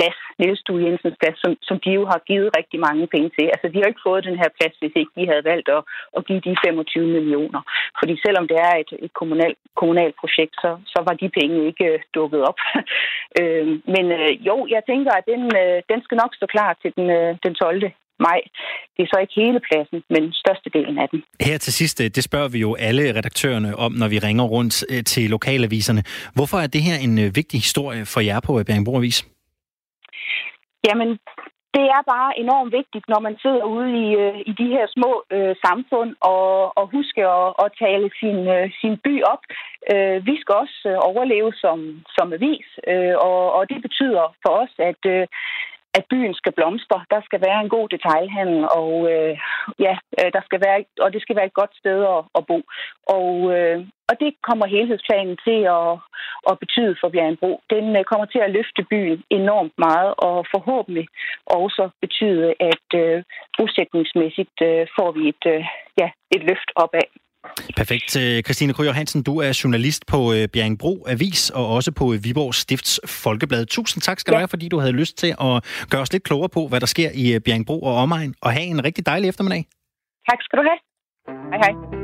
plads, 0.00 0.18
Niels 0.38 0.62
Due 0.66 0.82
Jensens 0.84 1.16
plads, 1.20 1.38
som, 1.42 1.52
som 1.68 1.76
de 1.84 1.90
jo 1.98 2.04
har 2.12 2.20
givet 2.30 2.56
rigtig 2.58 2.78
mange 2.86 3.06
penge 3.14 3.30
til. 3.36 3.46
Altså, 3.54 3.66
de 3.68 3.78
har 3.78 3.88
ikke 3.90 4.06
fået 4.08 4.28
den 4.28 4.38
her 4.42 4.50
plads, 4.58 4.74
hvis 4.80 4.94
ikke 5.00 5.12
de 5.18 5.24
havde 5.30 5.44
valgt 5.52 5.68
at, 5.76 5.82
at 6.16 6.26
give 6.28 6.40
de 6.46 6.56
25 6.66 7.06
millioner. 7.16 7.60
Fordi 7.98 8.14
selvom 8.24 8.44
det 8.50 8.58
er 8.68 8.74
et, 8.82 8.90
et 9.06 9.12
kommunalt, 9.20 9.58
kommunalt 9.80 10.14
projekt, 10.22 10.54
så, 10.62 10.70
så 10.92 10.98
var 11.06 11.14
de 11.20 11.28
penge 11.38 11.66
ikke 11.70 11.86
øh, 11.92 12.00
dukket 12.14 12.40
op. 12.50 12.58
øh, 13.40 13.66
men 13.94 14.04
øh, 14.18 14.32
jo, 14.48 14.56
jeg 14.74 14.82
tænker, 14.90 15.12
at 15.16 15.26
den, 15.32 15.42
øh, 15.60 15.78
den 15.90 16.00
skal 16.02 16.16
nok 16.22 16.32
stå 16.34 16.46
klar 16.54 16.70
til 16.82 16.90
den, 16.96 17.06
øh, 17.18 17.30
den 17.44 17.54
12 17.54 17.82
maj. 18.20 18.40
Det 18.96 19.02
er 19.02 19.10
så 19.12 19.18
ikke 19.20 19.34
hele 19.42 19.60
pladsen, 19.68 19.98
men 20.14 20.32
størstedelen 20.32 20.98
af 20.98 21.08
den. 21.12 21.20
Her 21.40 21.58
til 21.58 21.72
sidst, 21.72 21.98
det 21.98 22.24
spørger 22.24 22.48
vi 22.48 22.58
jo 22.58 22.70
alle 22.74 23.02
redaktørerne 23.18 23.76
om, 23.76 23.92
når 23.92 24.08
vi 24.08 24.18
ringer 24.18 24.44
rundt 24.44 24.74
til 25.06 25.30
lokalaviserne. 25.30 26.02
Hvorfor 26.34 26.58
er 26.64 26.66
det 26.66 26.82
her 26.88 26.96
en 27.06 27.16
vigtig 27.38 27.58
historie 27.66 28.02
for 28.12 28.20
jer 28.20 28.40
på 28.46 28.52
Bjergbro 28.66 28.96
Avis? 28.96 29.18
Jamen, 30.88 31.18
det 31.76 31.86
er 31.96 32.02
bare 32.14 32.38
enormt 32.44 32.72
vigtigt, 32.80 33.06
når 33.08 33.20
man 33.26 33.36
sidder 33.42 33.64
ude 33.74 33.90
i, 34.04 34.06
øh, 34.22 34.36
i 34.50 34.52
de 34.60 34.68
her 34.74 34.86
små 34.96 35.12
øh, 35.36 35.54
samfund 35.66 36.10
og, 36.20 36.78
og 36.78 36.84
huske 36.96 37.22
at, 37.38 37.48
at 37.64 37.70
tale 37.84 38.10
sin, 38.20 38.38
øh, 38.56 38.66
sin 38.80 38.94
by 39.04 39.14
op. 39.32 39.42
Øh, 39.92 40.26
vi 40.28 40.34
skal 40.40 40.54
også 40.62 40.78
øh, 40.90 40.98
overleve 41.10 41.52
som, 41.62 41.78
som 42.16 42.32
avis, 42.32 42.68
øh, 42.92 43.14
og, 43.28 43.40
og 43.56 43.62
det 43.70 43.80
betyder 43.86 44.24
for 44.42 44.52
os, 44.62 44.74
at, 44.90 45.02
øh, 45.14 45.26
at 45.98 46.04
byen 46.10 46.34
skal 46.34 46.52
blomstre. 46.52 46.98
Der 47.10 47.20
skal 47.24 47.40
være 47.46 47.60
en 47.60 47.68
god 47.76 47.88
detailhandel, 47.88 48.62
og 48.80 48.92
øh, 49.12 49.34
ja, 49.86 49.94
øh, 50.18 50.30
der 50.36 50.42
skal 50.48 50.60
være, 50.66 50.84
og 51.04 51.12
det 51.12 51.22
skal 51.22 51.36
være 51.36 51.48
et 51.50 51.60
godt 51.60 51.74
sted 51.80 51.98
at, 52.14 52.22
at 52.38 52.42
bo. 52.50 52.58
Og, 53.18 53.30
øh, 53.56 53.78
og 54.10 54.14
det 54.22 54.30
kommer 54.48 54.66
helhedsplanen 54.66 55.36
til 55.46 55.60
at, 55.80 55.92
at 56.50 56.58
betyde 56.62 56.94
for 57.00 57.08
Bjergenbro. 57.08 57.52
Den 57.74 57.86
øh, 57.96 58.04
kommer 58.10 58.26
til 58.26 58.40
at 58.42 58.52
løfte 58.56 58.82
byen 58.92 59.22
enormt 59.30 59.76
meget, 59.86 60.12
og 60.26 60.36
forhåbentlig 60.54 61.06
også 61.46 61.84
betyde, 62.00 62.54
at 62.72 62.88
øh, 63.02 63.22
bosætningsmæssigt 63.58 64.58
øh, 64.68 64.86
får 64.96 65.10
vi 65.16 65.22
et, 65.32 65.44
øh, 65.54 65.64
ja, 66.00 66.08
et 66.34 66.42
løft 66.50 66.70
opad. 66.76 67.08
Perfekt. 67.76 68.16
Øh, 68.16 68.42
Christine 68.42 68.72
Krøger 68.72 68.92
Hansen, 68.92 69.22
du 69.22 69.38
er 69.38 69.60
journalist 69.64 70.06
på 70.06 70.32
øh, 70.32 70.48
Bjerringbro 70.48 71.06
Avis 71.08 71.50
og 71.50 71.68
også 71.68 71.92
på 71.92 72.12
øh, 72.12 72.24
Viborg 72.24 72.54
Stifts 72.54 73.00
Folkeblad. 73.06 73.66
Tusind 73.66 74.02
tak 74.02 74.20
skal 74.20 74.32
du 74.32 74.36
ja. 74.36 74.40
have, 74.40 74.48
fordi 74.48 74.68
du 74.68 74.78
havde 74.78 74.92
lyst 74.92 75.18
til 75.18 75.34
at 75.40 75.86
gøre 75.90 76.00
os 76.00 76.12
lidt 76.12 76.22
klogere 76.22 76.48
på, 76.48 76.68
hvad 76.68 76.80
der 76.80 76.86
sker 76.86 77.10
i 77.14 77.38
Bjerringbro 77.38 77.82
og 77.82 77.94
omegn, 77.94 78.34
og 78.42 78.52
have 78.52 78.66
en 78.66 78.84
rigtig 78.84 79.06
dejlig 79.06 79.28
eftermiddag. 79.28 79.64
Tak 80.30 80.38
skal 80.40 80.58
du 80.58 80.62
have. 80.68 80.78
Hej 81.52 81.58
hej. 81.64 81.99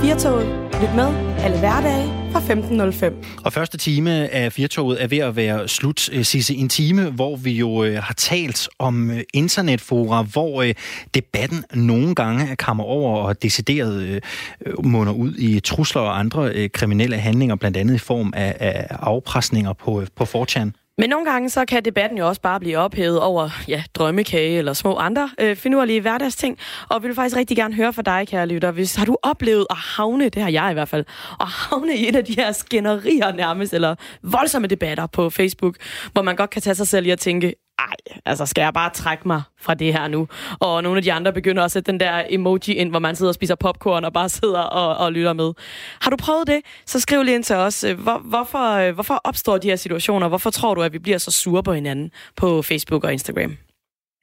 Firtoget. 0.00 0.46
Lyt 0.82 0.94
med 0.94 1.36
alle 1.38 1.58
hverdage 1.58 2.06
fra 2.32 2.40
15.05. 2.40 3.42
Og 3.44 3.52
første 3.52 3.78
time 3.78 4.10
af 4.28 4.52
Firtoget 4.52 5.02
er 5.02 5.06
ved 5.06 5.18
at 5.18 5.36
være 5.36 5.68
slut, 5.68 6.08
øh, 6.12 6.24
Sisse. 6.24 6.54
En 6.54 6.68
time, 6.68 7.10
hvor 7.10 7.36
vi 7.36 7.52
jo 7.52 7.84
øh, 7.84 8.02
har 8.02 8.14
talt 8.14 8.68
om 8.78 9.10
øh, 9.10 9.20
internetfora, 9.34 10.22
hvor 10.22 10.62
øh, 10.62 10.74
debatten 11.14 11.64
nogle 11.74 12.14
gange 12.14 12.56
kommer 12.56 12.84
over 12.84 13.22
og 13.22 13.42
decideret 13.42 14.02
øh, 14.02 14.20
øh, 14.66 14.86
munder 14.86 15.12
ud 15.12 15.34
i 15.38 15.60
trusler 15.60 16.02
og 16.02 16.18
andre 16.18 16.68
kriminelle 16.68 17.16
handlinger, 17.16 17.56
blandt 17.56 17.76
andet 17.76 17.94
i 17.94 17.98
form 17.98 18.32
af, 18.36 18.56
af 18.60 18.86
afpresninger 18.90 19.72
på, 19.72 20.04
på 20.16 20.24
4 20.24 20.70
men 21.00 21.10
nogle 21.10 21.30
gange 21.30 21.50
så 21.50 21.64
kan 21.64 21.84
debatten 21.84 22.18
jo 22.18 22.28
også 22.28 22.40
bare 22.40 22.60
blive 22.60 22.78
ophævet 22.78 23.20
over 23.20 23.48
ja, 23.68 23.82
drømmekage 23.94 24.58
eller 24.58 24.72
små 24.72 24.96
andre 24.96 25.30
øh, 25.40 25.56
finurlige 25.56 26.00
hverdagsting. 26.00 26.58
Og 26.88 27.02
vi 27.02 27.08
vil 27.08 27.14
faktisk 27.14 27.36
rigtig 27.36 27.56
gerne 27.56 27.74
høre 27.74 27.92
fra 27.92 28.02
dig, 28.02 28.28
kære 28.28 28.46
lytter. 28.46 28.70
Hvis 28.70 28.94
har 28.94 29.04
du 29.04 29.16
oplevet 29.22 29.66
at 29.70 29.76
havne, 29.76 30.28
det 30.28 30.42
har 30.42 30.50
jeg 30.50 30.70
i 30.70 30.72
hvert 30.74 30.88
fald, 30.88 31.04
at 31.40 31.46
havne 31.46 31.96
i 31.96 32.08
et 32.08 32.16
af 32.16 32.24
de 32.24 32.34
her 32.34 32.52
skænderier 32.52 33.32
nærmest, 33.32 33.74
eller 33.74 33.94
voldsomme 34.22 34.68
debatter 34.68 35.06
på 35.06 35.30
Facebook, 35.30 35.76
hvor 36.12 36.22
man 36.22 36.36
godt 36.36 36.50
kan 36.50 36.62
tage 36.62 36.74
sig 36.74 36.88
selv 36.88 37.06
i 37.06 37.10
at 37.10 37.18
tænke, 37.18 37.54
ej, 37.88 38.20
altså 38.24 38.46
skal 38.46 38.62
jeg 38.62 38.74
bare 38.74 38.90
trække 38.90 39.28
mig 39.28 39.42
fra 39.60 39.74
det 39.74 39.92
her 39.92 40.08
nu? 40.08 40.28
Og 40.60 40.82
nogle 40.82 40.96
af 40.96 41.02
de 41.02 41.12
andre 41.12 41.32
begynder 41.32 41.62
også 41.62 41.78
at 41.78 41.86
sætte 41.86 41.92
den 41.92 42.00
der 42.00 42.24
emoji 42.28 42.74
ind, 42.74 42.90
hvor 42.90 42.98
man 42.98 43.16
sidder 43.16 43.30
og 43.30 43.34
spiser 43.34 43.54
popcorn 43.54 44.04
og 44.04 44.12
bare 44.12 44.28
sidder 44.28 44.60
og, 44.60 44.96
og 44.96 45.12
lytter 45.12 45.32
med. 45.32 45.52
Har 46.00 46.10
du 46.10 46.16
prøvet 46.16 46.46
det? 46.46 46.60
Så 46.86 47.00
skriv 47.00 47.22
lige 47.22 47.34
ind 47.34 47.44
til 47.44 47.56
os. 47.56 47.84
Øh, 47.84 48.00
hvor, 48.00 48.18
hvorfor, 48.18 48.74
øh, 48.74 48.94
hvorfor 48.94 49.20
opstår 49.24 49.58
de 49.58 49.68
her 49.68 49.76
situationer? 49.76 50.28
Hvorfor 50.28 50.50
tror 50.50 50.74
du, 50.74 50.82
at 50.82 50.92
vi 50.92 50.98
bliver 50.98 51.18
så 51.18 51.30
sure 51.30 51.62
på 51.62 51.72
hinanden 51.72 52.10
på 52.36 52.62
Facebook 52.62 53.04
og 53.04 53.12
Instagram? 53.12 53.56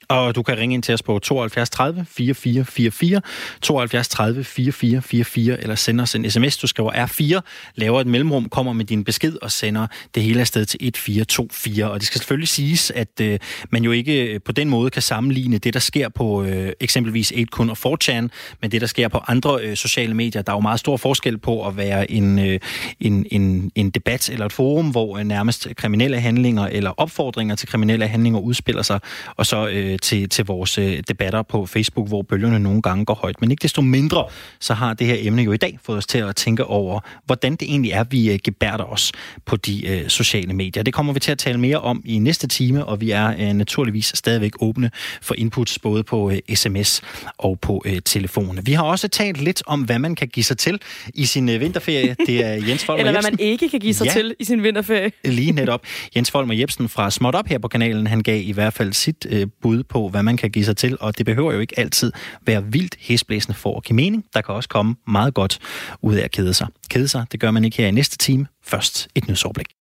Og 0.10 0.36
du 0.36 0.44
kan 0.44 0.58
ringe 0.58 0.74
ind 0.74 0.84
til 0.84 0.94
os 0.94 1.04
på 1.04 1.20
72 1.20 1.70
30 1.70 2.06
4444, 2.10 3.22
72 3.62 4.08
30 4.08 4.44
4444, 4.44 5.62
eller 5.62 5.76
sende 5.76 6.02
os 6.02 6.16
en 6.16 6.32
sms. 6.32 6.58
Du 6.58 6.68
skriver 6.68 6.92
R4, 6.92 7.40
laver 7.76 8.02
et 8.02 8.08
mellemrum, 8.08 8.50
kommer 8.50 8.74
med 8.74 8.86
din 8.86 9.04
besked 9.04 9.38
og 9.42 9.52
sender 9.52 9.88
det 10.16 10.24
hele 10.24 10.40
afsted 10.40 10.66
til 10.66 10.78
1424. 10.82 11.92
Og 11.92 12.00
det 12.00 12.08
skal 12.08 12.20
selvfølgelig 12.20 12.48
siges, 12.48 12.92
at 12.92 13.22
øh, 13.22 13.40
man 13.70 13.84
jo 13.84 13.92
ikke 13.92 14.34
øh, 14.34 14.42
på 14.42 14.52
den 14.52 14.70
måde 14.70 14.90
kan 14.90 15.02
sammenligne 15.02 15.58
det, 15.58 15.74
der 15.74 15.80
sker 15.80 16.10
på 16.10 16.44
øh, 16.44 16.74
eksempelvis 16.80 17.32
8kun 17.32 17.70
og 17.70 17.78
4chan, 17.86 18.28
men 18.62 18.72
det, 18.72 18.82
der 18.82 18.88
sker 18.88 19.08
på 19.08 19.20
andre 19.28 19.60
øh, 19.62 19.76
sociale 19.76 20.14
medier. 20.14 20.42
Der 20.42 20.52
er 20.52 20.56
jo 20.56 20.62
meget 20.62 20.80
stor 20.80 20.98
forskel 20.98 21.38
på 21.38 21.68
at 21.68 21.78
være 21.78 22.12
en, 22.12 22.40
øh, 22.40 22.60
en, 23.00 23.26
en, 23.32 23.72
en 23.76 23.90
debat 23.90 24.30
eller 24.30 24.46
et 24.46 24.54
forum, 24.54 24.92
hvor 24.92 25.18
øh, 25.18 25.24
nærmest 25.24 25.68
kriminelle 25.76 26.20
handlinger 26.20 26.68
eller 26.68 26.92
opfordringer 26.98 27.56
til 27.56 27.68
kriminelle 27.68 28.08
handlinger 28.08 28.40
udspiller 28.40 28.82
sig, 28.82 29.00
og 29.36 29.46
så 29.46 29.68
øh, 29.68 29.97
til, 29.98 30.30
til 30.30 30.46
vores 30.46 30.78
øh, 30.78 31.04
debatter 31.08 31.42
på 31.42 31.66
Facebook, 31.66 32.08
hvor 32.08 32.22
bølgerne 32.22 32.60
nogle 32.60 32.82
gange 32.82 33.06
går 33.06 33.14
højt. 33.14 33.42
Men 33.42 33.52
ikke 33.52 33.62
desto 33.62 33.82
mindre, 33.82 34.26
så 34.60 34.74
har 34.74 34.94
det 34.94 35.08
her 35.08 35.16
emne 35.20 35.42
jo 35.42 35.52
i 35.52 35.58
dag 35.58 35.80
fået 35.84 35.98
os 35.98 36.08
til 36.08 36.18
at 36.18 36.36
tænke 36.36 36.66
over, 36.66 37.00
hvordan 37.26 37.52
det 37.52 37.70
egentlig 37.70 37.92
er, 37.92 38.04
vi 38.04 38.32
øh, 38.32 38.40
gebærder 38.44 38.84
os 38.84 39.12
på 39.46 39.56
de 39.56 39.88
øh, 39.88 40.08
sociale 40.08 40.54
medier. 40.54 40.84
Det 40.84 40.94
kommer 40.94 41.14
vi 41.14 41.20
til 41.20 41.32
at 41.32 41.38
tale 41.38 41.60
mere 41.60 41.78
om 41.78 42.02
i 42.06 42.20
næste 42.20 42.48
time, 42.48 42.86
og 42.86 43.02
vi 43.02 43.12
er 43.12 43.28
øh, 43.40 43.54
naturligvis 43.54 44.12
stadigvæk 44.16 44.52
åbne 44.60 44.92
for 45.22 45.36
inputs 45.38 45.80
både 45.80 46.04
på 46.04 46.32
øh, 46.32 46.56
sms 46.56 47.02
og 47.38 47.60
på 47.60 47.84
øh, 47.86 48.02
telefon. 48.06 48.60
Vi 48.64 48.74
har 48.74 48.84
også 48.84 49.08
talt 49.08 49.42
lidt 49.42 49.64
om, 49.66 49.82
hvad 49.82 50.00
man 50.00 50.16
kan 50.16 50.28
give 50.28 50.44
sig 50.44 50.58
til 50.58 50.80
i 51.14 51.26
sin 51.26 51.50
øh, 51.50 51.62
vinterferie. 51.62 52.16
Det 52.28 52.46
er 52.46 52.54
Jens 52.68 52.86
Folmer 52.86 53.00
Eller 53.08 53.12
hvad 53.12 53.32
man 53.32 53.40
ikke 53.40 53.70
kan 53.70 53.80
give 53.80 53.94
sig 53.94 54.06
ja, 54.06 54.12
til 54.12 54.36
i 54.40 54.44
sin 54.44 54.64
vinterferie. 54.64 55.12
Lige 55.26 55.52
netop. 55.52 55.82
Jens 56.16 56.32
Folmer 56.32 56.54
Jebsen 56.54 56.90
fra 56.90 57.12
Småt 57.12 57.36
Op 57.36 57.48
her 57.48 57.60
på 57.60 57.68
kanalen, 57.68 58.08
han 58.08 58.24
gav 58.24 58.42
i 58.44 58.52
hvert 58.52 58.74
fald 58.74 58.94
sit 58.94 59.28
øh, 59.30 59.48
bud 59.62 59.84
på, 59.90 60.10
hvad 60.10 60.24
man 60.24 60.38
kan 60.38 60.52
give 60.52 60.66
sig 60.66 60.78
til, 60.78 60.98
og 61.00 61.18
det 61.18 61.26
behøver 61.26 61.54
jo 61.54 61.60
ikke 61.60 61.80
altid 61.80 62.12
være 62.42 62.66
vildt 62.66 62.96
hæsblæsende 63.00 63.58
for 63.58 63.78
at 63.78 63.84
give 63.84 63.96
mening. 63.96 64.26
Der 64.34 64.42
kan 64.42 64.56
også 64.56 64.70
komme 64.70 64.96
meget 65.08 65.34
godt 65.34 65.60
ud 66.02 66.16
af 66.16 66.24
at 66.24 66.32
kede 66.32 66.54
sig. 66.54 66.68
Kede 66.90 67.08
sig, 67.08 67.26
det 67.32 67.40
gør 67.40 67.52
man 67.52 67.66
ikke 67.66 67.78
her 67.78 67.88
i 67.88 67.92
næste 67.92 68.18
time. 68.18 68.48
Først 68.64 69.08
et 69.16 69.28
nyhedsoverblik. 69.28 69.68